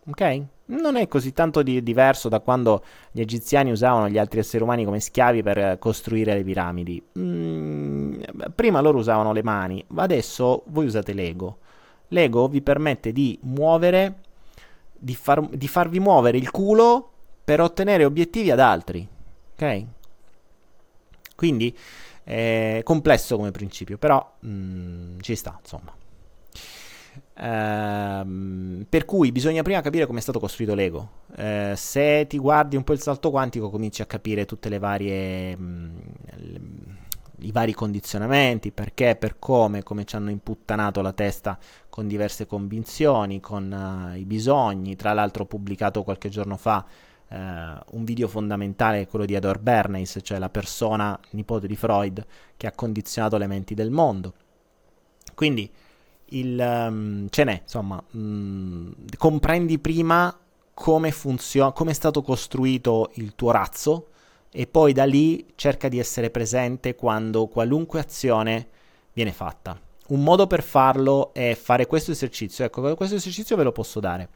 Ok? 0.07 0.43
Non 0.67 0.97
è 0.97 1.09
così 1.09 1.33
tanto 1.33 1.63
di- 1.63 1.83
diverso 1.83 2.29
da 2.29 2.41
quando 2.41 2.85
gli 3.11 3.21
egiziani 3.21 3.73
usavano 3.73 4.09
gli 4.09 4.19
altri 4.19 4.39
esseri 4.39 4.63
umani 4.63 4.85
come 4.85 5.01
schiavi 5.01 5.43
per 5.43 5.79
costruire 5.79 6.35
le 6.35 6.45
piramidi. 6.45 7.03
Mm, 7.19 8.21
prima 8.55 8.81
loro 8.81 8.99
usavano 8.99 9.33
le 9.33 9.43
mani, 9.43 9.85
adesso 9.97 10.63
voi 10.67 10.87
usate 10.87 11.13
l'ego. 11.13 11.59
L'ego 12.09 12.49
vi 12.49 12.63
permette 12.63 13.13
di 13.13 13.39
muovere 13.43 14.15
di, 15.01 15.15
far, 15.15 15.49
di 15.49 15.67
farvi 15.67 15.99
muovere 15.99 16.37
il 16.37 16.51
culo 16.51 17.11
per 17.43 17.61
ottenere 17.61 18.05
obiettivi 18.05 18.51
ad 18.51 18.61
altri. 18.61 19.07
Ok? 19.55 19.85
Quindi 21.35 21.77
è 22.23 22.83
complesso 22.85 23.37
come 23.37 23.51
principio, 23.51 23.97
però 23.99 24.35
mh, 24.41 24.49
mm, 24.49 25.19
ci 25.21 25.35
sta, 25.35 25.59
insomma. 25.61 25.95
Ehm, 27.43 28.85
per 28.89 29.07
cui 29.07 29.33
bisogna 29.33 29.63
prima 29.63 29.81
capire 29.81 30.07
come 30.07 30.19
è 30.19 30.23
stato 30.23 30.39
costruito 30.39 30.75
l'ego. 30.75 31.11
Uh, 31.37 31.73
se 31.75 32.27
ti 32.29 32.39
guardi 32.39 32.77
un 32.77 32.85
po' 32.85 32.93
il 32.93 33.01
salto 33.01 33.31
quantico, 33.31 33.71
cominci 33.71 34.03
a 34.03 34.07
capire 34.07 34.45
tutte 34.45 34.69
le 34.69 34.79
varie. 34.79 35.57
Mh, 35.57 35.63
mm, 35.63 36.80
i 37.43 37.53
vari 37.53 37.73
condizionamenti, 37.73 38.73
perché, 38.73 39.17
per 39.17 39.39
come, 39.39 39.83
come 39.83 40.05
ci 40.05 40.17
hanno 40.17 40.31
imputtanato 40.31 41.01
la 41.01 41.13
testa 41.13 41.59
con 41.89 42.07
diverse 42.07 42.47
convinzioni, 42.47 43.41
con 43.41 44.13
uh, 44.13 44.17
i 44.17 44.25
bisogni. 44.25 44.97
Tra 44.97 45.13
l'altro 45.13 45.45
ho 45.45 45.47
pubblicato 45.47 46.03
qualche 46.03 46.29
giorno 46.29 46.57
fa 46.57 46.85
uh, 47.29 47.37
un 47.37 48.05
video 48.05 48.29
fondamentale, 48.29 49.07
quello 49.07 49.25
di 49.25 49.35
Edward 49.35 49.61
Bernays, 49.61 50.19
cioè 50.23 50.39
la 50.39 50.51
persona 50.51 51.19
nipote 51.31 51.67
di 51.67 51.77
Freud 51.77 52.25
che 52.57 52.67
ha 52.67 52.73
condizionato 52.73 53.37
le 53.37 53.47
menti 53.47 53.75
del 53.75 53.91
mondo. 53.91 54.35
Quindi 55.35 55.71
il, 56.31 56.59
um, 56.59 57.29
ce 57.31 57.45
n'è, 57.45 57.61
insomma, 57.63 58.03
mh, 58.11 58.19
mm, 58.19 58.93
comprendi 59.17 59.79
prima 59.79 60.37
come 60.75 61.11
funziona, 61.11 61.73
come 61.73 61.91
è 61.91 61.95
stato 61.95 62.23
costruito 62.23 63.11
il 63.15 63.35
tuo 63.35 63.51
razzo, 63.51 64.10
e 64.53 64.67
poi 64.67 64.93
da 64.93 65.05
lì 65.05 65.47
cerca 65.55 65.89
di 65.89 65.99
essere 65.99 66.31
presente 66.31 66.95
quando 66.95 67.47
qualunque 67.47 68.01
azione 68.01 68.69
viene 69.13 69.33
fatta. 69.33 69.81
Un 70.09 70.23
modo 70.23 70.47
per 70.47 70.63
farlo 70.63 71.33
è 71.33 71.57
fare 71.61 71.87
questo 71.87 72.11
esercizio. 72.11 72.65
Ecco, 72.65 72.97
questo 72.97 73.15
esercizio 73.15 73.57
ve 73.57 73.63
lo 73.63 73.73
posso 73.73 74.01
dare. 74.01 74.29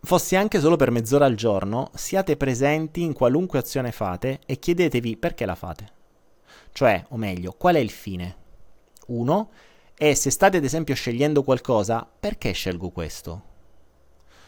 Fossi 0.00 0.36
anche 0.36 0.60
solo 0.60 0.76
per 0.76 0.90
mezz'ora 0.90 1.24
al 1.26 1.34
giorno, 1.34 1.90
siate 1.94 2.36
presenti 2.36 3.02
in 3.02 3.12
qualunque 3.14 3.58
azione 3.58 3.90
fate 3.90 4.40
e 4.44 4.58
chiedetevi 4.58 5.16
perché 5.16 5.46
la 5.46 5.54
fate. 5.54 5.92
Cioè, 6.72 7.06
o 7.08 7.16
meglio, 7.16 7.54
qual 7.56 7.76
è 7.76 7.78
il 7.78 7.90
fine? 7.90 8.36
Uno, 9.06 9.50
e 9.96 10.14
se 10.14 10.30
state 10.30 10.56
ad 10.56 10.64
esempio 10.64 10.94
scegliendo 10.94 11.42
qualcosa, 11.42 12.06
perché 12.20 12.52
scelgo 12.52 12.90
questo? 12.90 13.52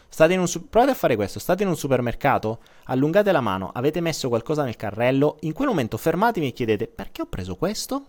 Su- 0.09 0.69
provate 0.69 0.91
a 0.91 0.95
fare 0.95 1.15
questo, 1.15 1.39
state 1.39 1.63
in 1.63 1.69
un 1.69 1.77
supermercato, 1.77 2.59
allungate 2.85 3.31
la 3.31 3.41
mano, 3.41 3.71
avete 3.73 4.01
messo 4.01 4.29
qualcosa 4.29 4.63
nel 4.63 4.75
carrello, 4.75 5.37
in 5.41 5.53
quel 5.53 5.67
momento 5.67 5.97
fermatevi 5.97 6.47
e 6.47 6.51
chiedete 6.51 6.87
perché 6.87 7.21
ho 7.21 7.27
preso 7.27 7.55
questo? 7.55 8.05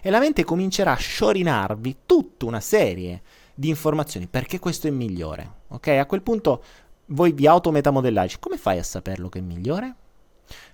E 0.00 0.10
la 0.10 0.18
mente 0.18 0.44
comincerà 0.44 0.92
a 0.92 0.96
sciorinarvi 0.96 1.96
tutta 2.06 2.46
una 2.46 2.60
serie 2.60 3.22
di 3.54 3.68
informazioni 3.68 4.26
perché 4.26 4.58
questo 4.58 4.86
è 4.86 4.90
migliore. 4.90 5.62
Ok? 5.68 5.88
A 5.88 6.06
quel 6.06 6.22
punto 6.22 6.62
voi 7.06 7.32
vi 7.32 7.46
autometamodellate, 7.46 8.36
come 8.38 8.56
fai 8.56 8.78
a 8.78 8.82
saperlo 8.82 9.28
che 9.28 9.38
è 9.38 9.42
migliore? 9.42 9.94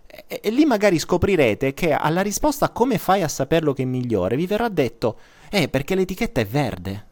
E, 0.06 0.40
e, 0.42 0.50
lì 0.50 0.64
magari 0.64 0.98
scoprirete 0.98 1.72
che 1.72 1.92
alla 1.92 2.20
risposta 2.20 2.70
come 2.70 2.98
fai 2.98 3.22
a 3.22 3.28
saperlo 3.28 3.72
che 3.72 3.82
è 3.82 3.86
migliore 3.86 4.36
vi 4.36 4.46
verrà 4.46 4.68
detto, 4.68 5.18
eh 5.50 5.68
perché 5.68 5.94
l'etichetta 5.94 6.40
è 6.40 6.46
verde. 6.46 7.06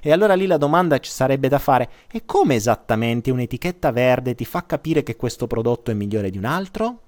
E 0.00 0.12
allora 0.12 0.34
lì 0.34 0.46
la 0.46 0.56
domanda 0.56 0.98
ci 0.98 1.10
sarebbe 1.10 1.48
da 1.48 1.58
fare, 1.58 1.90
e 2.10 2.24
come 2.24 2.54
esattamente 2.54 3.30
un'etichetta 3.30 3.90
verde 3.92 4.34
ti 4.34 4.44
fa 4.44 4.64
capire 4.64 5.02
che 5.02 5.16
questo 5.16 5.46
prodotto 5.46 5.90
è 5.90 5.94
migliore 5.94 6.30
di 6.30 6.38
un 6.38 6.44
altro? 6.44 7.00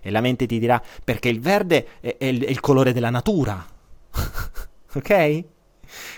E 0.00 0.10
la 0.10 0.20
mente 0.20 0.46
ti 0.46 0.58
dirà, 0.58 0.82
perché 1.02 1.28
il 1.28 1.40
verde 1.40 2.00
è, 2.00 2.16
è, 2.18 2.26
il, 2.26 2.44
è 2.44 2.50
il 2.50 2.60
colore 2.60 2.92
della 2.92 3.10
natura. 3.10 3.64
ok? 4.94 5.44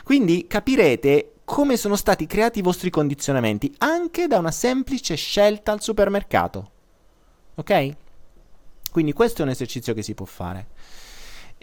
Quindi 0.03 0.47
capirete 0.47 1.33
come 1.45 1.77
sono 1.77 1.95
stati 1.95 2.27
creati 2.27 2.59
i 2.59 2.63
vostri 2.63 2.91
condizionamenti 2.91 3.73
anche 3.79 4.27
da 4.27 4.39
una 4.39 4.51
semplice 4.51 5.15
scelta 5.15 5.71
al 5.71 5.81
supermercato. 5.81 6.71
Ok? 7.55 7.97
Quindi 8.91 9.13
questo 9.13 9.43
è 9.43 9.45
un 9.45 9.51
esercizio 9.51 9.95
che 9.95 10.03
si 10.03 10.15
può 10.15 10.27
fare. 10.27 10.69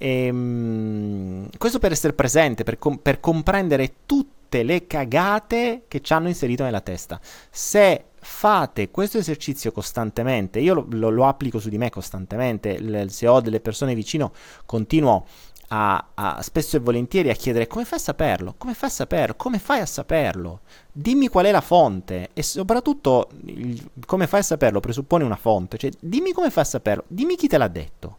E, 0.03 0.29
um, 0.29 1.47
questo 1.57 1.79
per 1.79 1.93
essere 1.93 2.11
presente, 2.11 2.65
per, 2.65 2.77
com- 2.77 2.97
per 2.97 3.21
comprendere 3.21 3.93
tutte 4.05 4.61
le 4.63 4.85
cagate 4.85 5.83
che 5.87 6.01
ci 6.01 6.11
hanno 6.11 6.27
inserito 6.27 6.63
nella 6.63 6.81
testa. 6.81 7.21
Se 7.49 8.07
fate 8.19 8.91
questo 8.91 9.17
esercizio 9.17 9.71
costantemente, 9.71 10.59
io 10.59 10.73
lo, 10.73 10.87
lo, 10.89 11.09
lo 11.09 11.25
applico 11.25 11.57
su 11.57 11.69
di 11.69 11.77
me 11.77 11.89
costantemente, 11.89 12.77
l- 12.81 13.09
se 13.09 13.27
ho 13.27 13.39
delle 13.39 13.61
persone 13.61 13.95
vicino 13.95 14.33
continuo 14.65 15.25
a, 15.69 16.05
a, 16.13 16.41
spesso 16.41 16.75
e 16.75 16.79
volentieri 16.81 17.29
a 17.29 17.33
chiedere 17.33 17.67
come 17.67 17.85
fai 17.85 17.97
a 17.97 18.01
saperlo, 18.01 18.55
come 18.57 18.73
fai 18.73 18.89
a 18.89 18.91
saperlo, 18.91 19.35
come 19.37 19.57
fai 19.57 19.79
a 19.79 19.85
saperlo, 19.85 20.59
dimmi 20.91 21.29
qual 21.29 21.45
è 21.45 21.51
la 21.51 21.61
fonte. 21.61 22.31
E 22.33 22.43
soprattutto 22.43 23.29
il, 23.45 23.89
come 24.05 24.27
fai 24.27 24.41
a 24.41 24.43
saperlo? 24.43 24.81
presuppone 24.81 25.23
una 25.23 25.37
fonte, 25.37 25.77
cioè 25.77 25.91
dimmi 25.97 26.33
come 26.33 26.49
fai 26.49 26.63
a 26.63 26.67
saperlo, 26.67 27.05
dimmi 27.07 27.37
chi 27.37 27.47
te 27.47 27.57
l'ha 27.57 27.69
detto. 27.69 28.17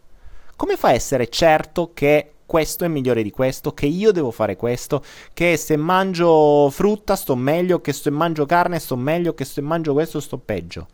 Come 0.55 0.77
fai 0.77 0.91
a 0.91 0.95
essere 0.95 1.27
certo 1.27 1.91
che 1.93 2.31
questo 2.45 2.85
è 2.85 2.87
migliore 2.87 3.23
di 3.23 3.31
questo, 3.31 3.73
che 3.73 3.87
io 3.87 4.11
devo 4.11 4.31
fare 4.31 4.55
questo, 4.55 5.03
che 5.33 5.57
se 5.57 5.75
mangio 5.75 6.69
frutta 6.69 7.15
sto 7.15 7.35
meglio, 7.35 7.81
che 7.81 7.91
se 7.91 8.09
mangio 8.09 8.45
carne 8.45 8.79
sto 8.79 8.95
meglio, 8.95 9.33
che 9.33 9.43
se 9.43 9.61
mangio 9.61 9.93
questo 9.93 10.19
sto 10.19 10.37
peggio? 10.37 10.87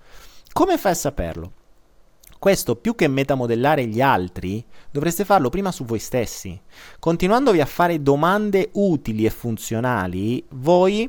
Come 0.54 0.78
fai 0.78 0.94
a 0.94 0.96
saperlo? 0.96 1.52
Questo 2.40 2.76
più 2.76 2.96
che 2.96 3.08
metamodellare 3.08 3.86
gli 3.86 4.02
altri, 4.02 4.66
dovreste 4.90 5.26
farlo 5.26 5.50
prima 5.50 5.72
su 5.72 5.86
voi 5.86 6.00
stessi. 6.00 6.60
Continuandovi 6.98 7.62
a 7.62 7.68
fare 7.68 8.02
domande 8.02 8.70
utili 8.74 9.26
e 9.26 9.30
funzionali, 9.30 10.44
voi 10.54 11.08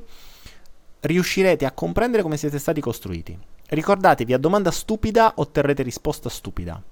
riuscirete 1.01 1.65
a 1.65 1.73
comprendere 1.73 2.23
come 2.23 2.37
siete 2.37 2.59
stati 2.59 2.83
costruiti. 2.83 3.39
Ricordatevi, 3.67 4.35
a 4.35 4.39
domanda 4.39 4.71
stupida 4.71 5.33
otterrete 5.37 5.83
risposta 5.83 6.29
stupida. 6.29 6.83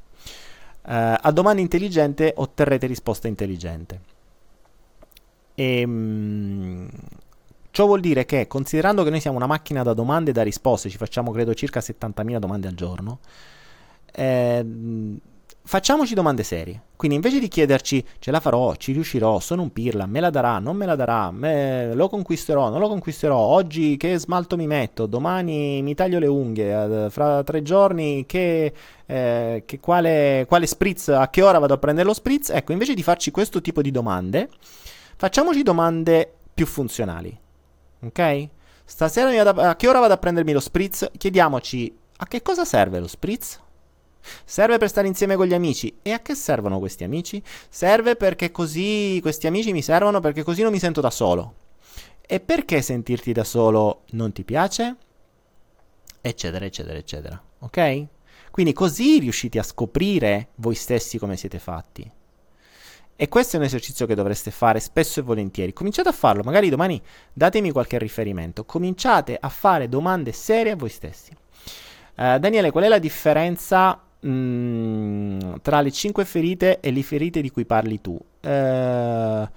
Uh, 0.83 1.15
a 1.21 1.31
domanda 1.31 1.61
intelligente 1.61 2.33
otterrete 2.37 2.87
risposta 2.87 3.29
intelligente. 3.29 4.01
E, 5.55 5.85
um, 5.85 6.89
ciò 7.71 7.87
vuol 7.87 8.01
dire 8.01 8.25
che, 8.25 8.47
considerando 8.47 9.03
che 9.05 9.11
noi 9.11 9.21
siamo 9.21 9.37
una 9.37 9.47
macchina 9.47 9.83
da 9.83 9.93
domande 9.93 10.31
e 10.31 10.33
da 10.33 10.43
risposte, 10.43 10.89
ci 10.89 10.97
facciamo 10.97 11.33
credo 11.33 11.55
circa 11.55 11.81
70.000 11.81 12.39
domande 12.39 12.69
al 12.69 12.75
giorno, 12.75 13.19
eh, 14.13 14.65
facciamoci 15.63 16.15
domande 16.15 16.43
serie. 16.43 16.83
Quindi 17.01 17.17
invece 17.17 17.41
di 17.41 17.49
chiederci 17.49 18.05
ce 18.19 18.31
la 18.31 18.41
farò, 18.41 18.77
ci 18.77 18.93
riuscirò, 18.93 19.41
sono 19.41 19.63
un 19.63 19.73
pirla, 19.73 20.05
me 20.05 20.21
la 20.21 20.29
darà, 20.29 20.59
non 20.59 20.77
me 20.77 20.85
la 20.85 20.97
darà, 20.97 21.31
me, 21.31 21.95
lo 21.95 22.11
conquisterò, 22.11 22.69
non 22.69 22.79
lo 22.79 22.89
conquisterò, 22.89 23.39
oggi 23.39 23.97
che 23.97 24.19
smalto 24.19 24.55
mi 24.55 24.67
metto, 24.67 25.07
domani 25.07 25.81
mi 25.81 25.95
taglio 25.95 26.19
le 26.19 26.27
unghie, 26.27 27.07
eh, 27.07 27.09
fra 27.09 27.43
tre 27.43 27.63
giorni 27.63 28.27
che, 28.27 28.75
eh, 29.07 29.63
che 29.65 29.81
quale, 29.81 30.45
quale 30.47 30.67
spritz, 30.67 31.09
a 31.09 31.31
che 31.31 31.41
ora 31.41 31.59
vado 31.59 31.73
a 31.73 31.79
prendere 31.79 32.07
lo 32.07 32.13
spritz, 32.13 32.51
ecco, 32.51 32.73
invece 32.73 32.93
di 32.93 33.03
farci 33.03 33.31
questo 33.31 33.63
tipo 33.63 33.81
di 33.81 33.91
domande, 33.91 34.51
facciamoci 35.17 35.63
domande 35.63 36.31
più 36.53 36.67
funzionali. 36.67 37.35
Ok? 38.03 38.49
Stasera 38.85 39.31
a 39.71 39.77
che 39.77 39.89
ora 39.89 40.01
vado 40.01 40.13
a 40.13 40.19
prendermi 40.19 40.53
lo 40.53 40.61
spritz? 40.61 41.11
Chiediamoci 41.17 41.97
a 42.19 42.27
che 42.27 42.43
cosa 42.43 42.67
serve 42.67 43.01
lo 43.01 43.09
spritz? 43.09 43.59
Serve 44.45 44.79
per 44.79 44.89
stare 44.89 45.07
insieme 45.07 45.37
con 45.37 45.47
gli 45.47 45.55
amici. 45.55 45.99
E 46.03 46.13
a 46.13 46.21
che 46.21 46.35
servono 46.35 46.79
questi 46.79 47.05
amici? 47.05 47.43
Serve 47.69 48.17
perché 48.17 48.51
così 48.51 49.19
questi 49.23 49.47
amici 49.47 49.73
mi 49.73 49.83
servono 49.83 50.21
perché 50.21 50.43
così 50.43 50.63
non 50.63 50.73
mi 50.73 50.79
sento 50.79 51.01
da 51.01 51.11
solo. 51.11 51.55
E 52.21 52.41
perché 52.41 52.83
sentirti 52.83 53.33
da 53.33 53.45
solo 53.45 54.03
non 54.11 54.33
ti 54.33 54.45
piace? 54.45 54.97
Eccetera, 56.21 56.65
eccetera, 56.65 56.99
eccetera. 56.99 57.43
Ok? 57.61 58.07
Quindi 58.51 58.73
così 58.73 59.19
riuscite 59.19 59.59
a 59.59 59.63
scoprire 59.63 60.49
voi 60.57 60.75
stessi 60.75 61.19
come 61.19 61.37
siete 61.37 61.59
fatti. 61.59 62.11
E 63.17 63.29
questo 63.29 63.57
è 63.57 63.59
un 63.59 63.67
esercizio 63.67 64.07
che 64.07 64.15
dovreste 64.15 64.51
fare 64.51 64.81
spesso 64.81 65.21
e 65.21 65.23
volentieri. 65.23 65.75
Cominciate 65.75 66.09
a 66.09 66.13
farlo, 66.13 66.43
magari 66.43 66.71
domani 66.71 67.01
datemi 67.33 67.71
qualche 67.71 67.99
riferimento. 67.99 68.65
Cominciate 68.65 69.37
a 69.39 69.49
fare 69.51 69.89
domande 69.91 70.33
serie 70.33 70.73
a 70.73 70.77
voi 70.77 70.89
stessi. 70.89 71.31
Uh, 72.17 72.39
Daniele, 72.39 72.71
qual 72.71 72.85
è 72.85 72.89
la 72.89 72.99
differenza 72.99 74.03
mm, 74.27 75.55
tra 75.63 75.81
le 75.81 75.91
5 75.91 76.25
ferite 76.25 76.81
e 76.81 76.91
le 76.91 77.03
ferite 77.03 77.41
di 77.41 77.51
cui 77.51 77.65
parli 77.65 78.01
tu? 78.01 78.19
Uh, 78.43 79.49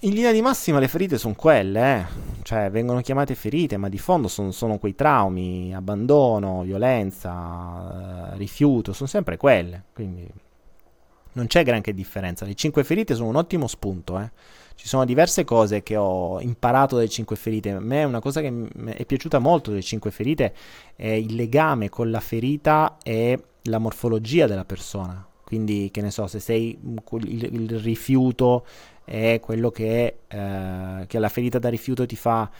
in 0.00 0.12
linea 0.12 0.32
di 0.32 0.40
massima 0.40 0.78
le 0.78 0.88
ferite 0.88 1.18
sono 1.18 1.34
quelle, 1.34 1.96
eh. 1.96 2.04
cioè 2.42 2.70
vengono 2.70 3.00
chiamate 3.00 3.34
ferite, 3.34 3.76
ma 3.76 3.88
di 3.88 3.98
fondo 3.98 4.28
sono, 4.28 4.50
sono 4.50 4.78
quei 4.78 4.94
traumi, 4.94 5.74
abbandono, 5.74 6.62
violenza, 6.62 8.32
uh, 8.32 8.36
rifiuto, 8.36 8.92
sono 8.92 9.08
sempre 9.08 9.36
quelle. 9.36 9.84
Quindi 9.92 10.28
non 11.32 11.46
c'è 11.46 11.62
granché 11.62 11.94
differenza. 11.94 12.44
Le 12.44 12.54
5 12.54 12.84
ferite 12.84 13.14
sono 13.14 13.28
un 13.28 13.36
ottimo 13.36 13.66
spunto. 13.66 14.18
Eh. 14.18 14.30
Ci 14.74 14.88
sono 14.88 15.04
diverse 15.04 15.44
cose 15.44 15.82
che 15.82 15.96
ho 15.96 16.40
imparato 16.40 16.96
dalle 16.96 17.08
5 17.08 17.36
ferite. 17.36 17.70
A 17.70 17.80
me 17.80 18.04
una 18.04 18.20
cosa 18.20 18.40
che 18.40 18.50
mi 18.50 18.92
è 18.92 19.04
piaciuta 19.06 19.38
molto 19.38 19.70
delle 19.70 19.82
5 19.82 20.10
ferite 20.10 20.54
è 20.94 21.08
il 21.08 21.34
legame 21.34 21.88
con 21.88 22.10
la 22.10 22.20
ferita 22.20 22.98
e 23.02 23.42
la 23.62 23.78
morfologia 23.78 24.46
della 24.46 24.64
persona. 24.64 25.26
Quindi, 25.44 25.90
che 25.92 26.00
ne 26.00 26.10
so, 26.10 26.26
se 26.26 26.40
sei 26.40 26.76
il, 26.80 27.42
il 27.52 27.78
rifiuto 27.78 28.66
è 29.04 29.38
quello 29.40 29.70
che, 29.70 30.18
eh, 30.26 31.04
che 31.06 31.18
la 31.18 31.28
ferita 31.28 31.58
da 31.58 31.68
rifiuto 31.68 32.06
ti 32.06 32.16
fa, 32.16 32.50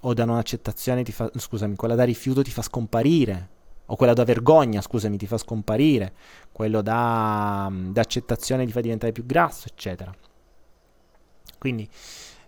o 0.00 0.14
da 0.14 0.24
non 0.24 0.36
accettazione 0.36 1.02
ti 1.02 1.12
fa, 1.12 1.30
scusami, 1.34 1.74
quella 1.74 1.94
da 1.94 2.04
rifiuto 2.04 2.42
ti 2.42 2.50
fa 2.50 2.62
scomparire 2.62 3.48
o 3.86 3.96
quella 3.96 4.12
da 4.12 4.24
vergogna, 4.24 4.80
scusami, 4.80 5.16
ti 5.16 5.26
fa 5.26 5.38
scomparire, 5.38 6.12
quello 6.50 6.82
da, 6.82 7.70
da 7.70 8.00
accettazione 8.00 8.66
ti 8.66 8.72
fa 8.72 8.80
diventare 8.80 9.12
più 9.12 9.24
grasso, 9.24 9.68
eccetera. 9.68 10.12
Quindi 11.66 11.88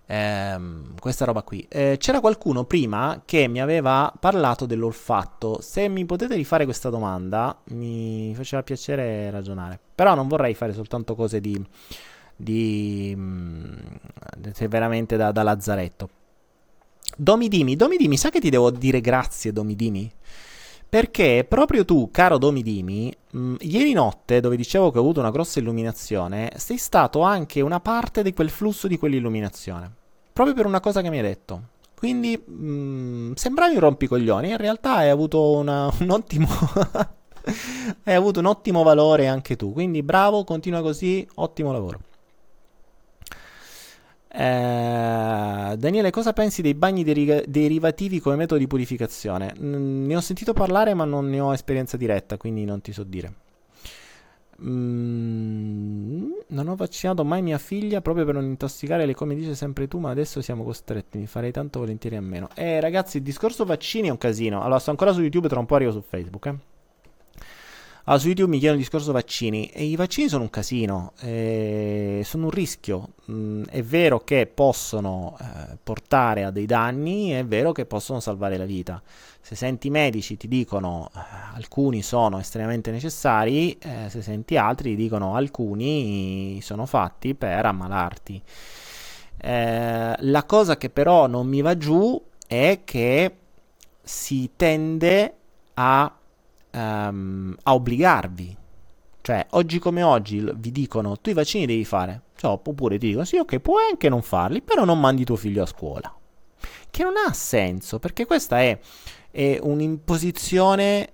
ehm, 0.06 0.94
questa 1.00 1.24
roba 1.24 1.42
qui. 1.42 1.66
Eh, 1.68 1.96
c'era 1.98 2.20
qualcuno 2.20 2.62
prima 2.62 3.22
che 3.24 3.48
mi 3.48 3.60
aveva 3.60 4.12
parlato 4.18 4.64
dell'olfatto. 4.64 5.60
Se 5.60 5.88
mi 5.88 6.04
potete 6.04 6.36
rifare 6.36 6.64
questa 6.64 6.88
domanda, 6.88 7.58
mi 7.70 8.32
faceva 8.36 8.62
piacere 8.62 9.28
ragionare. 9.32 9.76
Però 9.92 10.14
non 10.14 10.28
vorrei 10.28 10.54
fare 10.54 10.72
soltanto 10.72 11.16
cose 11.16 11.40
di, 11.40 11.60
di 12.36 13.12
mm, 13.16 13.72
veramente 14.68 15.16
da, 15.16 15.32
da 15.32 15.42
lazzaretto. 15.42 16.08
Domidimi, 17.16 17.74
Domidimi, 17.74 18.16
sa 18.16 18.30
che 18.30 18.38
ti 18.38 18.50
devo 18.50 18.70
dire 18.70 19.00
grazie, 19.00 19.52
Domidimi? 19.52 20.08
Perché 20.90 21.44
proprio 21.46 21.84
tu, 21.84 22.10
caro 22.10 22.38
Domidimi, 22.38 23.12
mh, 23.32 23.38
mm, 23.38 23.54
ieri 23.60 23.92
notte, 23.92 24.40
dove 24.40 24.56
dicevo 24.56 24.90
che 24.90 24.96
ho 24.96 25.02
avuto 25.02 25.20
una 25.20 25.30
grossa 25.30 25.58
illuminazione, 25.58 26.52
sei 26.56 26.78
stato 26.78 27.20
anche 27.20 27.60
una 27.60 27.78
parte 27.78 28.22
di 28.22 28.32
quel 28.32 28.48
flusso 28.48 28.88
di 28.88 28.96
quell'illuminazione. 28.96 29.92
Proprio 30.32 30.54
per 30.54 30.64
una 30.64 30.80
cosa 30.80 31.02
che 31.02 31.10
mi 31.10 31.18
hai 31.18 31.24
detto. 31.24 31.62
Quindi 31.94 32.42
mh, 32.42 32.52
mm, 32.52 33.32
sembravi 33.34 33.74
un 33.74 33.80
rompicoglioni, 33.80 34.48
in 34.48 34.56
realtà 34.56 34.94
hai 34.94 35.10
avuto 35.10 35.50
una, 35.50 35.92
un 36.00 36.10
ottimo. 36.10 36.48
hai 38.04 38.14
avuto 38.14 38.40
un 38.40 38.46
ottimo 38.46 38.82
valore 38.82 39.26
anche 39.26 39.56
tu. 39.56 39.74
Quindi 39.74 40.02
bravo, 40.02 40.44
continua 40.44 40.80
così, 40.80 41.26
ottimo 41.34 41.70
lavoro. 41.70 42.00
Eh, 44.30 45.74
Daniele, 45.78 46.10
cosa 46.10 46.32
pensi 46.32 46.60
dei 46.62 46.74
bagni 46.74 47.02
deri- 47.02 47.44
derivativi 47.46 48.20
come 48.20 48.36
metodo 48.36 48.60
di 48.60 48.66
purificazione? 48.66 49.54
N- 49.58 50.04
ne 50.06 50.16
ho 50.16 50.20
sentito 50.20 50.52
parlare, 50.52 50.94
ma 50.94 51.04
non 51.04 51.28
ne 51.28 51.40
ho 51.40 51.52
esperienza 51.52 51.96
diretta, 51.96 52.36
quindi 52.36 52.64
non 52.64 52.80
ti 52.80 52.92
so 52.92 53.04
dire. 53.04 53.32
Mm, 54.60 56.30
non 56.48 56.68
ho 56.68 56.74
vaccinato 56.74 57.24
mai 57.24 57.42
mia 57.42 57.58
figlia 57.58 58.00
proprio 58.00 58.24
per 58.24 58.34
non 58.34 58.44
intossicare, 58.44 59.12
come 59.14 59.34
dice 59.36 59.54
sempre 59.54 59.86
tu, 59.86 59.98
ma 59.98 60.10
adesso 60.10 60.40
siamo 60.42 60.64
costretti, 60.64 61.18
mi 61.18 61.26
farei 61.26 61.52
tanto 61.52 61.78
volentieri 61.78 62.16
a 62.16 62.20
meno. 62.20 62.48
Eh, 62.54 62.80
ragazzi, 62.80 63.18
il 63.18 63.22
discorso 63.22 63.64
vaccini 63.64 64.08
è 64.08 64.10
un 64.10 64.18
casino. 64.18 64.62
Allora, 64.62 64.80
sto 64.80 64.90
ancora 64.90 65.12
su 65.12 65.20
YouTube, 65.20 65.48
tra 65.48 65.58
un 65.60 65.66
po' 65.66 65.76
arrivo 65.76 65.92
su 65.92 66.02
Facebook, 66.02 66.46
eh. 66.46 66.56
Allora, 68.08 68.22
su 68.22 68.28
YouTube 68.28 68.48
mi 68.48 68.58
chiedono 68.58 68.80
il 68.80 68.86
discorso 68.86 69.12
vaccini 69.12 69.66
e 69.66 69.84
i 69.84 69.94
vaccini 69.94 70.30
sono 70.30 70.44
un 70.44 70.48
casino, 70.48 71.12
eh, 71.20 72.22
sono 72.24 72.44
un 72.44 72.50
rischio. 72.50 73.10
Mm, 73.30 73.64
è 73.64 73.82
vero 73.82 74.20
che 74.20 74.46
possono 74.46 75.36
eh, 75.38 75.76
portare 75.82 76.44
a 76.44 76.50
dei 76.50 76.64
danni, 76.64 77.32
è 77.32 77.44
vero 77.44 77.72
che 77.72 77.84
possono 77.84 78.18
salvare 78.18 78.56
la 78.56 78.64
vita. 78.64 79.02
Se 79.42 79.54
senti 79.54 79.90
medici 79.90 80.38
ti 80.38 80.48
dicono 80.48 81.10
eh, 81.14 81.18
alcuni 81.52 82.00
sono 82.00 82.38
estremamente 82.38 82.90
necessari, 82.90 83.76
eh, 83.76 84.08
se 84.08 84.22
senti 84.22 84.56
altri 84.56 84.96
ti 84.96 85.02
dicono 85.02 85.34
alcuni 85.34 86.60
sono 86.62 86.86
fatti 86.86 87.34
per 87.34 87.66
ammalarti. 87.66 88.42
Eh, 89.36 90.14
la 90.18 90.44
cosa 90.44 90.78
che 90.78 90.88
però 90.88 91.26
non 91.26 91.46
mi 91.46 91.60
va 91.60 91.76
giù 91.76 92.18
è 92.46 92.80
che 92.84 93.36
si 94.02 94.48
tende 94.56 95.34
a 95.74 96.17
um, 96.72 97.54
a 97.62 97.74
obbligarvi. 97.74 98.56
Cioè, 99.20 99.46
oggi 99.50 99.78
come 99.78 100.02
oggi 100.02 100.46
vi 100.56 100.72
dicono 100.72 101.18
tu 101.18 101.30
i 101.30 101.34
vaccini 101.34 101.66
devi 101.66 101.84
fare. 101.84 102.22
Cioè, 102.36 102.52
oppure 102.52 102.98
ti 102.98 103.08
dicono 103.08 103.24
sì, 103.24 103.36
ok, 103.36 103.58
puoi 103.58 103.84
anche 103.90 104.08
non 104.08 104.22
farli, 104.22 104.62
però 104.62 104.84
non 104.84 105.00
mandi 105.00 105.24
tuo 105.24 105.36
figlio 105.36 105.62
a 105.62 105.66
scuola. 105.66 106.14
Che 106.90 107.02
non 107.02 107.14
ha 107.16 107.32
senso, 107.32 107.98
perché 107.98 108.24
questa 108.24 108.60
è, 108.60 108.78
è 109.30 109.58
un'imposizione 109.60 111.12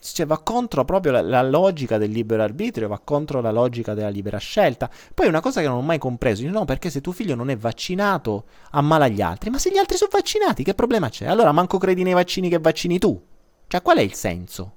cioè 0.00 0.26
va 0.26 0.38
contro 0.38 0.84
proprio 0.84 1.12
la, 1.12 1.20
la, 1.20 1.42
logica 1.42 1.98
del 1.98 2.10
libero 2.10 2.42
arbitrio, 2.42 2.88
va 2.88 2.98
contro 2.98 3.40
la 3.40 3.50
logica 3.50 3.94
della 3.94 4.08
libera 4.08 4.38
scelta. 4.38 4.90
Poi 5.12 5.26
una 5.28 5.40
cosa 5.40 5.60
che 5.60 5.66
non 5.66 5.78
ho 5.78 5.82
mai 5.82 5.98
compreso, 5.98 6.46
no, 6.48 6.64
perché 6.64 6.88
se 6.88 7.00
tuo 7.00 7.12
figlio 7.12 7.34
non 7.34 7.50
è 7.50 7.56
vaccinato 7.56 8.44
ammala 8.70 9.08
gli 9.08 9.20
altri, 9.20 9.50
ma 9.50 9.58
se 9.58 9.70
gli 9.70 9.76
altri 9.76 9.96
sono 9.96 10.10
vaccinati, 10.12 10.64
che 10.64 10.74
problema 10.74 11.08
c'è? 11.08 11.26
Allora 11.26 11.52
manco 11.52 11.78
credi 11.78 12.02
nei 12.02 12.14
vaccini 12.14 12.48
che 12.48 12.58
vaccini 12.58 12.98
tu. 12.98 13.20
Cioè, 13.66 13.82
qual 13.82 13.98
è 13.98 14.02
il 14.02 14.14
senso? 14.14 14.74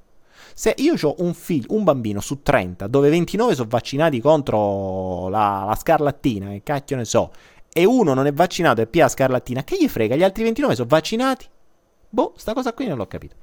Se 0.54 0.74
io 0.78 0.96
ho 1.02 1.16
un, 1.20 1.34
figlio, 1.34 1.68
un 1.70 1.84
bambino 1.84 2.20
su 2.20 2.42
30 2.42 2.88
dove 2.88 3.10
29 3.10 3.56
sono 3.56 3.68
vaccinati 3.70 4.22
contro 4.22 5.28
la, 5.30 5.66
la 5.68 5.76
scarlattina, 5.76 6.50
che 6.50 6.62
cacchio 6.64 6.96
ne 6.96 7.06
so, 7.06 7.32
e 7.72 7.86
uno 7.86 8.14
non 8.14 8.28
è 8.28 8.34
vaccinato 8.34 8.82
e 8.82 8.88
pia 8.88 9.04
la 9.04 9.10
scarlattina, 9.10 9.64
che 9.64 9.78
gli 9.80 9.88
frega? 9.88 10.16
Gli 10.16 10.24
altri 10.24 10.44
29 10.44 10.76
sono 10.76 10.88
vaccinati? 10.88 11.48
Boh, 12.10 12.34
sta 12.36 12.54
cosa 12.54 12.74
qui 12.74 12.86
non 12.86 12.98
l'ho 12.98 13.08
capito. 13.08 13.36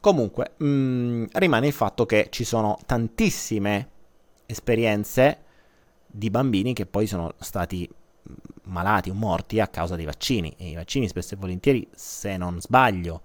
Comunque, 0.00 0.54
mh, 0.56 0.64
mm, 0.66 1.24
rimane 1.34 1.66
il 1.66 1.72
fatto 1.72 2.06
che 2.06 2.28
ci 2.30 2.44
sono 2.44 2.78
tantissime 2.86 3.88
esperienze 4.46 5.38
di 6.06 6.28
bambini 6.30 6.72
che 6.72 6.86
poi 6.86 7.06
sono 7.06 7.34
stati 7.38 7.88
mm, 7.88 8.34
malati 8.64 9.10
o 9.10 9.14
morti 9.14 9.60
a 9.60 9.68
causa 9.68 9.94
dei 9.94 10.06
vaccini. 10.06 10.54
E 10.56 10.70
i 10.70 10.74
vaccini 10.74 11.06
spesso 11.06 11.34
e 11.34 11.36
volentieri, 11.36 11.86
se 11.94 12.36
non 12.36 12.60
sbaglio, 12.60 13.20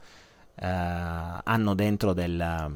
hanno 0.59 1.73
dentro 1.75 2.13
del, 2.13 2.71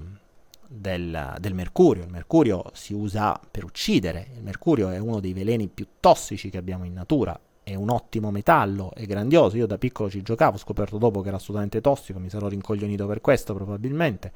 del, 0.67 1.35
del, 1.39 1.53
mercurio. 1.53 2.03
Il 2.03 2.11
mercurio 2.11 2.69
si 2.73 2.93
usa 2.93 3.39
per 3.49 3.63
uccidere, 3.63 4.27
il 4.35 4.43
mercurio 4.43 4.89
è 4.89 4.97
uno 4.97 5.19
dei 5.19 5.33
veleni 5.33 5.67
più 5.67 5.87
tossici 5.99 6.49
che 6.49 6.57
abbiamo 6.57 6.85
in 6.85 6.93
natura, 6.93 7.37
è 7.63 7.75
un 7.75 7.89
ottimo 7.89 8.31
metallo, 8.31 8.91
è 8.93 9.05
grandioso, 9.05 9.57
io 9.57 9.67
da 9.67 9.77
piccolo 9.77 10.09
ci 10.09 10.21
giocavo, 10.21 10.55
ho 10.55 10.59
scoperto 10.59 10.97
dopo 10.97 11.21
che 11.21 11.27
era 11.27 11.37
assolutamente 11.37 11.81
tossico, 11.81 12.19
mi 12.19 12.29
sarò 12.29 12.47
rincoglionito 12.47 13.07
per 13.07 13.21
questo 13.21 13.53
probabilmente. 13.53 14.31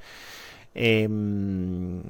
E, 0.71 1.01
ehm, 1.01 2.01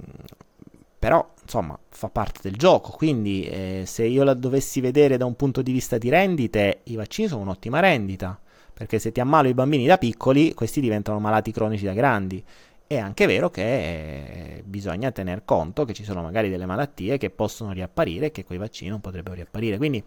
però 0.98 1.34
insomma 1.44 1.78
fa 1.90 2.10
parte 2.10 2.40
del 2.42 2.56
gioco. 2.58 2.90
Quindi 2.92 3.44
eh, 3.44 3.84
se 3.86 4.06
io 4.06 4.24
la 4.24 4.34
dovessi 4.34 4.82
vedere 4.82 5.18
da 5.18 5.26
un 5.26 5.36
punto 5.36 5.62
di 5.62 5.72
vista 5.72 6.00
di 6.00 6.10
rendite 6.10 6.80
i 6.86 6.96
vaccini 6.96 7.28
sono 7.28 7.42
un'ottima 7.42 7.80
rendita 7.80 8.40
perché 8.76 8.99
se 8.99 9.13
ti 9.13 9.21
ammalo 9.21 9.47
i 9.47 9.53
bambini 9.53 9.86
da 9.86 9.97
piccoli, 9.97 10.53
questi 10.53 10.82
diventano 10.82 11.19
malati 11.19 11.53
cronici 11.53 11.86
da 11.86 11.93
grandi. 11.93 12.43
È 12.86 12.97
anche 12.97 13.26
vero 13.26 13.49
che 13.49 13.63
eh, 13.63 14.63
bisogna 14.65 15.11
tener 15.11 15.43
conto 15.45 15.86
che 15.86 15.93
ci 15.93 16.03
sono 16.03 16.21
magari 16.21 16.49
delle 16.49 16.65
malattie 16.65 17.17
che 17.17 17.30
possono 17.30 17.71
riapparire 17.71 18.26
e 18.28 18.32
che 18.32 18.43
con 18.43 18.57
i 18.57 18.59
vaccini 18.59 18.89
non 18.89 18.99
potrebbero 18.99 19.34
riapparire. 19.34 19.78
Quindi 19.78 20.03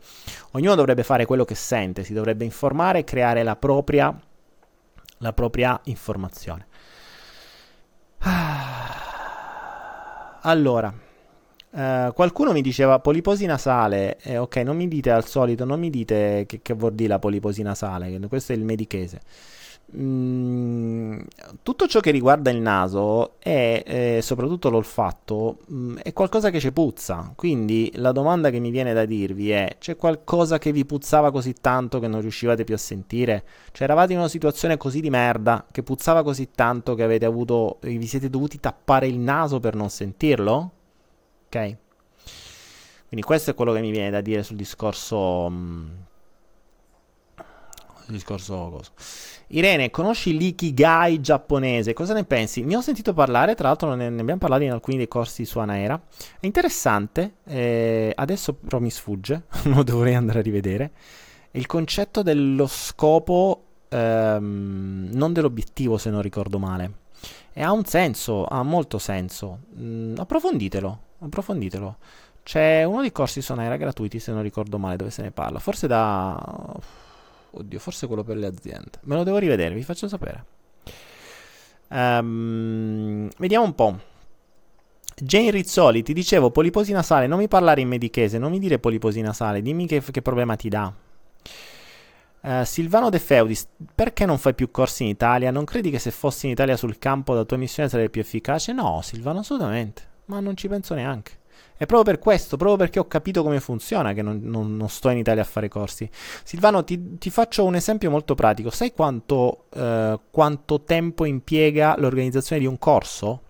ognuno 0.50 0.74
dovrebbe 0.74 1.02
fare 1.02 1.24
quello 1.24 1.46
che 1.46 1.54
sente, 1.54 2.04
si 2.04 2.12
dovrebbe 2.12 2.44
informare 2.44 2.98
e 2.98 3.04
creare 3.04 3.42
la 3.42 3.56
propria, 3.56 4.14
la 5.16 5.32
propria 5.32 5.80
informazione. 5.84 6.66
Allora, 10.42 10.92
Uh, 11.70 12.12
qualcuno 12.14 12.52
mi 12.52 12.62
diceva 12.62 12.98
poliposi 12.98 13.44
nasale, 13.44 14.16
eh, 14.22 14.38
ok, 14.38 14.56
non 14.58 14.76
mi 14.76 14.88
dite 14.88 15.10
al 15.10 15.26
solito, 15.26 15.66
non 15.66 15.78
mi 15.78 15.90
dite 15.90 16.44
che, 16.46 16.60
che 16.62 16.72
vuol 16.72 16.94
dire 16.94 17.10
la 17.10 17.18
poliposi 17.18 17.62
nasale, 17.62 18.18
questo 18.28 18.52
è 18.52 18.56
il 18.56 18.64
medichese. 18.64 19.20
Mm, 19.96 21.18
tutto 21.62 21.86
ciò 21.86 22.00
che 22.00 22.10
riguarda 22.10 22.50
il 22.50 22.60
naso 22.60 23.38
e 23.38 23.82
eh, 23.86 24.20
soprattutto 24.20 24.68
l'olfatto 24.68 25.60
mm, 25.72 25.96
è 26.02 26.12
qualcosa 26.12 26.50
che 26.50 26.60
ci 26.60 26.72
puzza. 26.72 27.32
Quindi 27.34 27.90
la 27.94 28.12
domanda 28.12 28.50
che 28.50 28.58
mi 28.58 28.70
viene 28.70 28.92
da 28.92 29.06
dirvi 29.06 29.50
è: 29.50 29.76
c'è 29.78 29.96
qualcosa 29.96 30.58
che 30.58 30.72
vi 30.72 30.84
puzzava 30.84 31.30
così 31.30 31.54
tanto 31.54 32.00
che 32.00 32.08
non 32.08 32.20
riuscivate 32.20 32.64
più 32.64 32.74
a 32.74 32.78
sentire? 32.78 33.44
Cioè, 33.72 33.84
eravate 33.84 34.12
in 34.12 34.18
una 34.18 34.28
situazione 34.28 34.76
così 34.76 35.00
di 35.00 35.10
merda 35.10 35.66
che 35.70 35.82
puzzava 35.82 36.22
così 36.22 36.50
tanto 36.54 36.94
che 36.94 37.02
avete 37.02 37.24
avuto, 37.24 37.78
vi 37.80 38.06
siete 38.06 38.28
dovuti 38.28 38.60
tappare 38.60 39.06
il 39.06 39.18
naso 39.18 39.58
per 39.58 39.74
non 39.74 39.88
sentirlo? 39.88 40.72
Ok. 41.48 41.76
Quindi 43.08 43.24
questo 43.24 43.50
è 43.50 43.54
quello 43.54 43.72
che 43.72 43.80
mi 43.80 43.90
viene 43.90 44.10
da 44.10 44.20
dire 44.20 44.42
sul 44.42 44.56
discorso. 44.56 45.48
Mm, 45.48 45.88
sul 48.04 48.12
discorso 48.12 48.68
cosa. 48.70 48.90
Irene, 49.48 49.90
conosci 49.90 50.36
l'ikigai 50.36 51.20
giapponese? 51.22 51.94
Cosa 51.94 52.12
ne 52.12 52.24
pensi? 52.24 52.62
Ne 52.64 52.76
ho 52.76 52.82
sentito 52.82 53.14
parlare, 53.14 53.54
tra 53.54 53.68
l'altro 53.68 53.94
ne, 53.94 54.10
ne 54.10 54.20
abbiamo 54.20 54.38
parlato 54.38 54.62
in 54.64 54.72
alcuni 54.72 54.98
dei 54.98 55.08
corsi 55.08 55.46
su 55.46 55.58
Anaera. 55.58 55.98
È 56.38 56.44
interessante, 56.44 57.36
eh, 57.44 58.12
adesso 58.14 58.52
però 58.52 58.78
mi 58.78 58.90
sfugge, 58.90 59.44
lo 59.74 59.82
dovrei 59.82 60.14
andare 60.14 60.40
a 60.40 60.42
rivedere. 60.42 60.92
Il 61.52 61.64
concetto 61.64 62.20
dello 62.20 62.66
scopo, 62.66 63.64
ehm, 63.88 65.08
non 65.12 65.32
dell'obiettivo 65.32 65.96
se 65.96 66.10
non 66.10 66.20
ricordo 66.20 66.58
male. 66.58 67.06
E 67.54 67.62
ha 67.62 67.72
un 67.72 67.86
senso, 67.86 68.44
ha 68.44 68.62
molto 68.62 68.98
senso. 68.98 69.60
Mm, 69.78 70.16
approfonditelo, 70.18 71.00
approfonditelo. 71.20 71.96
C'è 72.42 72.84
uno 72.84 73.02
dei 73.02 73.12
corsi 73.12 73.42
su 73.42 73.52
Anaera 73.52 73.76
gratuiti 73.76 74.18
se 74.18 74.32
non 74.32 74.42
ricordo 74.42 74.78
male 74.78 74.96
dove 74.96 75.10
se 75.10 75.22
ne 75.22 75.30
parla. 75.30 75.58
Forse 75.58 75.86
da 75.86 76.76
Oddio, 77.50 77.78
forse 77.78 78.06
quello 78.06 78.22
per 78.22 78.36
le 78.36 78.46
aziende. 78.46 78.90
Me 79.02 79.14
lo 79.14 79.24
devo 79.24 79.38
rivedere, 79.38 79.74
vi 79.74 79.82
faccio 79.82 80.08
sapere. 80.08 80.44
Um, 81.88 83.28
vediamo 83.38 83.64
un 83.64 83.74
po'. 83.74 83.98
Jane 85.16 85.50
Rizzoli, 85.50 86.02
ti 86.02 86.12
dicevo 86.12 86.50
poliposi 86.50 86.92
nasale, 86.92 87.26
non 87.26 87.38
mi 87.38 87.48
parlare 87.48 87.80
in 87.80 87.88
medichese, 87.88 88.38
non 88.38 88.52
mi 88.52 88.60
dire 88.60 88.78
poliposi 88.78 89.20
nasale, 89.20 89.62
dimmi 89.62 89.86
che, 89.86 90.00
che 90.00 90.22
problema 90.22 90.54
ti 90.54 90.68
dà. 90.68 90.92
Uh, 92.40 92.62
Silvano 92.62 93.10
De 93.10 93.18
Feudis, 93.18 93.66
perché 93.94 94.24
non 94.24 94.38
fai 94.38 94.54
più 94.54 94.70
corsi 94.70 95.02
in 95.02 95.08
Italia? 95.08 95.50
Non 95.50 95.64
credi 95.64 95.90
che 95.90 95.98
se 95.98 96.12
fossi 96.12 96.46
in 96.46 96.52
Italia 96.52 96.76
sul 96.76 96.98
campo 96.98 97.34
la 97.34 97.44
tua 97.44 97.56
missione 97.56 97.88
sarebbe 97.88 98.10
più 98.10 98.20
efficace? 98.20 98.72
No, 98.72 99.00
Silvano, 99.02 99.40
assolutamente, 99.40 100.02
ma 100.28 100.40
non 100.40 100.56
ci 100.56 100.68
penso 100.68 100.94
neanche. 100.94 101.36
È 101.76 101.86
proprio 101.86 102.14
per 102.14 102.20
questo, 102.20 102.56
proprio 102.56 102.76
perché 102.76 102.98
ho 102.98 103.06
capito 103.06 103.42
come 103.42 103.60
funziona 103.60 104.12
che 104.12 104.22
non, 104.22 104.40
non, 104.42 104.76
non 104.76 104.88
sto 104.88 105.10
in 105.10 105.18
Italia 105.18 105.42
a 105.42 105.46
fare 105.46 105.68
corsi. 105.68 106.08
Silvano, 106.42 106.82
ti, 106.82 107.18
ti 107.18 107.30
faccio 107.30 107.64
un 107.64 107.76
esempio 107.76 108.10
molto 108.10 108.34
pratico. 108.34 108.70
Sai 108.70 108.92
quanto, 108.92 109.66
eh, 109.74 110.18
quanto 110.30 110.82
tempo 110.82 111.24
impiega 111.24 111.94
l'organizzazione 111.98 112.60
di 112.60 112.66
un 112.66 112.78
corso? 112.78 113.42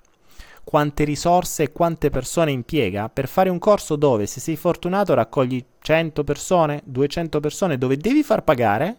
Quante 0.62 1.04
risorse 1.04 1.62
e 1.64 1.72
quante 1.72 2.10
persone 2.10 2.50
impiega 2.50 3.08
per 3.08 3.28
fare 3.28 3.48
un 3.48 3.58
corso 3.58 3.96
dove, 3.96 4.26
se 4.26 4.40
sei 4.40 4.56
fortunato, 4.56 5.14
raccogli 5.14 5.64
100 5.80 6.22
persone, 6.22 6.82
200 6.84 7.40
persone, 7.40 7.78
dove 7.78 7.96
devi 7.96 8.22
far 8.22 8.44
pagare 8.44 8.96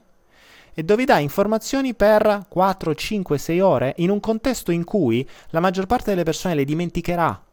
e 0.74 0.82
dove 0.82 1.06
dai 1.06 1.22
informazioni 1.22 1.94
per 1.94 2.46
4, 2.50 2.96
5, 2.96 3.38
6 3.38 3.60
ore 3.60 3.94
in 3.98 4.10
un 4.10 4.20
contesto 4.20 4.72
in 4.72 4.84
cui 4.84 5.28
la 5.50 5.60
maggior 5.60 5.86
parte 5.86 6.10
delle 6.10 6.24
persone 6.24 6.56
le 6.56 6.66
dimenticherà 6.66 7.44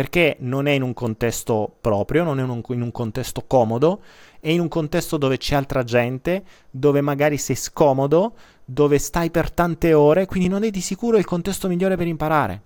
perché 0.00 0.36
non 0.38 0.66
è 0.66 0.70
in 0.70 0.80
un 0.80 0.94
contesto 0.94 1.76
proprio, 1.78 2.24
non 2.24 2.40
è 2.40 2.42
in 2.42 2.48
un, 2.48 2.62
in 2.68 2.80
un, 2.80 2.90
contesto 2.90 3.44
comodo, 3.46 4.00
è 4.40 4.48
in 4.48 4.58
un 4.58 4.68
contesto 4.68 5.18
dove 5.18 5.36
c'è 5.36 5.56
altra 5.56 5.84
gente, 5.84 6.42
dove 6.70 7.02
magari 7.02 7.36
sei 7.36 7.54
scomodo, 7.54 8.32
dove 8.64 8.96
stai 8.96 9.30
per 9.30 9.50
tante 9.50 9.92
ore, 9.92 10.24
quindi 10.24 10.48
non 10.48 10.64
è 10.64 10.70
di 10.70 10.80
sicuro 10.80 11.18
il 11.18 11.26
contesto 11.26 11.68
migliore 11.68 11.98
per 11.98 12.06
imparare. 12.06 12.62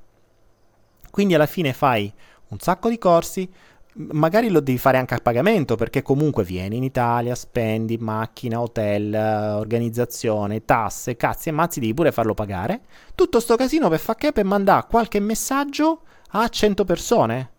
Quindi 1.10 1.34
alla 1.34 1.46
fine 1.46 1.72
fai 1.72 2.12
un 2.50 2.58
sacco 2.60 2.88
di 2.88 2.98
corsi, 2.98 3.50
magari 3.94 4.48
lo 4.48 4.60
devi 4.60 4.78
fare 4.78 4.98
anche 4.98 5.14
a 5.14 5.20
pagamento, 5.20 5.74
perché 5.74 6.02
comunque 6.02 6.44
vieni 6.44 6.76
in 6.76 6.84
Italia, 6.84 7.34
spendi 7.34 7.96
macchina, 7.96 8.60
hotel, 8.60 9.12
organizzazione, 9.12 10.64
tasse, 10.64 11.16
cazzi 11.16 11.48
e 11.48 11.52
mazzi, 11.52 11.80
devi 11.80 11.94
pure 11.94 12.12
farlo 12.12 12.32
pagare. 12.32 12.82
Tutto 13.16 13.40
sto 13.40 13.56
casino 13.56 13.88
per 13.88 13.98
fare 13.98 14.18
che? 14.20 14.30
Per 14.30 14.44
mandare 14.44 14.86
qualche 14.88 15.18
messaggio 15.18 16.02
a 16.36 16.48
100 16.48 16.84
persone? 16.84 17.50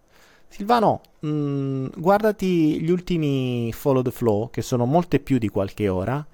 Silvano, 0.50 1.02
mh, 1.20 1.28
mm, 1.28 1.88
guardati 1.96 2.82
gli 2.82 2.92
ultimi 2.92 3.72
follow 3.72 4.02
the 4.02 4.12
flow, 4.12 4.50
che 4.50 4.62
sono 4.62 4.86
molte 4.86 5.20
più 5.20 5.38
di 5.38 5.48
qualche 5.48 5.88
ora, 5.88 6.26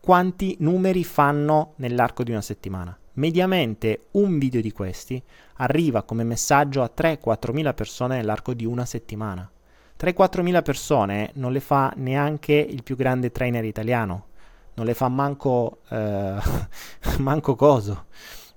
quanti 0.00 0.56
numeri 0.60 1.04
fanno 1.04 1.74
nell'arco 1.76 2.22
di 2.22 2.30
una 2.30 2.40
settimana. 2.40 2.96
Mediamente 3.14 4.06
un 4.12 4.38
video 4.38 4.62
di 4.62 4.72
questi 4.72 5.22
arriva 5.56 6.02
come 6.02 6.24
messaggio 6.24 6.82
a 6.82 6.90
3-4 6.94 7.52
mila 7.52 7.74
persone 7.74 8.16
nell'arco 8.16 8.54
di 8.54 8.64
una 8.64 8.86
settimana. 8.86 9.50
3-4 9.98 10.40
mila 10.40 10.62
persone 10.62 11.32
non 11.34 11.52
le 11.52 11.60
fa 11.60 11.92
neanche 11.96 12.54
il 12.54 12.82
più 12.82 12.96
grande 12.96 13.30
trainer 13.30 13.64
italiano, 13.64 14.28
non 14.74 14.86
le 14.86 14.94
fa 14.94 15.08
manco, 15.08 15.80
eh, 15.90 16.36
manco 17.18 17.54
coso. 17.56 18.06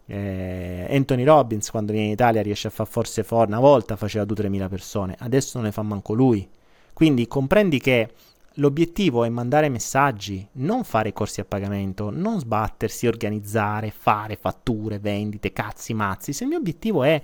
Eh, 0.06 0.88
Anthony 0.90 1.24
Robbins 1.24 1.70
quando 1.70 1.92
viene 1.92 2.08
in 2.08 2.14
Italia 2.14 2.42
riesce 2.42 2.68
a 2.68 2.72
fare 2.72 2.90
forse 2.90 3.24
for 3.24 3.48
una 3.48 3.60
volta 3.60 3.96
faceva 3.96 4.26
2-3 4.26 4.50
mila 4.50 4.68
persone, 4.68 5.16
adesso 5.20 5.52
non 5.58 5.68
ne 5.68 5.72
fa 5.72 5.82
manco 5.82 6.14
lui. 6.14 6.48
Quindi 6.94 7.28
comprendi 7.28 7.80
che 7.80 8.10
l'obiettivo 8.56 9.24
è 9.24 9.30
mandare 9.30 9.70
messaggi, 9.70 10.48
non 10.54 10.84
fare 10.84 11.14
corsi 11.14 11.40
a 11.40 11.46
pagamento, 11.46 12.10
non 12.12 12.40
sbattersi, 12.40 13.08
organizzare, 13.08 13.92
fare 13.92 14.36
fatture, 14.36 15.00
vendite, 15.00 15.52
cazzi, 15.52 15.94
mazzi. 15.94 16.34
Se 16.34 16.44
il 16.44 16.50
mio 16.50 16.60
obiettivo 16.60 17.04
è 17.04 17.22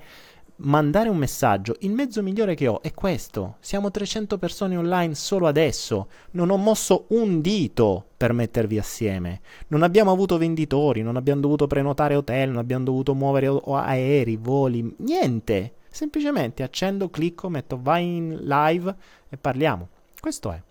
mandare 0.60 1.10
un 1.10 1.18
messaggio, 1.18 1.76
il 1.80 1.92
mezzo 1.92 2.22
migliore 2.24 2.56
che 2.56 2.68
ho 2.68 2.82
è 2.82 2.94
questo. 2.94 3.58
Siamo 3.60 3.92
300 3.92 4.38
persone 4.38 4.76
online 4.76 5.16
solo 5.16 5.48
adesso. 5.48 6.08
Non 6.32 6.50
ho 6.50 6.58
mosso 6.58 7.06
un 7.10 7.42
dito 7.42 8.06
per 8.18 8.34
mettervi 8.34 8.78
assieme. 8.78 9.42
Non 9.68 9.84
abbiamo 9.84 10.12
avuto 10.12 10.38
venditori, 10.38 11.02
non 11.02 11.16
abbiamo 11.16 11.42
dovuto 11.42 11.68
prenotare 11.68 12.16
hotel, 12.16 12.50
non 12.50 12.58
abbiamo 12.58 12.84
dovuto 12.86 13.14
muovere 13.14 13.48
aerei, 13.66 14.38
voli, 14.38 14.96
niente. 15.00 15.74
Semplicemente 15.90 16.64
accendo, 16.64 17.10
clicco, 17.10 17.50
metto 17.50 17.80
vai 17.82 18.16
in 18.18 18.40
live 18.44 18.96
e 19.30 19.38
parliamo. 19.38 19.88
Questo 20.20 20.52
è. 20.52 20.62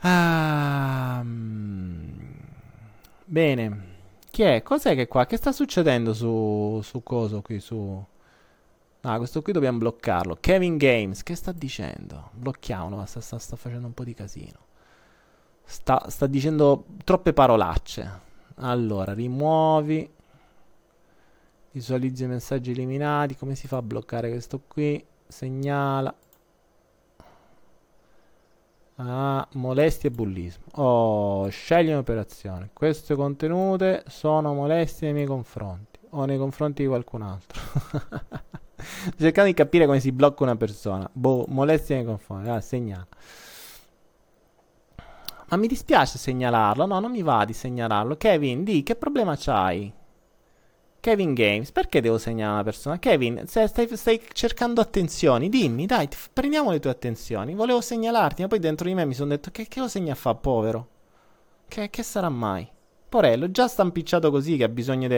Ah, 0.00 1.22
bene. 3.24 3.87
Chi 4.38 4.44
è? 4.44 4.62
Cos'è 4.62 4.94
che 4.94 5.08
qua? 5.08 5.26
Che 5.26 5.36
sta 5.36 5.50
succedendo 5.50 6.14
su, 6.14 6.80
su 6.84 7.02
coso 7.02 7.42
qui? 7.42 7.58
Su... 7.58 8.00
Ah, 9.00 9.16
questo 9.16 9.42
qui 9.42 9.52
dobbiamo 9.52 9.78
bloccarlo. 9.78 10.36
Kevin 10.38 10.76
Games, 10.76 11.24
che 11.24 11.34
sta 11.34 11.50
dicendo? 11.50 12.30
Blocchiamolo, 12.34 13.04
sta, 13.04 13.20
sta, 13.20 13.36
sta 13.40 13.56
facendo 13.56 13.88
un 13.88 13.94
po' 13.94 14.04
di 14.04 14.14
casino. 14.14 14.58
Sta, 15.64 16.08
sta 16.08 16.28
dicendo 16.28 16.84
troppe 17.02 17.32
parolacce. 17.32 18.20
Allora, 18.58 19.12
rimuovi. 19.12 20.08
Visualizzi 21.72 22.22
i 22.22 22.28
messaggi 22.28 22.70
eliminati. 22.70 23.34
Come 23.34 23.56
si 23.56 23.66
fa 23.66 23.78
a 23.78 23.82
bloccare 23.82 24.30
questo 24.30 24.62
qui? 24.68 25.04
Segnala. 25.26 26.14
Ah, 29.00 29.46
molestia 29.52 30.08
e 30.08 30.12
bullismo. 30.12 30.64
Oh, 30.74 31.48
scegli 31.48 31.90
un'operazione. 31.90 32.70
Queste 32.72 33.14
contenute 33.14 34.02
sono 34.08 34.52
molestie 34.54 35.06
nei 35.06 35.14
miei 35.14 35.26
confronti 35.26 36.00
o 36.10 36.24
nei 36.24 36.36
confronti 36.36 36.82
di 36.82 36.88
qualcun 36.88 37.22
altro. 37.22 37.60
Cercando 39.16 39.50
di 39.50 39.54
capire 39.54 39.86
come 39.86 40.00
si 40.00 40.10
blocca 40.10 40.42
una 40.42 40.56
persona. 40.56 41.08
Boh, 41.12 41.44
molestie 41.46 41.96
nei 41.96 42.04
confronti. 42.04 42.48
Ah, 42.48 42.60
segnala. 42.60 43.06
Ma 45.50 45.56
mi 45.56 45.68
dispiace 45.68 46.18
segnalarlo. 46.18 46.84
No, 46.84 46.98
non 46.98 47.12
mi 47.12 47.22
va 47.22 47.44
di 47.44 47.52
segnalarlo. 47.52 48.16
Kevin, 48.16 48.64
di 48.64 48.82
che 48.82 48.96
problema 48.96 49.36
c'hai? 49.36 49.92
Kevin 51.00 51.32
Games, 51.32 51.70
perché 51.70 52.00
devo 52.00 52.18
segnare 52.18 52.52
una 52.54 52.62
persona? 52.64 52.98
Kevin, 52.98 53.44
stai, 53.46 53.68
stai, 53.68 54.20
cercando 54.32 54.80
attenzioni, 54.80 55.48
dimmi, 55.48 55.86
dai, 55.86 56.08
prendiamo 56.32 56.70
le 56.72 56.80
tue 56.80 56.90
attenzioni. 56.90 57.54
Volevo 57.54 57.80
segnalarti, 57.80 58.42
ma 58.42 58.48
poi 58.48 58.58
dentro 58.58 58.88
di 58.88 58.94
me 58.94 59.04
mi 59.04 59.14
sono 59.14 59.28
detto, 59.28 59.50
che, 59.52 59.68
che 59.68 59.78
lo 59.78 59.86
segna 59.86 60.12
a 60.12 60.16
fa, 60.16 60.34
povero? 60.34 60.88
Che, 61.68 61.88
che, 61.90 62.02
sarà 62.02 62.28
mai? 62.28 62.68
Porello, 63.08 63.50
già 63.50 63.68
stampicciato 63.68 64.30
così 64.30 64.56
che 64.56 64.64
ha 64.64 64.68
bisogno 64.68 65.08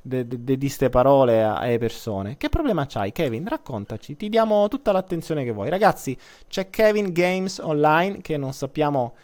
di 0.00 0.58
queste 0.58 0.88
parole 0.88 1.42
alle 1.42 1.78
persone. 1.78 2.36
Che 2.36 2.48
problema 2.48 2.86
c'hai, 2.86 3.10
Kevin? 3.10 3.46
Raccontaci, 3.46 4.16
ti 4.16 4.28
diamo 4.28 4.68
tutta 4.68 4.92
l'attenzione 4.92 5.44
che 5.44 5.50
vuoi. 5.50 5.68
Ragazzi, 5.68 6.16
c'è 6.46 6.70
Kevin 6.70 7.12
Games 7.12 7.58
online 7.58 8.20
che 8.20 8.36
non 8.36 8.52
sappiamo... 8.52 9.14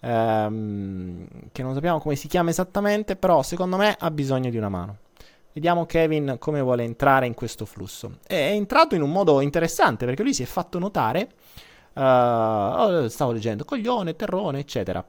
Ehm, 0.00 1.26
che 1.52 1.62
non 1.62 1.74
sappiamo 1.74 2.00
come 2.00 2.16
si 2.16 2.26
chiama 2.26 2.50
esattamente, 2.50 3.16
però 3.16 3.42
secondo 3.42 3.76
me 3.76 3.94
ha 3.98 4.10
bisogno 4.10 4.50
di 4.50 4.56
una 4.56 4.68
mano. 4.68 4.96
Vediamo 5.52 5.84
Kevin 5.84 6.36
come 6.38 6.60
vuole 6.60 6.84
entrare 6.84 7.26
in 7.26 7.34
questo 7.34 7.64
flusso. 7.64 8.18
È 8.26 8.34
entrato 8.34 8.94
in 8.94 9.02
un 9.02 9.10
modo 9.10 9.40
interessante 9.40 10.06
perché 10.06 10.22
lui 10.22 10.32
si 10.32 10.44
è 10.44 10.46
fatto 10.46 10.78
notare, 10.78 11.30
uh, 11.94 13.08
stavo 13.08 13.32
leggendo, 13.32 13.64
coglione, 13.64 14.14
terrone, 14.14 14.60
eccetera. 14.60 15.04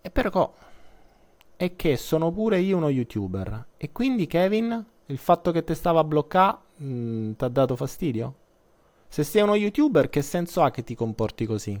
E 0.00 0.10
però 0.10 0.50
è 1.56 1.76
che 1.76 1.96
sono 1.96 2.30
pure 2.30 2.60
io 2.60 2.78
uno 2.78 2.88
youtuber. 2.88 3.66
E 3.76 3.92
quindi, 3.92 4.26
Kevin, 4.26 4.84
il 5.06 5.18
fatto 5.18 5.50
che 5.50 5.64
ti 5.64 5.74
stava 5.74 6.00
a 6.00 6.04
bloccare 6.04 6.56
mm, 6.82 7.32
ti 7.32 7.44
ha 7.44 7.48
dato 7.48 7.76
fastidio? 7.76 8.34
Se 9.08 9.24
sei 9.24 9.42
uno 9.42 9.56
youtuber, 9.56 10.08
che 10.08 10.22
senso 10.22 10.62
ha 10.62 10.70
che 10.70 10.84
ti 10.84 10.94
comporti 10.94 11.44
così? 11.44 11.78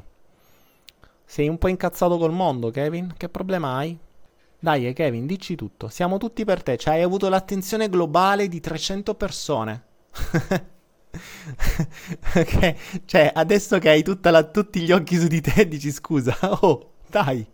Sei 1.24 1.48
un 1.48 1.58
po' 1.58 1.68
incazzato 1.68 2.18
col 2.18 2.32
mondo, 2.32 2.70
Kevin? 2.70 3.14
Che 3.16 3.28
problema 3.28 3.76
hai? 3.76 3.98
Dai, 4.60 4.92
Kevin, 4.92 5.26
dici 5.26 5.54
tutto. 5.54 5.88
Siamo 5.88 6.18
tutti 6.18 6.44
per 6.44 6.62
te. 6.62 6.76
Cioè, 6.76 6.94
hai 6.94 7.02
avuto 7.02 7.28
l'attenzione 7.28 7.88
globale 7.88 8.48
di 8.48 8.60
300 8.60 9.14
persone. 9.14 9.84
ok, 12.34 12.74
cioè, 13.04 13.30
adesso 13.34 13.78
che 13.78 13.88
hai 13.90 14.04
la, 14.22 14.42
tutti 14.44 14.80
gli 14.80 14.90
occhi 14.92 15.16
su 15.16 15.26
di 15.28 15.40
te, 15.40 15.66
dici 15.68 15.90
scusa. 15.92 16.36
Oh, 16.62 16.94
dai. 17.08 17.46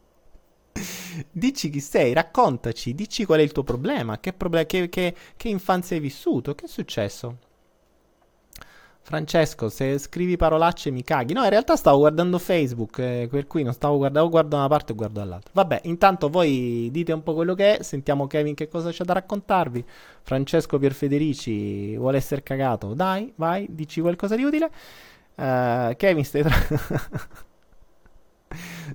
Dici 1.31 1.71
chi 1.71 1.81
sei, 1.81 2.13
raccontaci, 2.13 2.95
dici 2.95 3.25
qual 3.25 3.41
è 3.41 3.43
il 3.43 3.53
tuo 3.53 3.63
problema, 3.63 4.19
che, 4.19 4.33
proble- 4.33 4.67
che, 4.67 4.89
che, 4.89 5.15
che 5.37 5.49
infanzia 5.49 5.97
hai 5.97 6.03
vissuto, 6.03 6.55
che 6.55 6.65
è 6.65 6.69
successo. 6.69 7.39
Francesco, 9.07 9.69
se 9.69 9.99
scrivi 9.99 10.39
parolacce 10.39 10.91
mi 10.91 11.03
caghi. 11.03 11.35
No, 11.35 11.45
in 11.45 11.51
realtà 11.51 11.77
stavo 11.77 11.99
guardando 11.99 12.39
Facebook, 12.39 12.99
eh, 13.01 13.29
per 13.31 13.47
cui 13.47 13.63
non 13.63 13.75
stavo 13.75 13.99
guardando, 13.99 14.31
guardo 14.31 14.49
da 14.49 14.57
una 14.57 14.69
parte 14.69 14.93
e 14.93 14.95
guardo 14.95 15.21
dall'altra. 15.21 15.51
Vabbè, 15.53 15.81
intanto 15.85 16.31
voi 16.31 16.89
dite 16.91 17.13
un 17.13 17.23
po' 17.23 17.35
quello 17.35 17.55
che 17.55 17.77
è, 17.77 17.83
sentiamo 17.83 18.27
Kevin 18.27 18.55
che 18.55 18.67
cosa 18.67 18.91
c'è 18.91 19.05
da 19.05 19.13
raccontarvi. 19.13 19.85
Francesco 20.23 20.79
Pierfederici 20.79 21.95
vuole 21.99 22.17
essere 22.17 22.43
cagato. 22.43 22.95
Dai, 22.95 23.31
vai, 23.37 23.67
dici 23.69 24.01
qualcosa 24.01 24.37
di 24.37 24.43
utile. 24.43 24.71
Uh, 25.35 25.95
Kevin, 25.97 26.25
stai 26.25 26.43
tra... 26.43 26.55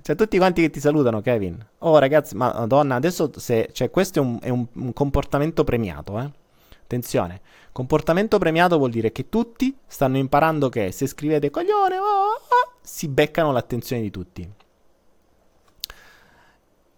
C'è 0.02 0.14
tutti 0.16 0.38
quanti 0.38 0.62
che 0.62 0.70
ti 0.70 0.80
salutano, 0.80 1.20
Kevin. 1.20 1.56
Oh, 1.78 1.98
ragazzi, 1.98 2.34
ma 2.34 2.52
madonna, 2.52 2.96
adesso 2.96 3.30
se... 3.36 3.68
Cioè, 3.70 3.90
questo 3.90 4.18
è 4.18 4.22
un, 4.22 4.38
è 4.42 4.48
un, 4.48 4.66
un 4.72 4.92
comportamento 4.92 5.62
premiato, 5.62 6.18
eh. 6.18 6.30
Attenzione, 6.82 7.40
comportamento 7.72 8.38
premiato 8.38 8.78
vuol 8.78 8.90
dire 8.90 9.12
che 9.12 9.28
tutti 9.28 9.76
stanno 9.86 10.18
imparando 10.18 10.68
che 10.68 10.92
se 10.92 11.06
scrivete 11.06 11.50
coglione, 11.50 11.98
oh, 11.98 12.02
oh, 12.02 12.32
oh, 12.32 12.72
si 12.82 13.08
beccano 13.08 13.52
l'attenzione 13.52 14.02
di 14.02 14.10
tutti. 14.10 14.48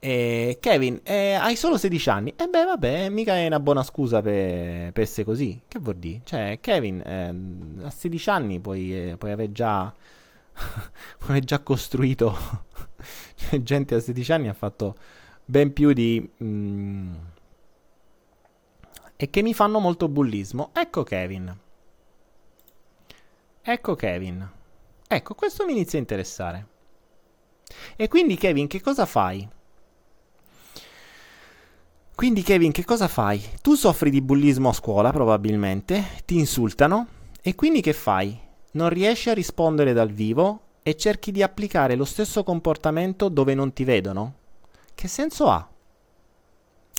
E 0.04 0.58
Kevin, 0.60 0.98
eh, 1.04 1.34
hai 1.34 1.54
solo 1.54 1.76
16 1.76 2.10
anni? 2.10 2.30
E 2.36 2.42
eh 2.42 2.48
beh, 2.48 2.64
vabbè, 2.64 3.08
mica 3.08 3.36
è 3.36 3.46
una 3.46 3.60
buona 3.60 3.84
scusa 3.84 4.20
per, 4.20 4.90
per 4.90 5.02
essere 5.04 5.24
così. 5.24 5.62
Che 5.68 5.78
vuol 5.78 5.94
dire? 5.94 6.22
Cioè, 6.24 6.58
Kevin, 6.60 7.00
eh, 7.06 7.84
a 7.84 7.90
16 7.90 8.28
anni 8.30 8.58
puoi, 8.58 9.10
eh, 9.10 9.16
puoi 9.16 9.30
aver 9.30 9.52
già, 9.52 9.94
puoi 11.18 11.30
aver 11.30 11.44
già 11.44 11.60
costruito. 11.60 12.36
gente 13.62 13.94
a 13.94 14.00
16 14.00 14.32
anni 14.32 14.48
ha 14.48 14.54
fatto 14.54 14.96
ben 15.44 15.72
più 15.72 15.92
di... 15.92 16.28
Mm, 16.42 17.14
e 19.22 19.30
che 19.30 19.40
mi 19.40 19.54
fanno 19.54 19.78
molto 19.78 20.08
bullismo. 20.08 20.70
Ecco 20.72 21.04
Kevin. 21.04 21.56
Ecco 23.62 23.94
Kevin. 23.94 24.50
Ecco, 25.06 25.34
questo 25.36 25.64
mi 25.64 25.70
inizia 25.70 25.96
a 25.96 26.00
interessare. 26.00 26.66
E 27.94 28.08
quindi 28.08 28.34
Kevin, 28.36 28.66
che 28.66 28.80
cosa 28.80 29.06
fai? 29.06 29.48
Quindi 32.16 32.42
Kevin, 32.42 32.72
che 32.72 32.84
cosa 32.84 33.06
fai? 33.06 33.40
Tu 33.60 33.76
soffri 33.76 34.10
di 34.10 34.20
bullismo 34.20 34.70
a 34.70 34.72
scuola, 34.72 35.12
probabilmente, 35.12 36.02
ti 36.24 36.36
insultano, 36.38 37.06
e 37.40 37.54
quindi 37.54 37.80
che 37.80 37.92
fai? 37.92 38.36
Non 38.72 38.88
riesci 38.88 39.30
a 39.30 39.34
rispondere 39.34 39.92
dal 39.92 40.10
vivo 40.10 40.62
e 40.82 40.96
cerchi 40.96 41.30
di 41.30 41.44
applicare 41.44 41.94
lo 41.94 42.04
stesso 42.04 42.42
comportamento 42.42 43.28
dove 43.28 43.54
non 43.54 43.72
ti 43.72 43.84
vedono? 43.84 44.34
Che 44.92 45.06
senso 45.06 45.48
ha? 45.48 45.70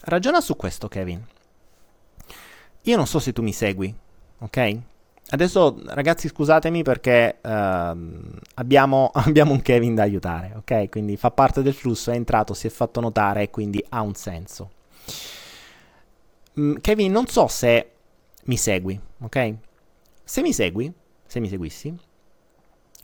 Ragiona 0.06 0.40
su 0.40 0.56
questo, 0.56 0.88
Kevin. 0.88 1.32
Io 2.84 2.98
non 2.98 3.08
so 3.08 3.20
se 3.20 3.32
tu 3.32 3.42
mi 3.42 3.54
segui, 3.54 3.94
ok? 4.40 4.78
Adesso 5.30 5.82
ragazzi 5.86 6.28
scusatemi 6.28 6.84
perché 6.84 7.38
uh, 7.42 7.50
abbiamo, 8.56 9.10
abbiamo, 9.16 9.54
un 9.54 9.62
Kevin 9.62 9.96
da 9.96 10.04
aiutare, 10.04 10.54
ok? 10.58 10.90
Quindi 10.90 11.16
fa 11.16 11.32
parte 11.32 11.62
del 11.62 11.74
flusso, 11.74 12.12
è 12.12 12.16
entrato, 12.16 12.54
si 12.54 12.68
è 12.68 12.70
fatto 12.70 13.00
notare 13.00 13.44
e 13.44 13.50
quindi 13.50 13.84
ha 13.90 14.02
un 14.02 14.14
senso. 14.16 14.72
Mm, 16.60 16.76
Kevin, 16.82 17.12
non 17.12 17.28
so 17.28 17.48
se 17.48 17.90
mi 18.44 18.58
segui, 18.58 19.00
ok? 19.22 19.54
Se 20.24 20.42
mi 20.42 20.52
segui, 20.54 20.92
se 21.26 21.40
mi 21.40 21.48
seguissi, 21.48 21.96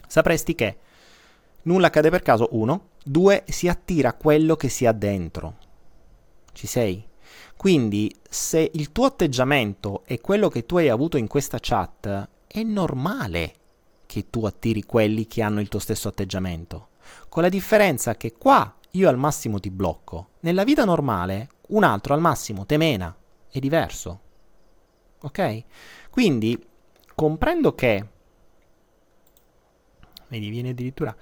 sapresti 0.07 0.55
che 0.55 0.77
nulla 1.63 1.87
accade 1.87 2.09
per 2.09 2.21
caso, 2.21 2.49
uno, 2.51 2.89
due, 3.03 3.43
si 3.47 3.69
attira 3.69 4.13
quello 4.13 4.55
che 4.57 4.67
si 4.67 4.85
ha 4.85 4.91
dentro. 4.91 5.55
Ci 6.51 6.67
sei? 6.67 7.07
Quindi 7.59 8.15
se 8.29 8.71
il 8.73 8.93
tuo 8.93 9.03
atteggiamento 9.03 10.03
è 10.05 10.21
quello 10.21 10.47
che 10.47 10.65
tu 10.65 10.77
hai 10.77 10.87
avuto 10.87 11.17
in 11.17 11.27
questa 11.27 11.57
chat, 11.59 12.29
è 12.47 12.63
normale 12.63 13.53
che 14.05 14.29
tu 14.29 14.45
attiri 14.45 14.83
quelli 14.83 15.27
che 15.27 15.41
hanno 15.41 15.59
il 15.59 15.67
tuo 15.67 15.79
stesso 15.79 16.07
atteggiamento. 16.07 16.91
Con 17.27 17.43
la 17.43 17.49
differenza 17.49 18.15
che 18.15 18.31
qua 18.31 18.73
io 18.91 19.09
al 19.09 19.17
massimo 19.17 19.59
ti 19.59 19.71
blocco. 19.71 20.29
Nella 20.39 20.63
vita 20.63 20.85
normale 20.85 21.49
un 21.67 21.83
altro 21.83 22.13
al 22.13 22.21
massimo 22.21 22.65
te 22.65 22.77
mena. 22.77 23.13
È 23.49 23.59
diverso. 23.59 24.21
Ok? 25.19 25.63
Quindi 26.09 26.65
comprendo 27.13 27.75
che... 27.75 28.07
Vedi, 30.29 30.49
viene 30.49 30.69
addirittura... 30.69 31.13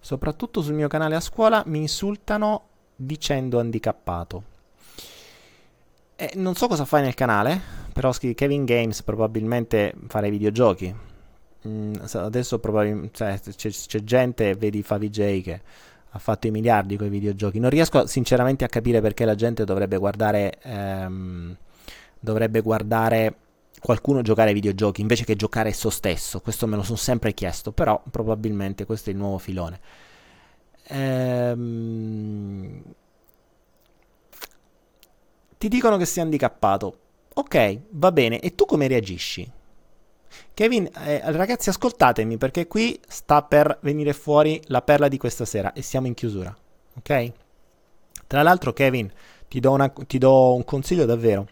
Soprattutto 0.00 0.60
sul 0.60 0.74
mio 0.74 0.88
canale 0.88 1.14
a 1.14 1.20
scuola 1.20 1.62
mi 1.66 1.78
insultano 1.78 2.66
dicendo 2.96 3.60
handicappato. 3.60 4.53
Eh, 6.16 6.32
non 6.36 6.54
so 6.54 6.68
cosa 6.68 6.84
fai 6.84 7.02
nel 7.02 7.14
canale, 7.14 7.60
però 7.92 8.12
scrivi 8.12 8.34
Kevin 8.34 8.64
Games, 8.64 9.02
probabilmente 9.02 9.94
farei 10.06 10.30
videogiochi. 10.30 10.94
Mm, 11.66 11.94
adesso 12.12 12.58
probabilmente 12.60 13.10
cioè, 13.14 13.40
c'è, 13.40 13.70
c'è, 13.70 14.04
gente, 14.04 14.54
vedi 14.54 14.82
FaviJ 14.82 15.40
che 15.42 15.60
ha 16.10 16.18
fatto 16.18 16.46
i 16.46 16.50
miliardi 16.52 16.96
con 16.96 17.06
i 17.06 17.10
videogiochi. 17.10 17.58
Non 17.58 17.70
riesco 17.70 18.06
sinceramente 18.06 18.64
a 18.64 18.68
capire 18.68 19.00
perché 19.00 19.24
la 19.24 19.34
gente 19.34 19.64
dovrebbe 19.64 19.96
guardare, 19.96 20.58
ehm, 20.62 21.56
dovrebbe 22.20 22.60
guardare 22.60 23.36
qualcuno 23.80 24.22
giocare 24.22 24.50
ai 24.50 24.54
videogiochi 24.54 25.00
invece 25.00 25.24
che 25.24 25.34
giocare 25.34 25.70
esso 25.70 25.90
stesso. 25.90 26.40
Questo 26.40 26.68
me 26.68 26.76
lo 26.76 26.82
sono 26.84 26.96
sempre 26.96 27.34
chiesto, 27.34 27.72
però 27.72 28.00
probabilmente 28.08 28.84
questo 28.86 29.10
è 29.10 29.12
il 29.12 29.18
nuovo 29.18 29.38
filone. 29.38 29.80
Ehm 30.88 32.82
ti 35.64 35.70
dicono 35.70 35.96
che 35.96 36.04
sei 36.04 36.22
handicappato. 36.22 36.98
Ok, 37.36 37.78
va 37.92 38.12
bene. 38.12 38.38
E 38.38 38.54
tu 38.54 38.66
come 38.66 38.86
reagisci? 38.86 39.50
Kevin, 40.52 40.90
eh, 41.06 41.22
ragazzi, 41.32 41.70
ascoltatemi 41.70 42.36
perché 42.36 42.66
qui 42.66 43.00
sta 43.08 43.42
per 43.42 43.78
venire 43.80 44.12
fuori 44.12 44.60
la 44.66 44.82
perla 44.82 45.08
di 45.08 45.16
questa 45.16 45.46
sera 45.46 45.72
e 45.72 45.80
siamo 45.80 46.06
in 46.06 46.12
chiusura. 46.12 46.54
Ok? 46.98 47.32
Tra 48.26 48.42
l'altro, 48.42 48.74
Kevin, 48.74 49.10
ti 49.48 49.58
do, 49.58 49.70
una, 49.70 49.88
ti 49.88 50.18
do 50.18 50.54
un 50.54 50.64
consiglio 50.64 51.06
davvero. 51.06 51.48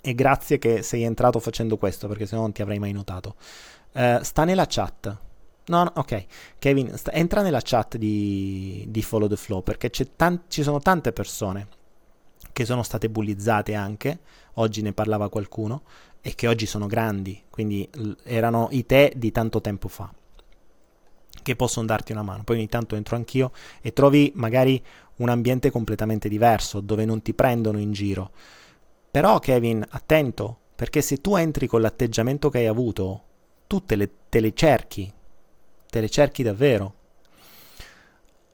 E 0.00 0.14
grazie 0.14 0.58
che 0.58 0.82
sei 0.82 1.04
entrato 1.04 1.38
facendo 1.38 1.76
questo 1.76 2.08
perché 2.08 2.26
se 2.26 2.34
no 2.34 2.40
non 2.40 2.52
ti 2.52 2.62
avrei 2.62 2.80
mai 2.80 2.90
notato. 2.90 3.36
Uh, 3.92 4.20
sta 4.24 4.42
nella 4.42 4.66
chat. 4.66 5.16
No, 5.66 5.84
no, 5.84 5.92
ok. 5.94 6.26
Kevin, 6.58 6.96
sta, 6.96 7.12
entra 7.12 7.42
nella 7.42 7.60
chat 7.62 7.96
di, 7.96 8.86
di 8.88 9.02
Follow 9.02 9.28
the 9.28 9.36
Flow 9.36 9.62
perché 9.62 9.88
tan- 10.16 10.42
ci 10.48 10.64
sono 10.64 10.80
tante 10.80 11.12
persone 11.12 11.76
che 12.52 12.64
sono 12.64 12.82
state 12.82 13.08
bullizzate 13.08 13.74
anche, 13.74 14.20
oggi 14.54 14.82
ne 14.82 14.92
parlava 14.92 15.28
qualcuno, 15.28 15.82
e 16.20 16.34
che 16.34 16.48
oggi 16.48 16.66
sono 16.66 16.86
grandi, 16.86 17.42
quindi 17.48 17.88
erano 18.24 18.68
i 18.72 18.84
te 18.84 19.12
di 19.16 19.30
tanto 19.30 19.60
tempo 19.60 19.88
fa, 19.88 20.12
che 21.42 21.56
possono 21.56 21.86
darti 21.86 22.12
una 22.12 22.22
mano. 22.22 22.44
Poi 22.44 22.56
ogni 22.56 22.68
tanto 22.68 22.96
entro 22.96 23.16
anch'io 23.16 23.52
e 23.80 23.92
trovi 23.92 24.32
magari 24.34 24.82
un 25.16 25.28
ambiente 25.28 25.70
completamente 25.70 26.28
diverso, 26.28 26.80
dove 26.80 27.04
non 27.04 27.22
ti 27.22 27.34
prendono 27.34 27.78
in 27.78 27.92
giro. 27.92 28.30
Però 29.10 29.38
Kevin, 29.38 29.84
attento, 29.88 30.58
perché 30.74 31.00
se 31.00 31.20
tu 31.20 31.36
entri 31.36 31.66
con 31.66 31.80
l'atteggiamento 31.80 32.50
che 32.50 32.58
hai 32.58 32.66
avuto, 32.66 33.22
tu 33.66 33.84
te 33.84 33.96
le, 33.96 34.10
te 34.28 34.40
le 34.40 34.52
cerchi, 34.52 35.10
te 35.88 36.00
le 36.00 36.08
cerchi 36.08 36.42
davvero. 36.42 36.94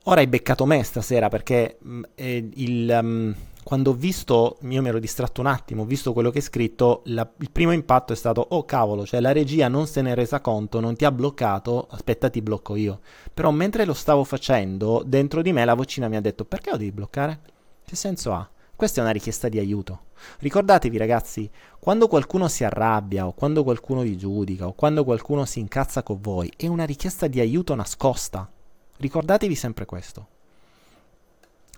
Ora 0.05 0.21
hai 0.21 0.27
beccato 0.27 0.67
me 0.67 0.83
stasera 0.83 1.29
perché 1.29 1.79
mm, 1.85 2.03
il, 2.17 2.99
um, 3.03 3.35
quando 3.65 3.91
ho 3.91 3.95
visto, 3.95 4.59
io 4.61 4.83
mi 4.83 4.89
ero 4.89 4.99
distratto 4.99 5.41
un 5.41 5.47
attimo, 5.47 5.83
ho 5.83 5.87
visto 5.87 6.13
quello 6.13 6.31
che 6.31 6.39
è 6.39 6.43
scritto, 6.43 7.01
la, 7.07 7.29
il 7.39 7.51
primo 7.51 7.73
impatto 7.73 8.13
è 8.13 8.17
stato, 8.17 8.47
oh 8.51 8.67
cavolo, 8.67 9.07
cioè 9.07 9.21
la 9.21 9.33
regia 9.33 9.69
non 9.69 9.87
se 9.87 10.03
ne 10.03 10.13
è 10.13 10.15
resa 10.15 10.41
conto, 10.41 10.81
non 10.81 10.95
ti 10.95 11.07
ha 11.07 11.11
bloccato, 11.11 11.87
aspetta 11.91 12.29
ti 12.29 12.43
blocco 12.43 12.77
io. 12.77 13.01
Però 13.33 13.51
mentre 13.51 13.87
lo 13.87 13.95
stavo 13.95 14.23
facendo, 14.23 15.03
dentro 15.07 15.41
di 15.41 15.53
me 15.53 15.65
la 15.65 15.73
vocina 15.73 16.09
mi 16.09 16.17
ha 16.17 16.21
detto, 16.21 16.45
perché 16.45 16.71
lo 16.71 16.77
devi 16.77 16.93
bloccare? 16.93 17.41
Che 17.85 17.97
senso 17.97 18.35
ha? 18.35 18.47
Questa 18.77 19.01
è 19.01 19.03
una 19.03 19.13
richiesta 19.13 19.49
di 19.49 19.59
aiuto. 19.59 20.01
Ricordatevi 20.41 20.99
ragazzi, 20.99 21.51
quando 21.79 22.07
qualcuno 22.07 22.49
si 22.49 22.65
arrabbia 22.65 23.27
o 23.27 23.33
quando 23.33 23.63
qualcuno 23.63 24.03
vi 24.03 24.19
giudica 24.19 24.67
o 24.67 24.75
quando 24.75 25.05
qualcuno 25.05 25.47
si 25.47 25.61
incazza 25.61 26.03
con 26.03 26.21
voi, 26.21 26.53
è 26.55 26.67
una 26.67 26.85
richiesta 26.85 27.29
di 27.29 27.41
aiuto 27.41 27.75
nascosta. 27.75 28.47
Ricordatevi 28.99 29.55
sempre 29.55 29.87
questo. 29.87 30.29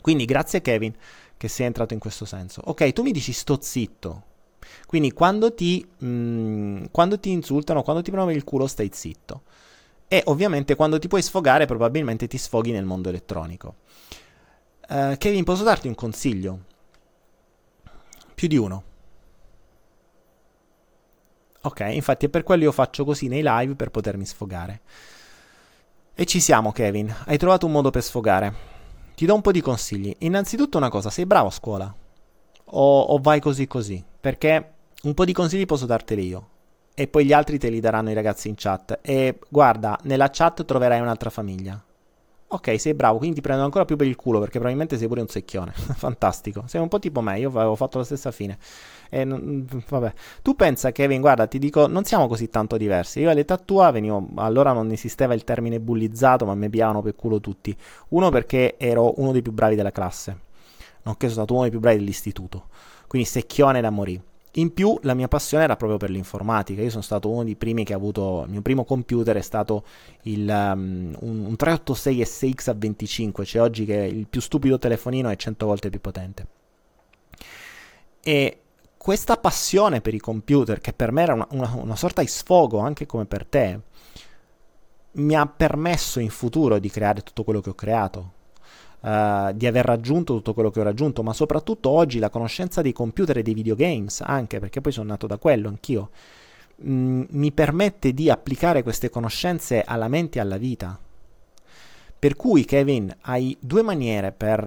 Quindi 0.00 0.24
grazie 0.24 0.62
Kevin 0.62 0.94
che 1.36 1.48
sei 1.48 1.66
entrato 1.66 1.94
in 1.94 2.00
questo 2.00 2.24
senso. 2.24 2.62
Ok, 2.64 2.92
tu 2.92 3.02
mi 3.02 3.12
dici 3.12 3.32
sto 3.32 3.58
zitto. 3.60 4.22
Quindi 4.86 5.12
quando 5.12 5.54
ti, 5.54 5.86
mh, 5.98 6.06
mm, 6.06 6.84
quando 6.90 7.18
ti 7.18 7.30
insultano, 7.30 7.82
quando 7.82 8.02
ti 8.02 8.10
prendono 8.10 8.34
il 8.34 8.44
culo, 8.44 8.66
stai 8.66 8.90
zitto. 8.92 9.42
E 10.08 10.22
ovviamente 10.26 10.76
quando 10.76 10.98
ti 10.98 11.08
puoi 11.08 11.22
sfogare, 11.22 11.66
probabilmente 11.66 12.28
ti 12.28 12.38
sfoghi 12.38 12.70
nel 12.72 12.84
mondo 12.84 13.08
elettronico. 13.08 13.74
Uh, 14.88 15.16
Kevin, 15.18 15.42
posso 15.44 15.64
darti 15.64 15.88
un 15.88 15.96
consiglio? 15.96 16.60
Più 18.34 18.46
di 18.46 18.56
uno. 18.56 18.84
Ok, 21.62 21.80
infatti 21.90 22.26
è 22.26 22.28
per 22.28 22.44
quello 22.44 22.62
io 22.62 22.72
faccio 22.72 23.04
così 23.04 23.26
nei 23.26 23.42
live 23.42 23.74
per 23.74 23.90
potermi 23.90 24.24
sfogare. 24.24 24.80
E 26.14 26.24
ci 26.24 26.38
siamo, 26.38 26.70
Kevin. 26.70 27.12
Hai 27.24 27.36
trovato 27.36 27.66
un 27.66 27.72
modo 27.72 27.90
per 27.90 28.02
sfogare. 28.04 28.75
Ti 29.16 29.24
do 29.24 29.34
un 29.34 29.40
po' 29.40 29.50
di 29.50 29.62
consigli. 29.62 30.14
Innanzitutto 30.18 30.76
una 30.76 30.90
cosa, 30.90 31.08
sei 31.08 31.24
bravo 31.24 31.46
a 31.46 31.50
scuola? 31.50 31.94
O, 32.64 33.00
o 33.00 33.18
vai 33.18 33.40
così 33.40 33.66
così? 33.66 34.04
Perché 34.20 34.72
un 35.04 35.14
po' 35.14 35.24
di 35.24 35.32
consigli 35.32 35.64
posso 35.64 35.86
darteli 35.86 36.26
io. 36.26 36.48
E 36.94 37.08
poi 37.08 37.24
gli 37.24 37.32
altri 37.32 37.58
te 37.58 37.70
li 37.70 37.80
daranno 37.80 38.10
i 38.10 38.14
ragazzi 38.14 38.48
in 38.48 38.56
chat. 38.58 38.98
E 39.00 39.38
guarda, 39.48 39.98
nella 40.02 40.28
chat 40.28 40.66
troverai 40.66 41.00
un'altra 41.00 41.30
famiglia. 41.30 41.82
Ok, 42.48 42.78
sei 42.78 42.94
bravo, 42.94 43.18
quindi 43.18 43.34
ti 43.36 43.42
prendo 43.42 43.64
ancora 43.64 43.84
più 43.84 43.96
per 43.96 44.06
il 44.06 44.14
culo 44.14 44.38
perché 44.38 44.52
probabilmente 44.58 44.96
sei 44.96 45.08
pure 45.08 45.20
un 45.20 45.26
secchione. 45.26 45.72
Fantastico. 45.74 46.62
Sei 46.66 46.80
un 46.80 46.86
po' 46.86 47.00
tipo 47.00 47.20
me, 47.20 47.40
io 47.40 47.48
avevo 47.48 47.74
fatto 47.74 47.98
la 47.98 48.04
stessa 48.04 48.30
fine. 48.30 48.56
E, 49.10 49.24
vabbè. 49.26 50.12
Tu 50.42 50.54
pensa, 50.54 50.92
Kevin, 50.92 51.20
guarda, 51.20 51.48
ti 51.48 51.58
dico, 51.58 51.88
non 51.88 52.04
siamo 52.04 52.28
così 52.28 52.48
tanto 52.48 52.76
diversi. 52.76 53.18
Io 53.18 53.30
all'età 53.30 53.56
tua 53.56 53.90
venivo, 53.90 54.28
allora 54.36 54.72
non 54.72 54.92
esisteva 54.92 55.34
il 55.34 55.42
termine 55.42 55.80
bullizzato, 55.80 56.44
ma 56.46 56.54
mi 56.54 56.70
piavano 56.70 57.02
per 57.02 57.16
culo 57.16 57.40
tutti. 57.40 57.76
Uno 58.10 58.30
perché 58.30 58.76
ero 58.78 59.20
uno 59.20 59.32
dei 59.32 59.42
più 59.42 59.52
bravi 59.52 59.74
della 59.74 59.90
classe, 59.90 60.38
nonché 61.02 61.28
sono 61.28 61.44
stato 61.44 61.52
uno 61.52 61.62
dei 61.62 61.70
più 61.70 61.80
bravi 61.80 61.98
dell'istituto. 61.98 62.68
Quindi 63.08 63.26
secchione 63.26 63.80
da 63.80 63.90
morire. 63.90 64.22
In 64.58 64.72
più 64.72 64.98
la 65.02 65.12
mia 65.12 65.28
passione 65.28 65.64
era 65.64 65.76
proprio 65.76 65.98
per 65.98 66.08
l'informatica, 66.08 66.80
io 66.80 66.88
sono 66.88 67.02
stato 67.02 67.28
uno 67.28 67.44
dei 67.44 67.56
primi 67.56 67.84
che 67.84 67.92
ha 67.92 67.96
avuto, 67.96 68.44
il 68.46 68.50
mio 68.52 68.62
primo 68.62 68.84
computer 68.84 69.36
è 69.36 69.42
stato 69.42 69.84
il, 70.22 70.48
um, 70.48 71.14
un, 71.20 71.44
un 71.44 71.56
386 71.56 72.24
SX 72.24 72.68
a 72.68 72.74
25, 72.74 73.44
cioè 73.44 73.60
oggi 73.60 73.84
che 73.84 73.96
il 73.96 74.26
più 74.26 74.40
stupido 74.40 74.78
telefonino 74.78 75.28
è 75.28 75.36
100 75.36 75.66
volte 75.66 75.90
più 75.90 76.00
potente. 76.00 76.46
E 78.22 78.60
questa 78.96 79.36
passione 79.36 80.00
per 80.00 80.14
i 80.14 80.18
computer, 80.18 80.80
che 80.80 80.94
per 80.94 81.12
me 81.12 81.22
era 81.22 81.34
una, 81.34 81.46
una, 81.50 81.74
una 81.74 81.96
sorta 81.96 82.22
di 82.22 82.26
sfogo 82.26 82.78
anche 82.78 83.04
come 83.04 83.26
per 83.26 83.44
te, 83.44 83.80
mi 85.12 85.34
ha 85.34 85.46
permesso 85.46 86.18
in 86.18 86.30
futuro 86.30 86.78
di 86.78 86.88
creare 86.88 87.22
tutto 87.22 87.44
quello 87.44 87.60
che 87.60 87.70
ho 87.70 87.74
creato, 87.74 88.32
uh, 89.06 89.52
di 89.52 89.66
aver 89.66 89.84
raggiunto 89.84 90.34
tutto 90.34 90.52
quello 90.52 90.70
che 90.70 90.80
ho 90.80 90.82
raggiunto, 90.82 91.22
ma 91.22 91.32
soprattutto 91.32 91.88
oggi 91.90 92.18
la 92.18 92.30
conoscenza 92.30 92.82
dei 92.82 92.92
computer 92.92 93.38
e 93.38 93.42
dei 93.42 93.54
videogames, 93.54 94.20
anche 94.20 94.58
perché 94.58 94.80
poi 94.80 94.92
sono 94.92 95.08
nato 95.08 95.26
da 95.26 95.38
quello 95.38 95.68
anch'io, 95.68 96.10
mh, 96.76 96.92
mm, 96.92 97.22
mi 97.30 97.52
permette 97.52 98.12
di 98.12 98.28
applicare 98.28 98.82
queste 98.82 99.08
conoscenze 99.08 99.82
alla 99.82 100.08
mente 100.08 100.38
e 100.38 100.40
alla 100.40 100.58
vita. 100.58 100.98
Per 102.18 102.34
cui, 102.34 102.64
Kevin, 102.64 103.14
hai 103.22 103.56
due 103.60 103.82
maniere 103.82 104.32
per, 104.32 104.66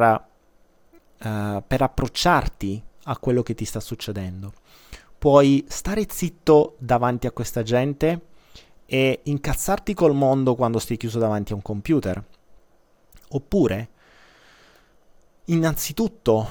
uh, 1.23 1.63
per 1.65 1.81
approcciarti 1.81 2.83
a 3.03 3.17
quello 3.17 3.43
che 3.43 3.55
ti 3.55 3.65
sta 3.65 3.79
succedendo. 3.79 4.53
Puoi 5.17 5.65
stare 5.67 6.05
zitto 6.07 6.75
davanti 6.77 7.27
a 7.27 7.31
questa 7.31 7.63
gente 7.63 8.27
e 8.85 9.19
incazzarti 9.23 9.93
col 9.93 10.15
mondo 10.15 10.55
quando 10.55 10.79
stai 10.79 10.95
chiuso 10.95 11.19
davanti 11.19 11.51
a 11.51 11.55
un 11.55 11.61
computer. 11.61 12.23
Oppure 13.31 13.89
innanzitutto 15.49 16.47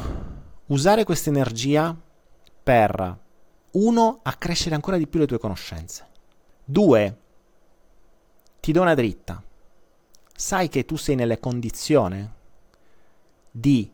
usare 0.67 1.05
questa 1.05 1.31
energia 1.31 1.97
per, 2.63 3.19
uno, 3.73 4.21
accrescere 4.23 4.75
ancora 4.75 4.97
di 4.97 5.07
più 5.07 5.19
le 5.19 5.27
tue 5.27 5.39
conoscenze. 5.39 6.07
Due, 6.65 7.19
ti 8.61 8.73
do 8.73 8.83
una 8.83 8.95
dritta. 8.95 9.43
Sai 10.35 10.69
che 10.69 10.85
tu 10.85 10.97
sei 10.97 11.15
nelle 11.15 11.41
condizioni 11.41 12.31
di... 13.51 13.91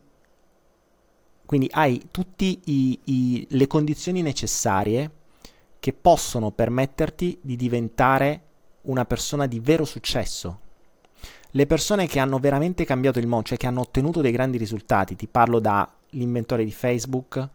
Quindi 1.45 1.69
hai 1.71 2.07
tutte 2.09 2.59
le 2.63 3.67
condizioni 3.67 4.21
necessarie 4.23 5.11
che 5.79 5.93
possono 5.93 6.51
permetterti 6.51 7.39
di 7.41 7.55
diventare 7.55 8.43
una 8.83 9.05
persona 9.05 9.45
di 9.45 9.59
vero 9.59 9.85
successo, 9.85 10.59
le 11.55 11.65
persone 11.65 12.05
che 12.05 12.19
hanno 12.19 12.37
veramente 12.37 12.83
cambiato 12.83 13.19
il 13.19 13.27
mondo, 13.27 13.45
cioè 13.47 13.57
che 13.57 13.65
hanno 13.65 13.79
ottenuto 13.79 14.19
dei 14.19 14.31
grandi 14.31 14.57
risultati, 14.57 15.15
ti 15.15 15.27
parlo 15.27 15.59
dall'inventore 15.59 16.65
di 16.65 16.71
Facebook, 16.71 17.49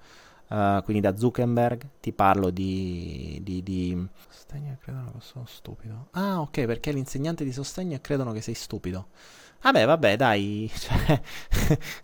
uh, 0.49 0.83
quindi 0.85 1.03
da 1.03 1.15
Zuckerberg, 1.15 1.87
ti 2.01 2.13
parlo 2.13 2.49
di... 2.49 3.39
di, 3.43 3.63
di... 3.63 4.09
Sostegno 4.27 4.73
e 4.73 4.79
credono 4.83 5.13
che 5.13 5.21
sono 5.21 5.45
stupido. 5.47 6.07
Ah, 6.13 6.41
ok, 6.41 6.65
perché 6.65 6.93
l'insegnante 6.93 7.45
di 7.45 7.53
sostegno 7.53 7.95
e 7.95 8.01
credono 8.01 8.33
che 8.33 8.41
sei 8.41 8.55
stupido. 8.55 9.09
Vabbè, 9.61 9.85
vabbè, 9.85 10.17
dai, 10.17 10.71
cioè, 10.75 11.21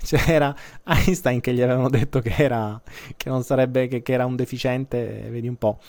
c'era 0.05 0.55
Einstein 0.85 1.41
che 1.41 1.55
gli 1.55 1.63
avevano 1.63 1.89
detto 1.89 2.21
che 2.21 2.35
era, 2.37 2.79
che 3.17 3.31
non 3.31 3.43
sarebbe, 3.43 3.89
che, 3.89 4.03
che 4.03 4.13
era 4.13 4.27
un 4.27 4.37
deficiente, 4.37 5.29
vedi 5.31 5.49
un 5.49 5.57
po'. 5.57 5.81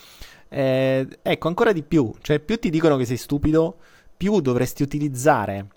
Eh, 0.47 1.05
ecco, 1.21 1.49
ancora 1.49 1.73
di 1.73 1.83
più, 1.83 2.13
cioè 2.21 2.39
più 2.39 2.57
ti 2.57 2.69
dicono 2.69 2.95
che 2.95 3.03
sei 3.03 3.17
stupido, 3.17 3.75
più 4.15 4.39
dovresti 4.39 4.83
utilizzare 4.83 5.67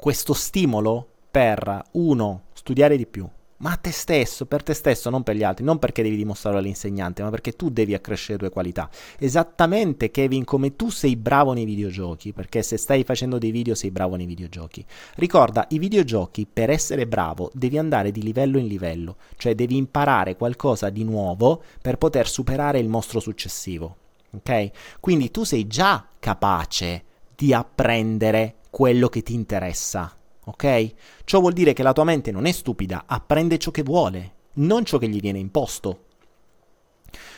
questo 0.00 0.32
stimolo 0.32 1.06
per, 1.30 1.82
uno, 1.92 2.44
studiare 2.54 2.96
di 2.96 3.06
più, 3.06 3.28
ma 3.58 3.72
a 3.72 3.76
te 3.76 3.90
stesso, 3.90 4.46
per 4.46 4.62
te 4.62 4.72
stesso, 4.72 5.10
non 5.10 5.22
per 5.22 5.36
gli 5.36 5.42
altri, 5.42 5.62
non 5.62 5.78
perché 5.78 6.02
devi 6.02 6.16
dimostrarlo 6.16 6.58
all'insegnante, 6.58 7.22
ma 7.22 7.28
perché 7.28 7.52
tu 7.52 7.68
devi 7.68 7.92
accrescere 7.92 8.32
le 8.32 8.38
tue 8.38 8.48
qualità. 8.48 8.88
Esattamente, 9.18 10.10
Kevin, 10.10 10.44
come 10.44 10.74
tu 10.74 10.88
sei 10.88 11.16
bravo 11.16 11.52
nei 11.52 11.66
videogiochi, 11.66 12.32
perché 12.32 12.62
se 12.62 12.78
stai 12.78 13.04
facendo 13.04 13.36
dei 13.36 13.50
video 13.50 13.74
sei 13.74 13.90
bravo 13.90 14.16
nei 14.16 14.24
videogiochi. 14.24 14.82
Ricorda, 15.16 15.66
i 15.68 15.78
videogiochi, 15.78 16.46
per 16.50 16.70
essere 16.70 17.06
bravo, 17.06 17.50
devi 17.52 17.76
andare 17.76 18.10
di 18.10 18.22
livello 18.22 18.56
in 18.56 18.68
livello, 18.68 19.16
cioè 19.36 19.54
devi 19.54 19.76
imparare 19.76 20.34
qualcosa 20.34 20.88
di 20.88 21.04
nuovo 21.04 21.62
per 21.82 21.98
poter 21.98 22.26
superare 22.26 22.78
il 22.78 22.88
mostro 22.88 23.20
successivo. 23.20 23.96
Ok? 24.32 24.70
Quindi 24.98 25.30
tu 25.30 25.44
sei 25.44 25.66
già 25.66 26.06
capace 26.18 27.04
di 27.34 27.52
apprendere 27.52 28.54
quello 28.70 29.08
che 29.08 29.22
ti 29.22 29.34
interessa, 29.34 30.16
ok? 30.44 30.94
Ciò 31.24 31.40
vuol 31.40 31.52
dire 31.52 31.72
che 31.72 31.82
la 31.82 31.92
tua 31.92 32.04
mente 32.04 32.30
non 32.30 32.46
è 32.46 32.52
stupida, 32.52 33.04
apprende 33.06 33.58
ciò 33.58 33.70
che 33.70 33.82
vuole, 33.82 34.34
non 34.54 34.84
ciò 34.84 34.98
che 34.98 35.08
gli 35.08 35.20
viene 35.20 35.38
imposto. 35.38 36.04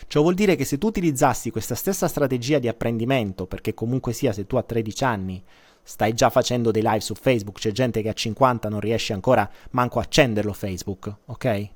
Ciò 0.07 0.21
vuol 0.21 0.35
dire 0.35 0.57
che 0.57 0.65
se 0.65 0.77
tu 0.77 0.89
utilizzassi 0.89 1.51
questa 1.51 1.75
stessa 1.75 2.07
strategia 2.07 2.59
di 2.59 2.69
apprendimento, 2.69 3.47
perché 3.47 3.73
comunque 3.73 4.13
sia 4.13 4.33
se 4.33 4.47
tu 4.47 4.57
a 4.57 4.63
13 4.63 5.05
anni 5.05 5.43
stai 5.83 6.13
già 6.13 6.31
facendo 6.31 6.71
dei 6.71 6.83
live 6.83 7.01
su 7.01 7.15
Facebook, 7.15 7.59
c'è 7.59 7.73
gente 7.73 8.03
che 8.03 8.11
a 8.11 8.13
50 8.13 8.69
non 8.69 8.81
riesce 8.81 9.15
ancora 9.15 9.49
manco 9.71 9.99
a 9.99 10.03
accenderlo 10.03 10.53
Facebook, 10.53 11.15
ok? 11.27 11.69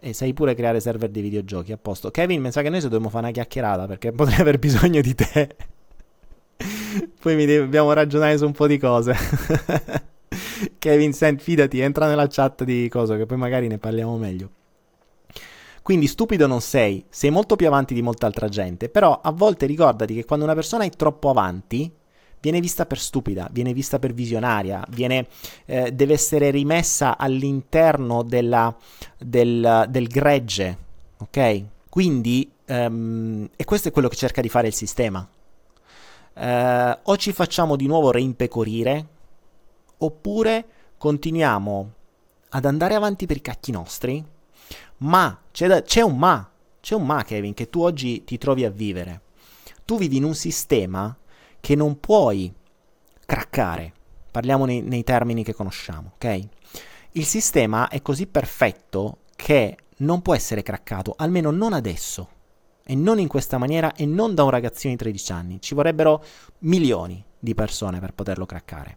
E 0.00 0.12
sai 0.12 0.32
pure 0.32 0.54
creare 0.54 0.80
server 0.80 1.08
di 1.08 1.20
videogiochi, 1.20 1.72
a 1.72 1.78
posto. 1.78 2.10
Kevin, 2.10 2.40
mi 2.40 2.52
sa 2.52 2.62
che 2.62 2.68
noi 2.68 2.80
se 2.80 2.88
dobbiamo 2.88 3.08
fare 3.08 3.24
una 3.24 3.32
chiacchierata 3.32 3.86
perché 3.86 4.12
potrei 4.12 4.38
aver 4.40 4.58
bisogno 4.58 5.00
di 5.00 5.14
te. 5.14 5.56
Poi 7.20 7.36
mi 7.36 7.46
dobbiamo 7.46 7.92
ragionare 7.92 8.36
su 8.38 8.46
un 8.46 8.52
po' 8.52 8.66
di 8.66 8.78
cose. 8.78 9.14
Kevin, 10.78 11.12
sent, 11.12 11.40
fidati, 11.40 11.80
entra 11.80 12.06
nella 12.06 12.26
chat 12.28 12.64
di 12.64 12.88
cosa 12.88 13.16
che 13.16 13.26
poi 13.26 13.36
magari 13.36 13.66
ne 13.68 13.78
parliamo 13.78 14.16
meglio. 14.16 14.50
Quindi 15.82 16.06
stupido 16.06 16.46
non 16.46 16.60
sei, 16.60 17.04
sei 17.08 17.30
molto 17.30 17.56
più 17.56 17.66
avanti 17.66 17.94
di 17.94 18.02
molta 18.02 18.26
altra 18.26 18.48
gente, 18.48 18.90
però 18.90 19.20
a 19.22 19.30
volte 19.32 19.64
ricordati 19.64 20.14
che 20.14 20.24
quando 20.24 20.44
una 20.44 20.54
persona 20.54 20.84
è 20.84 20.90
troppo 20.90 21.30
avanti, 21.30 21.90
viene 22.40 22.60
vista 22.60 22.84
per 22.84 22.98
stupida, 22.98 23.48
viene 23.50 23.72
vista 23.72 23.98
per 23.98 24.12
visionaria, 24.12 24.84
viene, 24.90 25.26
eh, 25.64 25.90
deve 25.92 26.12
essere 26.12 26.50
rimessa 26.50 27.16
all'interno 27.16 28.22
della, 28.22 28.76
del, 29.18 29.86
del 29.88 30.06
gregge, 30.08 30.78
ok? 31.18 31.64
Quindi, 31.88 32.50
um, 32.66 33.48
e 33.56 33.64
questo 33.64 33.88
è 33.88 33.90
quello 33.90 34.08
che 34.08 34.16
cerca 34.16 34.42
di 34.42 34.50
fare 34.50 34.66
il 34.66 34.74
sistema, 34.74 35.26
eh, 36.38 36.98
o 37.02 37.16
ci 37.16 37.32
facciamo 37.32 37.76
di 37.76 37.86
nuovo 37.86 38.10
reimpecorire, 38.10 39.06
oppure 39.98 40.66
continuiamo 40.96 41.92
ad 42.50 42.64
andare 42.64 42.94
avanti 42.94 43.26
per 43.26 43.36
i 43.36 43.42
cacchi 43.42 43.72
nostri, 43.72 44.24
ma 44.98 45.40
c'è, 45.50 45.66
da, 45.66 45.82
c'è 45.82 46.00
un 46.00 46.16
ma, 46.16 46.48
c'è 46.80 46.94
un 46.94 47.04
ma 47.04 47.22
Kevin 47.24 47.54
che 47.54 47.68
tu 47.68 47.82
oggi 47.82 48.24
ti 48.24 48.38
trovi 48.38 48.64
a 48.64 48.70
vivere. 48.70 49.22
Tu 49.84 49.98
vivi 49.98 50.16
in 50.16 50.24
un 50.24 50.34
sistema 50.34 51.16
che 51.60 51.74
non 51.74 51.98
puoi 51.98 52.52
craccare, 53.26 53.92
parliamo 54.30 54.64
nei, 54.64 54.80
nei 54.82 55.02
termini 55.02 55.42
che 55.42 55.54
conosciamo, 55.54 56.12
ok? 56.14 56.48
Il 57.12 57.24
sistema 57.24 57.88
è 57.88 58.00
così 58.00 58.26
perfetto 58.26 59.18
che 59.34 59.76
non 59.98 60.22
può 60.22 60.34
essere 60.34 60.62
craccato, 60.62 61.14
almeno 61.16 61.50
non 61.50 61.72
adesso 61.72 62.36
e 62.90 62.94
non 62.94 63.18
in 63.18 63.28
questa 63.28 63.58
maniera 63.58 63.92
e 63.94 64.06
non 64.06 64.34
da 64.34 64.44
un 64.44 64.50
ragazzino 64.50 64.94
di 64.94 64.98
13 64.98 65.32
anni. 65.32 65.60
Ci 65.60 65.74
vorrebbero 65.74 66.24
milioni 66.60 67.22
di 67.38 67.52
persone 67.52 68.00
per 68.00 68.14
poterlo 68.14 68.46
craccare. 68.46 68.96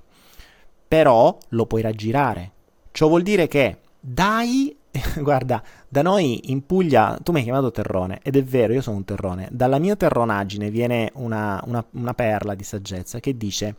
Però 0.87 1.37
lo 1.49 1.65
puoi 1.65 1.81
raggirare. 1.81 2.51
Ciò 2.91 3.09
vuol 3.09 3.21
dire 3.21 3.49
che 3.49 3.79
dai 3.99 4.73
guarda, 5.19 5.61
da 5.89 6.01
noi 6.01 6.51
in 6.51 6.65
Puglia, 6.65 7.19
tu 7.21 7.33
mi 7.33 7.39
hai 7.39 7.43
chiamato 7.43 7.69
terrone, 7.71 8.19
ed 8.23 8.37
è 8.37 8.43
vero, 8.43 8.71
io 8.71 8.81
sono 8.81 8.95
un 8.95 9.03
terrone. 9.03 9.49
Dalla 9.51 9.77
mia 9.77 9.97
terronaggine 9.97 10.69
viene 10.69 11.11
una, 11.15 11.61
una, 11.65 11.85
una 11.91 12.13
perla 12.13 12.55
di 12.55 12.63
saggezza 12.63 13.19
che 13.19 13.35
dice: 13.35 13.75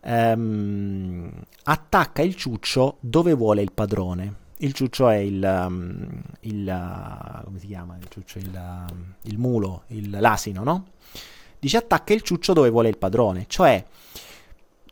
ehm, 0.00 1.30
attacca 1.64 2.22
il 2.22 2.34
ciuccio 2.34 2.96
dove 2.98 3.32
vuole 3.32 3.62
il 3.62 3.72
padrone. 3.72 4.44
Il 4.58 4.72
ciuccio 4.72 5.08
è 5.08 5.16
il, 5.16 5.42
um, 5.42 6.22
il 6.40 6.66
uh, 6.66 7.44
come 7.44 7.58
si 7.58 7.66
chiama? 7.66 7.96
Il 7.98 8.08
ciuccio, 8.08 8.38
il, 8.38 8.50
uh, 8.50 8.94
il 9.22 9.38
mulo, 9.38 9.82
il, 9.88 10.10
l'asino, 10.10 10.62
no? 10.62 10.86
Dice 11.58 11.76
attacca 11.76 12.14
il 12.14 12.22
ciuccio 12.22 12.52
dove 12.52 12.70
vuole 12.70 12.88
il 12.88 12.96
padrone, 12.96 13.44
cioè 13.48 13.84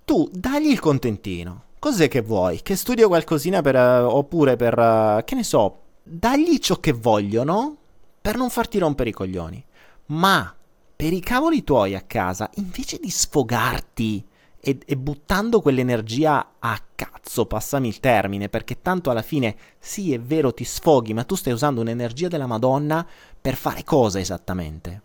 tu 0.05 0.29
dagli 0.33 0.69
il 0.69 0.81
contentino. 0.81 1.63
Cos'è 1.79 2.09
che 2.09 2.21
vuoi? 2.21 2.61
Che 2.63 2.77
studio 2.77 3.09
qualcosina 3.09 3.63
per, 3.63 3.75
uh, 3.75 4.07
oppure 4.07 4.57
per, 4.57 4.79
uh, 4.79 5.25
che 5.25 5.35
ne 5.35 5.45
so, 5.45 5.81
dagli 6.03 6.59
ciò 6.59 6.79
che 6.79 6.93
vogliono 6.93 7.77
per 8.21 8.37
non 8.37 8.51
farti 8.51 8.79
rompere 8.79 9.11
i 9.11 9.15
coglioni. 9.15 9.65
Ma 10.07 10.55
per 10.97 11.13
i 11.13 11.21
cavoli 11.21 11.65
tuoi 11.65 11.95
a 11.95 12.03
casa, 12.03 12.51
invece 12.55 12.99
di 12.99 13.11
sfogarti 13.11 14.25
e, 14.65 14.79
e, 14.87 14.97
buttando 14.97 15.61
quell'energia 15.61 16.55
a 16.59 16.81
cazzo, 16.95 17.45
passami 17.45 17.89
il 17.89 18.01
termine, 18.01 18.49
perché 18.49 18.81
tanto 18.81 19.11
alla 19.11 19.21
fine 19.21 19.57
sì 19.79 20.15
è 20.15 20.19
vero 20.19 20.55
ti 20.55 20.65
sfoghi, 20.65 21.13
ma 21.13 21.25
tu 21.25 21.35
stai 21.35 21.53
usando 21.53 21.83
un'energia 21.83 22.29
della 22.29 22.47
Madonna 22.47 23.07
per 23.39 23.57
fare 23.57 23.85
cosa 23.85 24.19
esattamente? 24.19 25.03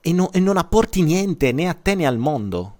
E, 0.00 0.12
no, 0.12 0.30
e 0.32 0.38
non 0.38 0.56
apporti 0.56 1.02
niente 1.02 1.50
né 1.50 1.68
a 1.68 1.74
te 1.74 1.96
né 1.96 2.06
al 2.06 2.18
mondo. 2.18 2.78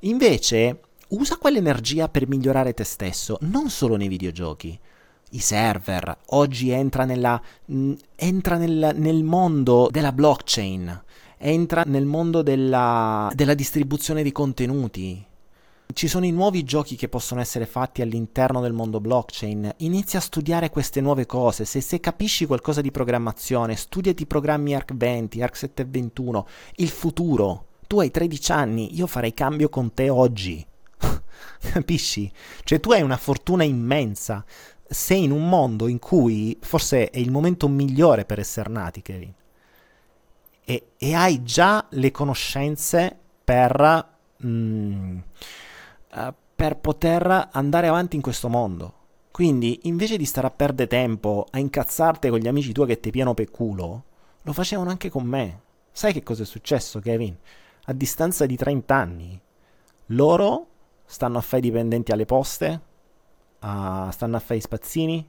Invece 0.00 0.80
usa 1.10 1.36
quell'energia 1.36 2.08
per 2.08 2.26
migliorare 2.26 2.74
te 2.74 2.84
stesso, 2.84 3.38
non 3.42 3.70
solo 3.70 3.94
nei 3.94 4.08
videogiochi. 4.08 4.76
I 5.34 5.38
server, 5.38 6.18
oggi 6.30 6.70
entra, 6.70 7.04
nella, 7.04 7.40
mh, 7.66 7.92
entra 8.16 8.56
nel, 8.56 8.92
nel 8.96 9.22
mondo 9.22 9.88
della 9.88 10.12
blockchain, 10.12 11.02
entra 11.42 11.82
nel 11.84 12.06
mondo 12.06 12.42
della, 12.42 13.30
della 13.34 13.54
distribuzione 13.54 14.22
di 14.22 14.32
contenuti. 14.32 15.26
Ci 15.92 16.08
sono 16.08 16.24
i 16.24 16.30
nuovi 16.30 16.64
giochi 16.64 16.96
che 16.96 17.08
possono 17.08 17.40
essere 17.40 17.66
fatti 17.66 18.00
all'interno 18.00 18.60
del 18.60 18.72
mondo 18.72 19.00
blockchain. 19.00 19.74
Inizia 19.78 20.20
a 20.20 20.22
studiare 20.22 20.70
queste 20.70 21.00
nuove 21.00 21.26
cose. 21.26 21.64
Se, 21.64 21.80
se 21.80 22.00
capisci 22.00 22.46
qualcosa 22.46 22.80
di 22.80 22.90
programmazione, 22.90 23.76
studiati 23.76 24.22
i 24.22 24.26
programmi 24.26 24.72
ARC20, 24.72 25.38
ARC721, 25.38 26.44
il 26.76 26.88
futuro. 26.88 27.66
Tu 27.86 28.00
hai 28.00 28.10
13 28.10 28.52
anni, 28.52 28.96
io 28.96 29.06
farei 29.06 29.34
cambio 29.34 29.68
con 29.68 29.92
te 29.92 30.08
oggi. 30.08 30.64
Capisci? 31.60 32.30
Cioè 32.64 32.80
tu 32.80 32.92
hai 32.92 33.02
una 33.02 33.18
fortuna 33.18 33.64
immensa. 33.64 34.44
Sei 34.88 35.24
in 35.24 35.30
un 35.30 35.46
mondo 35.48 35.88
in 35.88 35.98
cui 35.98 36.56
forse 36.60 37.10
è 37.10 37.18
il 37.18 37.30
momento 37.30 37.68
migliore 37.68 38.24
per 38.24 38.38
essere 38.38 38.70
nati, 38.70 39.02
Kevin. 39.02 39.34
E, 40.64 40.92
e 40.96 41.14
hai 41.14 41.42
già 41.42 41.84
le 41.90 42.10
conoscenze 42.10 43.18
per, 43.44 44.08
mm, 44.44 45.18
uh, 46.14 46.34
per 46.54 46.76
poter 46.78 47.48
andare 47.52 47.88
avanti 47.88 48.16
in 48.16 48.22
questo 48.22 48.48
mondo. 48.48 48.94
Quindi, 49.30 49.80
invece 49.84 50.16
di 50.16 50.26
stare 50.26 50.46
a 50.46 50.50
perdere 50.50 50.88
tempo 50.88 51.46
a 51.50 51.58
incazzarti 51.58 52.28
con 52.28 52.38
gli 52.38 52.46
amici 52.46 52.72
tuoi 52.72 52.86
che 52.86 53.00
ti 53.00 53.10
piano 53.10 53.34
per 53.34 53.50
culo, 53.50 54.04
lo 54.42 54.52
facevano 54.52 54.90
anche 54.90 55.08
con 55.08 55.24
me. 55.24 55.60
Sai 55.90 56.12
che 56.12 56.22
cosa 56.22 56.42
è 56.42 56.46
successo, 56.46 57.00
Kevin? 57.00 57.36
A 57.84 57.92
distanza 57.92 58.46
di 58.46 58.56
30 58.56 58.94
anni, 58.94 59.40
loro 60.06 60.66
stanno 61.04 61.38
a 61.38 61.40
fare 61.40 61.58
i 61.58 61.68
dipendenti 61.70 62.12
alle 62.12 62.24
poste, 62.24 62.80
a, 63.60 64.10
stanno 64.10 64.36
a 64.36 64.40
fare 64.40 64.56
i 64.56 64.62
spazzini 64.62 65.28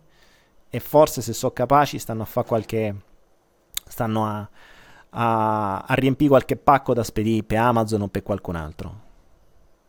e 0.70 0.80
forse 0.80 1.22
se 1.22 1.34
sono 1.34 1.54
capaci 1.54 2.00
stanno 2.00 2.24
a 2.24 2.26
fare 2.26 2.48
qualche... 2.48 2.96
stanno 3.88 4.26
a, 4.26 4.50
a, 5.14 5.80
a 5.80 5.94
riempire 5.94 6.30
qualche 6.30 6.56
pacco 6.56 6.94
da 6.94 7.04
spedire 7.04 7.44
per 7.44 7.58
Amazon 7.58 8.02
o 8.02 8.08
per 8.08 8.24
qualcun 8.24 8.56
altro. 8.56 9.02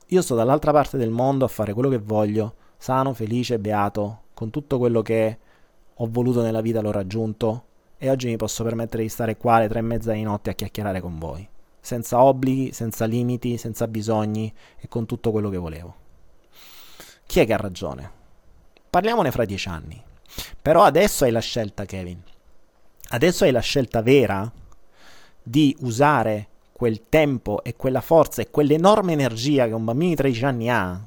Io 0.08 0.22
sto 0.22 0.34
dall'altra 0.34 0.72
parte 0.72 0.96
del 0.96 1.10
mondo 1.10 1.44
a 1.44 1.48
fare 1.48 1.72
quello 1.72 1.88
che 1.88 1.98
voglio, 1.98 2.54
sano, 2.76 3.12
felice, 3.12 3.58
beato, 3.58 4.22
con 4.34 4.50
tutto 4.50 4.78
quello 4.78 5.02
che 5.02 5.38
ho 5.94 6.08
voluto 6.10 6.42
nella 6.42 6.60
vita 6.60 6.80
l'ho 6.80 6.90
raggiunto 6.90 7.64
e 7.96 8.10
oggi 8.10 8.28
mi 8.28 8.36
posso 8.36 8.64
permettere 8.64 9.02
di 9.02 9.08
stare 9.08 9.36
qua 9.36 9.54
alle 9.54 9.68
tre 9.68 9.78
e 9.78 9.82
mezza 9.82 10.12
di 10.12 10.22
notte 10.22 10.50
a 10.50 10.54
chiacchierare 10.54 11.00
con 11.00 11.18
voi 11.18 11.48
senza 11.84 12.22
obblighi, 12.22 12.72
senza 12.72 13.04
limiti, 13.04 13.58
senza 13.58 13.86
bisogni 13.86 14.50
e 14.80 14.88
con 14.88 15.04
tutto 15.04 15.30
quello 15.30 15.50
che 15.50 15.58
volevo. 15.58 15.94
Chi 17.26 17.40
è 17.40 17.46
che 17.46 17.52
ha 17.52 17.58
ragione? 17.58 18.10
Parliamone 18.88 19.30
fra 19.30 19.44
dieci 19.44 19.68
anni. 19.68 20.02
Però 20.62 20.82
adesso 20.82 21.24
hai 21.24 21.30
la 21.30 21.40
scelta, 21.40 21.84
Kevin. 21.84 22.22
Adesso 23.10 23.44
hai 23.44 23.50
la 23.50 23.60
scelta 23.60 24.00
vera 24.00 24.50
di 25.44 25.76
usare 25.80 26.48
quel 26.72 27.08
tempo 27.08 27.62
e 27.62 27.76
quella 27.76 28.00
forza 28.00 28.42
e 28.42 28.50
quell'enorme 28.50 29.12
energia 29.12 29.66
che 29.66 29.74
un 29.74 29.84
bambino 29.84 30.10
di 30.10 30.16
13 30.16 30.44
anni 30.44 30.70
ha. 30.70 31.00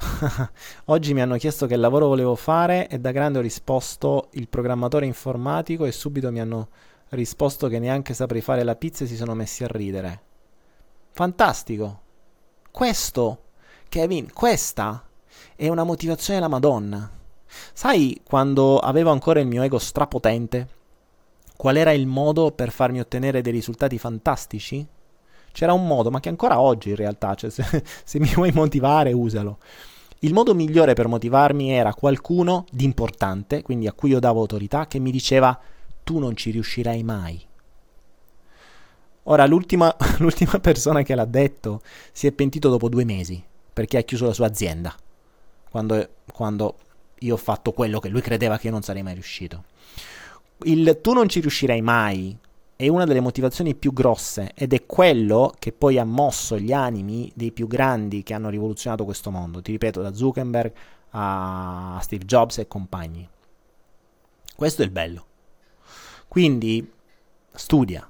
Oggi 0.86 1.14
mi 1.14 1.20
hanno 1.20 1.36
chiesto 1.36 1.66
che 1.66 1.76
lavoro 1.76 2.06
volevo 2.06 2.34
fare 2.34 2.88
e 2.88 2.98
da 2.98 3.12
grande 3.12 3.38
ho 3.38 3.42
risposto 3.42 4.28
il 4.32 4.48
programmatore 4.48 5.06
informatico 5.06 5.84
e 5.84 5.92
subito 5.92 6.32
mi 6.32 6.40
hanno 6.40 6.68
risposto 7.10 7.68
che 7.68 7.78
neanche 7.78 8.14
saprei 8.14 8.40
fare 8.40 8.64
la 8.64 8.74
pizza 8.74 9.04
e 9.04 9.06
si 9.06 9.16
sono 9.16 9.34
messi 9.34 9.64
a 9.64 9.68
ridere. 9.68 10.22
Fantastico. 11.12 12.00
Questo, 12.70 13.42
Kevin, 13.88 14.32
questa 14.32 15.04
è 15.56 15.68
una 15.68 15.84
motivazione 15.84 16.38
della 16.38 16.50
Madonna. 16.50 17.10
Sai 17.72 18.20
quando 18.24 18.78
avevo 18.78 19.10
ancora 19.10 19.40
il 19.40 19.46
mio 19.46 19.62
ego 19.62 19.78
strapotente? 19.78 20.76
Qual 21.58 21.76
era 21.76 21.90
il 21.90 22.06
modo 22.06 22.52
per 22.52 22.70
farmi 22.70 23.00
ottenere 23.00 23.40
dei 23.42 23.50
risultati 23.50 23.98
fantastici? 23.98 24.86
C'era 25.50 25.72
un 25.72 25.88
modo, 25.88 26.08
ma 26.08 26.20
che 26.20 26.28
ancora 26.28 26.60
oggi 26.60 26.90
in 26.90 26.94
realtà, 26.94 27.34
cioè 27.34 27.50
se, 27.50 27.64
se 28.04 28.20
mi 28.20 28.32
vuoi 28.32 28.52
motivare, 28.52 29.10
usalo. 29.12 29.58
Il 30.20 30.34
modo 30.34 30.54
migliore 30.54 30.94
per 30.94 31.08
motivarmi 31.08 31.72
era 31.72 31.94
qualcuno 31.94 32.64
di 32.70 32.84
importante, 32.84 33.62
quindi 33.62 33.88
a 33.88 33.92
cui 33.92 34.10
io 34.10 34.20
davo 34.20 34.38
autorità, 34.38 34.86
che 34.86 35.00
mi 35.00 35.10
diceva 35.10 35.58
tu 36.04 36.20
non 36.20 36.36
ci 36.36 36.52
riuscirai 36.52 37.02
mai. 37.02 37.44
Ora, 39.24 39.44
l'ultima, 39.44 39.92
l'ultima 40.18 40.60
persona 40.60 41.02
che 41.02 41.16
l'ha 41.16 41.24
detto 41.24 41.82
si 42.12 42.28
è 42.28 42.30
pentito 42.30 42.68
dopo 42.68 42.88
due 42.88 43.04
mesi 43.04 43.42
perché 43.72 43.98
ha 43.98 44.02
chiuso 44.02 44.26
la 44.26 44.32
sua 44.32 44.46
azienda. 44.46 44.94
Quando, 45.68 46.08
quando 46.32 46.76
io 47.18 47.34
ho 47.34 47.36
fatto 47.36 47.72
quello 47.72 47.98
che 47.98 48.10
lui 48.10 48.20
credeva 48.20 48.58
che 48.58 48.68
io 48.68 48.72
non 48.72 48.82
sarei 48.82 49.02
mai 49.02 49.14
riuscito. 49.14 49.67
Il 50.64 50.98
tu 51.00 51.12
non 51.12 51.28
ci 51.28 51.40
riuscirai 51.40 51.80
mai 51.80 52.36
è 52.78 52.86
una 52.86 53.04
delle 53.04 53.18
motivazioni 53.18 53.74
più 53.74 53.92
grosse 53.92 54.52
ed 54.54 54.72
è 54.72 54.86
quello 54.86 55.52
che 55.58 55.72
poi 55.72 55.98
ha 55.98 56.04
mosso 56.04 56.56
gli 56.56 56.72
animi 56.72 57.28
dei 57.34 57.50
più 57.50 57.66
grandi 57.66 58.22
che 58.22 58.34
hanno 58.34 58.50
rivoluzionato 58.50 59.04
questo 59.04 59.32
mondo. 59.32 59.60
Ti 59.60 59.72
ripeto, 59.72 60.00
da 60.00 60.14
Zuckerberg 60.14 60.72
a 61.10 61.98
Steve 62.00 62.24
Jobs 62.24 62.58
e 62.58 62.68
compagni. 62.68 63.28
Questo 64.54 64.82
è 64.82 64.84
il 64.84 64.92
bello. 64.92 65.26
Quindi 66.28 66.88
studia. 67.52 68.08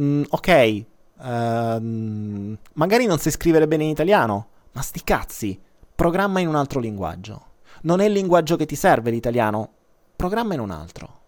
Mm, 0.00 0.22
ok, 0.30 0.84
uh, 1.18 2.58
magari 2.72 3.06
non 3.06 3.18
sai 3.18 3.30
scrivere 3.30 3.68
bene 3.68 3.84
in 3.84 3.90
italiano, 3.90 4.48
ma 4.72 4.82
sti 4.82 5.04
cazzi, 5.04 5.60
programma 5.94 6.40
in 6.40 6.48
un 6.48 6.56
altro 6.56 6.80
linguaggio. 6.80 7.50
Non 7.82 8.00
è 8.00 8.06
il 8.06 8.12
linguaggio 8.12 8.56
che 8.56 8.66
ti 8.66 8.74
serve 8.74 9.12
l'italiano, 9.12 9.70
programma 10.16 10.54
in 10.54 10.60
un 10.60 10.70
altro. 10.72 11.20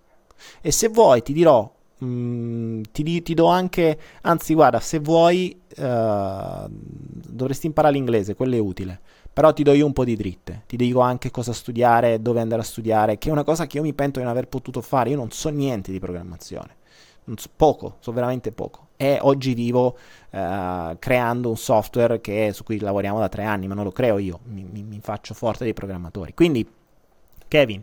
E 0.60 0.70
se 0.70 0.88
vuoi 0.88 1.22
ti 1.22 1.32
dirò, 1.32 1.70
mm, 2.04 2.82
ti, 2.92 3.22
ti, 3.22 3.34
do 3.34 3.46
anche, 3.46 3.98
anzi 4.22 4.54
guarda, 4.54 4.80
se 4.80 4.98
vuoi 4.98 5.60
uh, 5.76 6.66
dovresti 6.68 7.66
imparare 7.66 7.94
l'inglese, 7.94 8.34
quello 8.34 8.54
è 8.54 8.58
utile. 8.58 9.00
Però 9.34 9.52
ti 9.52 9.64
do 9.64 9.72
io 9.72 9.84
un 9.84 9.92
po' 9.92 10.04
di 10.04 10.14
dritte, 10.14 10.62
ti 10.66 10.76
dico 10.76 11.00
anche 11.00 11.32
cosa 11.32 11.52
studiare, 11.52 12.22
dove 12.22 12.40
andare 12.40 12.62
a 12.62 12.64
studiare, 12.64 13.18
che 13.18 13.30
è 13.30 13.32
una 13.32 13.42
cosa 13.42 13.66
che 13.66 13.78
io 13.78 13.82
mi 13.82 13.92
pento 13.92 14.20
di 14.20 14.24
non 14.24 14.32
aver 14.32 14.46
potuto 14.46 14.80
fare. 14.80 15.10
Io 15.10 15.16
non 15.16 15.32
so 15.32 15.48
niente 15.48 15.90
di 15.90 15.98
programmazione, 15.98 16.76
so, 17.34 17.48
poco, 17.56 17.96
so 17.98 18.12
veramente 18.12 18.52
poco. 18.52 18.88
E 18.96 19.18
oggi 19.20 19.54
vivo 19.54 19.96
uh, 20.30 20.96
creando 21.00 21.48
un 21.48 21.56
software 21.56 22.20
che, 22.20 22.52
su 22.52 22.62
cui 22.62 22.78
lavoriamo 22.78 23.18
da 23.18 23.28
tre 23.28 23.42
anni, 23.42 23.66
ma 23.66 23.74
non 23.74 23.82
lo 23.82 23.90
creo 23.90 24.18
io, 24.18 24.38
mi, 24.44 24.64
mi, 24.70 24.84
mi 24.84 25.00
faccio 25.00 25.34
forte 25.34 25.64
dei 25.64 25.74
programmatori. 25.74 26.32
Quindi, 26.32 26.64
Kevin, 27.48 27.82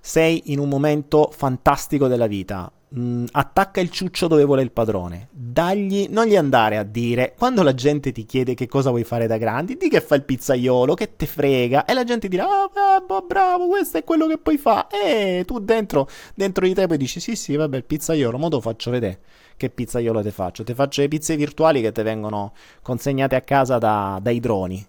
sei 0.00 0.52
in 0.52 0.58
un 0.58 0.68
momento 0.68 1.30
fantastico 1.32 2.08
della 2.08 2.26
vita 2.26 2.72
mh, 2.90 3.00
mm, 3.00 3.24
attacca 3.32 3.80
il 3.80 3.90
ciuccio 3.90 4.26
dove 4.26 4.44
vuole 4.44 4.62
il 4.62 4.70
padrone. 4.72 5.28
Dagli, 5.30 6.06
non 6.10 6.26
gli 6.26 6.36
andare 6.36 6.76
a 6.76 6.82
dire, 6.82 7.34
quando 7.36 7.62
la 7.62 7.74
gente 7.74 8.12
ti 8.12 8.24
chiede 8.24 8.54
che 8.54 8.66
cosa 8.66 8.90
vuoi 8.90 9.04
fare 9.04 9.26
da 9.26 9.36
grandi, 9.36 9.76
di 9.76 9.88
che 9.88 10.00
fa 10.00 10.14
il 10.14 10.24
pizzaiolo, 10.24 10.94
che 10.94 11.16
te 11.16 11.26
frega, 11.26 11.84
e 11.84 11.94
la 11.94 12.04
gente 12.04 12.28
dirà, 12.28 12.44
ah, 12.44 13.04
oh, 13.06 13.22
bravo, 13.26 13.68
questo 13.68 13.98
è 13.98 14.04
quello 14.04 14.26
che 14.26 14.38
puoi 14.38 14.58
fare. 14.58 14.86
E 14.90 15.44
tu 15.46 15.58
dentro, 15.58 16.08
dentro 16.34 16.66
di 16.66 16.74
te 16.74 16.86
poi 16.86 16.96
dici, 16.96 17.20
sì, 17.20 17.36
sì, 17.36 17.56
vabbè, 17.56 17.76
il 17.76 17.84
pizzaiolo, 17.84 18.38
mo 18.38 18.48
te 18.48 18.56
lo 18.56 18.60
faccio 18.60 18.90
vedere 18.90 19.20
che 19.56 19.68
pizzaiolo 19.68 20.22
te 20.22 20.30
faccio. 20.30 20.64
Ti 20.64 20.74
faccio 20.74 21.02
le 21.02 21.08
pizze 21.08 21.36
virtuali 21.36 21.82
che 21.82 21.92
ti 21.92 22.02
vengono 22.02 22.54
consegnate 22.82 23.36
a 23.36 23.42
casa 23.42 23.76
da, 23.76 24.18
dai 24.22 24.40
droni. 24.40 24.86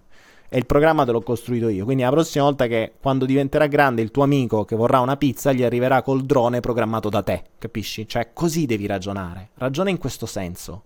E 0.54 0.58
il 0.58 0.66
programma 0.66 1.06
te 1.06 1.14
l'ho 1.14 1.22
costruito 1.22 1.70
io. 1.70 1.86
Quindi 1.86 2.04
la 2.04 2.10
prossima 2.10 2.43
volta 2.43 2.68
che 2.68 2.95
quando 2.99 3.26
diventerà 3.26 3.68
grande 3.68 4.02
il 4.02 4.12
tuo 4.12 4.24
amico 4.24 4.66
che 4.66 4.76
vorrà 4.76 4.99
una 4.99 5.16
pizza 5.16 5.54
gli 5.54 5.64
arriverà 5.64 6.02
col 6.02 6.26
drone 6.26 6.60
programmato 6.60 7.08
da 7.08 7.24
te, 7.24 7.43
capisci? 7.58 8.06
Cioè 8.06 8.32
così 8.34 8.66
devi 8.66 8.86
ragionare. 8.86 9.52
Ragiona 9.54 9.91
in 9.91 9.97
questo 9.97 10.26
senso. 10.26 10.84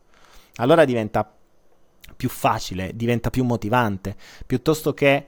Allora 0.57 0.85
diventa 0.85 1.27
più 2.15 2.29
facile, 2.29 2.91
diventa 2.93 3.31
più 3.31 3.43
motivante, 3.43 4.15
piuttosto 4.45 4.93
che 4.93 5.27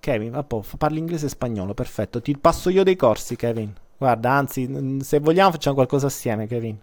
Kevin, 0.00 0.44
parli 0.76 0.98
inglese 0.98 1.26
e 1.26 1.28
spagnolo, 1.28 1.72
perfetto. 1.72 2.20
Ti 2.20 2.36
passo 2.36 2.68
io 2.68 2.82
dei 2.82 2.96
corsi, 2.96 3.36
Kevin. 3.36 3.72
Guarda, 3.96 4.32
anzi, 4.32 4.98
se 5.02 5.20
vogliamo 5.20 5.52
facciamo 5.52 5.76
qualcosa 5.76 6.08
assieme, 6.08 6.48
Kevin. 6.48 6.80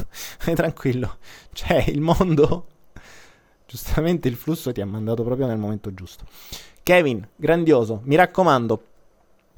tranquillo. 0.54 1.18
Cioè, 1.52 1.84
il 1.88 2.00
mondo 2.00 2.66
Giustamente 3.66 4.28
il 4.28 4.36
flusso 4.36 4.72
ti 4.72 4.80
ha 4.80 4.86
mandato 4.86 5.24
proprio 5.24 5.46
nel 5.46 5.58
momento 5.58 5.92
giusto. 5.92 6.24
Kevin, 6.82 7.26
grandioso, 7.34 8.00
mi 8.04 8.14
raccomando, 8.14 8.82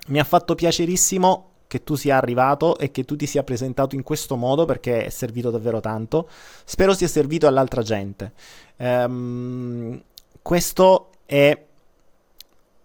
mi 0.06 0.18
ha 0.18 0.24
fatto 0.24 0.54
piacerissimo 0.54 1.48
che 1.68 1.84
tu 1.84 1.94
sia 1.94 2.16
arrivato 2.16 2.78
e 2.78 2.90
che 2.90 3.04
tu 3.04 3.14
ti 3.14 3.26
sia 3.26 3.44
presentato 3.44 3.94
in 3.94 4.02
questo 4.02 4.36
modo 4.36 4.64
perché 4.64 5.04
è 5.04 5.10
servito 5.10 5.50
davvero 5.50 5.80
tanto. 5.80 6.28
Spero 6.64 6.94
sia 6.94 7.06
servito 7.06 7.46
all'altra 7.46 7.82
gente. 7.82 8.32
Um, 8.78 10.02
questo 10.40 11.10
è, 11.26 11.62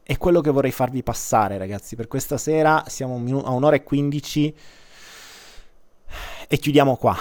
è, 0.03 0.17
quello 0.17 0.41
che 0.41 0.51
vorrei 0.51 0.71
farvi 0.71 1.01
passare, 1.01 1.57
ragazzi. 1.57 1.95
Per 1.95 2.07
questa 2.07 2.37
sera 2.37 2.83
siamo 2.87 3.15
a 3.15 3.51
un'ora 3.51 3.77
e 3.77 3.83
quindici 3.83 4.53
e 6.47 6.57
chiudiamo 6.57 6.97
qua. 6.97 7.17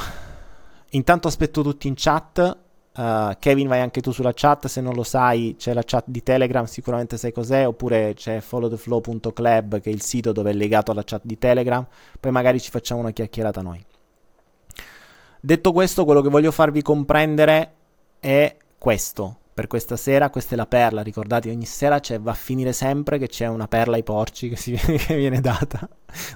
Intanto 0.91 1.29
aspetto 1.29 1.63
tutti 1.63 1.87
in 1.87 1.95
chat. 1.97 2.59
Uh, 2.95 3.35
Kevin, 3.39 3.69
vai 3.69 3.81
anche 3.81 4.01
tu 4.01 4.13
sulla 4.13 4.33
chat. 4.35 4.67
Se 4.67 4.81
non 4.81 4.95
lo 4.95 5.03
sai, 5.03 5.57
c'è 5.59 5.73
la 5.73 5.83
chat 5.85 6.05
di 6.07 6.23
Telegram, 6.23 6.65
sicuramente 6.65 7.17
sai 7.17 7.33
cos'è. 7.33 7.67
Oppure 7.67 8.13
c'è 8.15 8.41
followtheflow.club, 8.41 9.81
che 9.81 9.91
è 9.91 9.93
il 9.93 10.03
sito 10.03 10.33
dove 10.33 10.51
è 10.51 10.55
legato 10.55 10.91
alla 10.91 11.03
chat 11.05 11.23
di 11.25 11.39
Telegram. 11.39 11.87
Poi 12.21 12.31
magari 12.31 12.61
ci 12.61 12.71
facciamo 12.71 13.01
una 13.01 13.11
chiacchierata 13.11 13.63
noi. 13.63 13.83
Detto 15.41 15.73
questo, 15.73 16.05
quello 16.05 16.21
che 16.21 16.29
voglio 16.29 16.53
farvi 16.53 16.83
comprendere 16.83 17.73
è 18.21 18.57
questo. 18.79 19.39
Per 19.55 19.67
questa 19.67 19.97
sera, 19.97 20.31
questa 20.31 20.55
è 20.55 20.57
la 20.57 20.67
perla. 20.67 21.03
Ricordate, 21.03 21.51
ogni 21.51 21.67
sera 21.67 22.01
va 22.21 22.31
a 22.31 22.35
finire 22.35 22.73
sempre 22.73 23.19
che 23.19 23.29
c'è 23.29 23.47
una 23.47 23.69
perla 23.69 23.97
ai 23.97 24.03
porci 24.03 24.49
che, 24.51 24.57
si, 24.57 24.73
che 24.77 25.17
viene 25.17 25.41
data. 25.41 25.89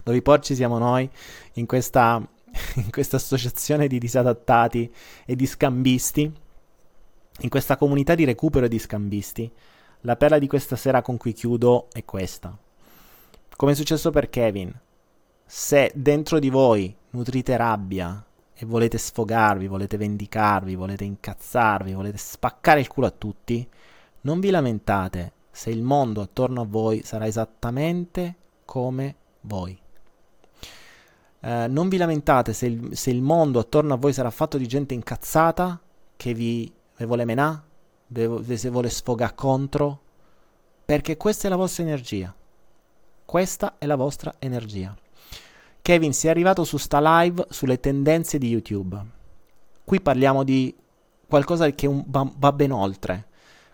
Dove 0.02 0.16
i 0.16 0.22
porci 0.22 0.54
siamo 0.54 0.78
noi 0.78 1.08
in 1.54 1.66
questa, 1.66 2.20
in 2.76 2.90
questa 2.90 3.16
associazione 3.16 3.86
di 3.86 3.98
disadattati 3.98 4.92
e 5.24 5.36
di 5.36 5.46
scambisti 5.46 6.44
in 7.40 7.48
questa 7.48 7.76
comunità 7.76 8.14
di 8.14 8.24
recupero 8.24 8.66
e 8.66 8.68
di 8.68 8.78
scambisti, 8.78 9.50
la 10.00 10.16
perla 10.16 10.38
di 10.38 10.46
questa 10.46 10.76
sera 10.76 11.02
con 11.02 11.16
cui 11.16 11.32
chiudo 11.32 11.88
è 11.92 12.04
questa. 12.04 12.56
Come 13.56 13.72
è 13.72 13.74
successo 13.74 14.10
per 14.10 14.30
Kevin, 14.30 14.72
se 15.44 15.92
dentro 15.94 16.38
di 16.38 16.50
voi 16.50 16.94
nutrite 17.10 17.56
rabbia 17.56 18.24
e 18.54 18.66
volete 18.66 18.98
sfogarvi, 18.98 19.66
volete 19.66 19.96
vendicarvi, 19.96 20.74
volete 20.74 21.04
incazzarvi, 21.04 21.92
volete 21.92 22.18
spaccare 22.18 22.80
il 22.80 22.88
culo 22.88 23.06
a 23.06 23.14
tutti, 23.16 23.66
non 24.22 24.40
vi 24.40 24.50
lamentate 24.50 25.32
se 25.50 25.70
il 25.70 25.82
mondo 25.82 26.20
attorno 26.20 26.62
a 26.62 26.66
voi 26.66 27.02
sarà 27.02 27.26
esattamente 27.26 28.34
come 28.64 29.14
voi. 29.42 29.78
Eh, 31.40 31.66
non 31.68 31.88
vi 31.88 31.96
lamentate 31.96 32.52
se 32.52 32.66
il, 32.66 32.96
se 32.96 33.10
il 33.10 33.22
mondo 33.22 33.58
attorno 33.58 33.94
a 33.94 33.98
voi 33.98 34.12
sarà 34.12 34.30
fatto 34.30 34.58
di 34.58 34.66
gente 34.66 34.94
incazzata 34.94 35.80
che 36.16 36.34
vi 36.34 36.72
ve 36.96 37.04
vuole 37.04 37.24
menà, 37.24 37.64
se 38.54 38.70
vuole 38.70 38.88
sfogare 38.88 39.34
contro, 39.34 40.00
perché 40.84 41.16
questa 41.16 41.46
è 41.46 41.50
la 41.50 41.56
vostra 41.56 41.82
energia. 41.82 42.34
Questa 43.24 43.74
è 43.78 43.86
la 43.86 43.96
vostra 43.96 44.36
energia. 44.38 44.96
Kevin, 45.82 46.12
sei 46.12 46.30
arrivato 46.30 46.64
su 46.64 46.76
sta 46.78 47.00
live 47.22 47.46
sulle 47.50 47.80
tendenze 47.80 48.38
di 48.38 48.48
YouTube. 48.48 48.96
Qui 49.84 50.00
parliamo 50.00 50.42
di 50.42 50.74
qualcosa 51.28 51.68
che 51.70 51.86
un, 51.86 52.04
va, 52.06 52.28
va, 52.36 52.52
ben 52.52 52.72
oltre. 52.72 53.26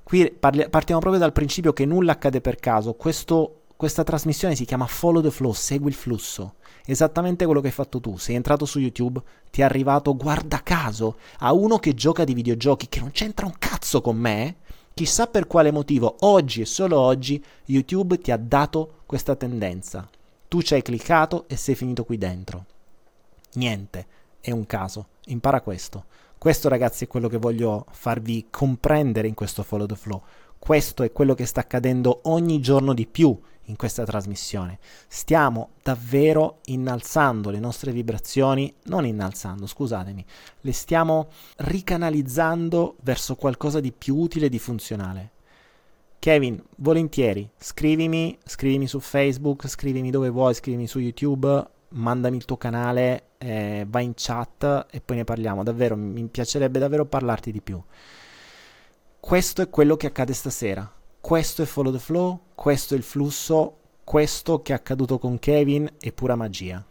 Qui 0.03 0.31
parli, 0.31 0.69
partiamo 0.69 1.01
proprio 1.01 1.21
dal 1.21 1.33
principio 1.33 1.73
che 1.73 1.85
nulla 1.85 2.13
accade 2.13 2.41
per 2.41 2.57
caso. 2.57 2.95
Questo, 2.95 3.63
questa 3.77 4.05
trasmissione 4.05 4.55
si 4.55 4.65
chiama 4.65 4.87
Follow 4.87 5.23
the 5.23 5.31
Flow, 5.31 5.53
segui 5.53 5.89
il 5.89 5.95
flusso. 5.95 6.55
Esattamente 6.85 7.45
quello 7.45 7.61
che 7.61 7.69
hai 7.69 7.73
fatto 7.73 8.01
tu. 8.01 8.19
Sei 8.19 8.35
entrato 8.35 8.65
su 8.65 8.79
YouTube, 8.79 9.21
ti 9.51 9.61
è 9.61 9.65
arrivato, 9.65 10.17
guarda 10.17 10.63
caso, 10.63 11.17
a 11.39 11.53
uno 11.53 11.79
che 11.79 11.95
gioca 11.95 12.25
di 12.25 12.35
videogiochi, 12.35 12.89
che 12.89 13.01
non 13.01 13.11
c'entra 13.11 13.47
un 13.47 13.55
cazzo 13.59 14.01
con 14.01 14.17
me. 14.17 14.57
Chissà 14.95 15.27
per 15.27 15.47
quale 15.47 15.71
motivo, 15.71 16.17
oggi 16.21 16.61
e 16.61 16.67
solo 16.67 16.99
oggi, 16.99 17.43
YouTube 17.67 18.19
ti 18.19 18.31
ha 18.31 18.37
dato 18.37 19.03
questa 19.07 19.37
tendenza. 19.37 20.09
Tu 20.49 20.61
ci 20.61 20.75
hai 20.75 20.83
cliccato 20.83 21.45
e 21.49 21.57
sei 21.57 21.75
finito 21.75 22.05
qui 22.05 22.19
dentro. 22.19 22.67
Niente, 23.55 24.07
è 24.41 24.51
un 24.51 24.67
caso. 24.67 25.07
Impara 25.27 25.63
questo. 25.63 26.05
Questo, 26.37 26.69
ragazzi, 26.69 27.05
è 27.05 27.07
quello 27.07 27.29
che 27.29 27.39
voglio 27.39 27.87
farvi 27.93 28.49
comprendere 28.51 29.29
in 29.29 29.35
questo 29.35 29.63
Follow 29.63 29.87
the 29.87 29.95
Flow. 29.95 30.23
Questo 30.65 31.03
è 31.03 31.11
quello 31.11 31.35
che 31.35 31.45
sta 31.45 31.59
accadendo 31.59 32.21
ogni 32.27 32.61
giorno 32.61 32.95
di 32.95 33.09
più 33.09 33.37
in 33.65 33.75
questa 33.75 34.05
trasmissione. 34.05 34.79
Stiamo 35.09 35.71
davvero 35.83 36.61
innalzando 36.67 37.51
le 37.51 37.59
nostre 37.59 37.91
vibrazioni, 37.91 38.73
non 38.85 39.05
innalzando, 39.05 39.67
scusatemi, 39.67 40.25
le 40.61 40.73
stiamo 40.73 41.31
ricanalizzando 41.57 42.95
verso 43.03 43.35
qualcosa 43.35 43.81
di 43.81 43.91
più 43.91 44.17
utile 44.17 44.47
e 44.47 44.49
di 44.49 44.61
funzionale. 44.61 45.31
Kevin, 46.21 46.63
volentieri, 46.77 47.51
scrivimi, 47.57 48.39
scrivimi 48.45 48.87
su 48.87 49.01
Facebook, 49.01 49.67
scrivimi 49.67 50.13
dove 50.13 50.29
vuoi, 50.29 50.55
scrivimi 50.55 50.87
su 50.87 51.01
YouTube, 51.01 51.67
mandami 51.89 52.37
il 52.37 52.45
tuo 52.45 52.57
canale, 52.57 53.31
eh, 53.39 53.85
vai 53.89 54.05
in 54.05 54.13
chat 54.15 54.87
e 54.93 55.01
poi 55.01 55.17
ne 55.17 55.25
parliamo. 55.25 55.65
Davvero, 55.65 55.97
mi 55.97 56.25
piacerebbe 56.29 56.79
davvero 56.79 57.05
parlarti 57.05 57.51
di 57.51 57.61
più. 57.61 57.83
Questo 59.25 59.63
è 59.63 59.71
quello 59.71 59.97
che 59.97 60.09
accade 60.09 60.35
stasera 60.35 61.01
questo 61.23 61.63
è 61.63 61.67
Follow 61.67 61.93
the 61.93 62.01
Flow, 62.01 62.41
questo 62.57 62.95
è 62.95 62.97
il 62.97 63.05
flusso, 63.05 63.77
questo 64.03 64.61
che 64.61 64.73
è 64.73 64.75
accaduto 64.75 65.21
con 65.21 65.39
Kevin 65.39 65.89
è 66.01 66.11
pura 66.11 66.35
magia. 66.35 66.85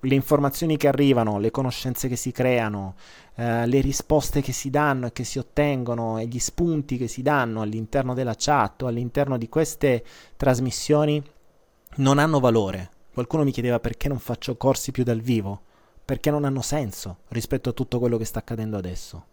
Le 0.00 0.14
informazioni 0.14 0.76
che 0.76 0.86
arrivano, 0.86 1.38
le 1.38 1.50
conoscenze 1.50 2.08
che 2.08 2.16
si 2.16 2.30
creano, 2.30 2.94
eh, 3.36 3.66
le 3.66 3.80
risposte 3.80 4.42
che 4.42 4.52
si 4.52 4.68
danno 4.68 5.06
e 5.06 5.12
che 5.12 5.24
si 5.24 5.38
ottengono 5.38 6.18
e 6.18 6.26
gli 6.26 6.38
spunti 6.38 6.98
che 6.98 7.08
si 7.08 7.22
danno 7.22 7.62
all'interno 7.62 8.12
della 8.12 8.34
chat 8.36 8.82
o 8.82 8.86
all'interno 8.86 9.38
di 9.38 9.48
queste 9.48 10.04
trasmissioni 10.36 11.20
non 11.96 12.18
hanno 12.18 12.38
valore. 12.38 12.90
Qualcuno 13.14 13.44
mi 13.44 13.50
chiedeva 13.50 13.80
perché 13.80 14.08
non 14.08 14.18
faccio 14.18 14.58
corsi 14.58 14.92
più 14.92 15.04
dal 15.04 15.22
vivo, 15.22 15.62
perché 16.04 16.30
non 16.30 16.44
hanno 16.44 16.60
senso 16.60 17.20
rispetto 17.28 17.70
a 17.70 17.72
tutto 17.72 17.98
quello 17.98 18.18
che 18.18 18.26
sta 18.26 18.40
accadendo 18.40 18.76
adesso. 18.76 19.24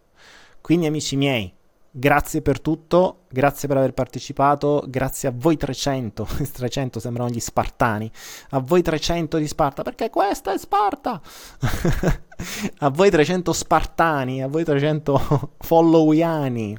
Quindi 0.62 0.86
amici 0.86 1.16
miei, 1.16 1.52
Grazie 1.96 2.42
per 2.42 2.60
tutto, 2.60 3.20
grazie 3.30 3.68
per 3.68 3.76
aver 3.76 3.92
partecipato, 3.92 4.84
grazie 4.88 5.28
a 5.28 5.32
voi 5.32 5.56
300, 5.56 6.26
300 6.52 6.98
sembrano 6.98 7.30
gli 7.30 7.38
spartani, 7.38 8.10
a 8.50 8.58
voi 8.58 8.82
300 8.82 9.38
di 9.38 9.46
Sparta, 9.46 9.82
perché 9.82 10.10
questa 10.10 10.52
è 10.52 10.58
Sparta! 10.58 11.20
a 12.78 12.88
voi 12.88 13.10
300 13.10 13.52
spartani, 13.52 14.42
a 14.42 14.48
voi 14.48 14.64
300 14.64 15.52
followiani 15.62 16.76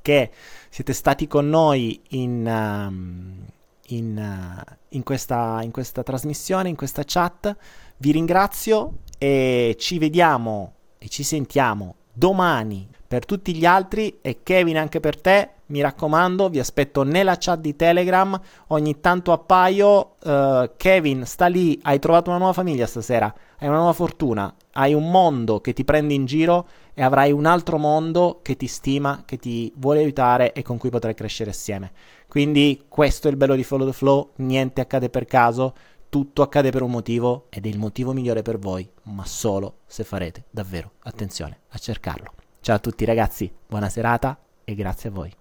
che 0.00 0.30
siete 0.68 0.92
stati 0.92 1.26
con 1.26 1.48
noi 1.48 2.00
in, 2.10 2.46
uh, 2.46 3.44
in, 3.88 4.16
uh, 4.16 4.74
in, 4.90 5.02
questa, 5.02 5.58
in 5.62 5.72
questa 5.72 6.04
trasmissione, 6.04 6.68
in 6.68 6.76
questa 6.76 7.02
chat, 7.04 7.56
vi 7.96 8.12
ringrazio 8.12 8.98
e 9.18 9.74
ci 9.80 9.98
vediamo 9.98 10.74
e 10.98 11.08
ci 11.08 11.24
sentiamo 11.24 11.96
domani 12.12 12.88
per 13.12 13.26
tutti 13.26 13.54
gli 13.54 13.66
altri 13.66 14.20
e 14.22 14.38
Kevin 14.42 14.78
anche 14.78 14.98
per 14.98 15.20
te, 15.20 15.50
mi 15.66 15.82
raccomando, 15.82 16.48
vi 16.48 16.58
aspetto 16.58 17.02
nella 17.02 17.36
chat 17.38 17.60
di 17.60 17.76
Telegram, 17.76 18.40
ogni 18.68 19.00
tanto 19.00 19.32
appaio, 19.32 20.14
uh, 20.22 20.70
Kevin 20.78 21.26
sta 21.26 21.44
lì, 21.44 21.78
hai 21.82 21.98
trovato 21.98 22.30
una 22.30 22.38
nuova 22.38 22.54
famiglia 22.54 22.86
stasera, 22.86 23.26
hai 23.58 23.68
una 23.68 23.76
nuova 23.76 23.92
fortuna, 23.92 24.54
hai 24.72 24.94
un 24.94 25.10
mondo 25.10 25.60
che 25.60 25.74
ti 25.74 25.84
prende 25.84 26.14
in 26.14 26.24
giro 26.24 26.66
e 26.94 27.02
avrai 27.02 27.32
un 27.32 27.44
altro 27.44 27.76
mondo 27.76 28.40
che 28.40 28.56
ti 28.56 28.66
stima, 28.66 29.24
che 29.26 29.36
ti 29.36 29.70
vuole 29.76 29.98
aiutare 29.98 30.54
e 30.54 30.62
con 30.62 30.78
cui 30.78 30.88
potrai 30.88 31.12
crescere 31.12 31.50
assieme. 31.50 31.92
Quindi 32.26 32.84
questo 32.88 33.28
è 33.28 33.30
il 33.30 33.36
bello 33.36 33.54
di 33.54 33.62
Follow 33.62 33.88
the 33.88 33.92
Flow, 33.92 34.30
niente 34.36 34.80
accade 34.80 35.10
per 35.10 35.26
caso, 35.26 35.74
tutto 36.08 36.40
accade 36.40 36.70
per 36.70 36.80
un 36.80 36.90
motivo 36.90 37.48
ed 37.50 37.66
è 37.66 37.68
il 37.68 37.78
motivo 37.78 38.14
migliore 38.14 38.40
per 38.40 38.58
voi, 38.58 38.90
ma 39.02 39.26
solo 39.26 39.80
se 39.84 40.02
farete 40.02 40.44
davvero 40.48 40.92
attenzione 41.00 41.58
a 41.68 41.76
cercarlo. 41.76 42.32
Ciao 42.62 42.76
a 42.76 42.78
tutti 42.78 43.04
ragazzi, 43.04 43.52
buona 43.66 43.88
serata 43.88 44.38
e 44.62 44.76
grazie 44.76 45.08
a 45.08 45.12
voi. 45.12 45.32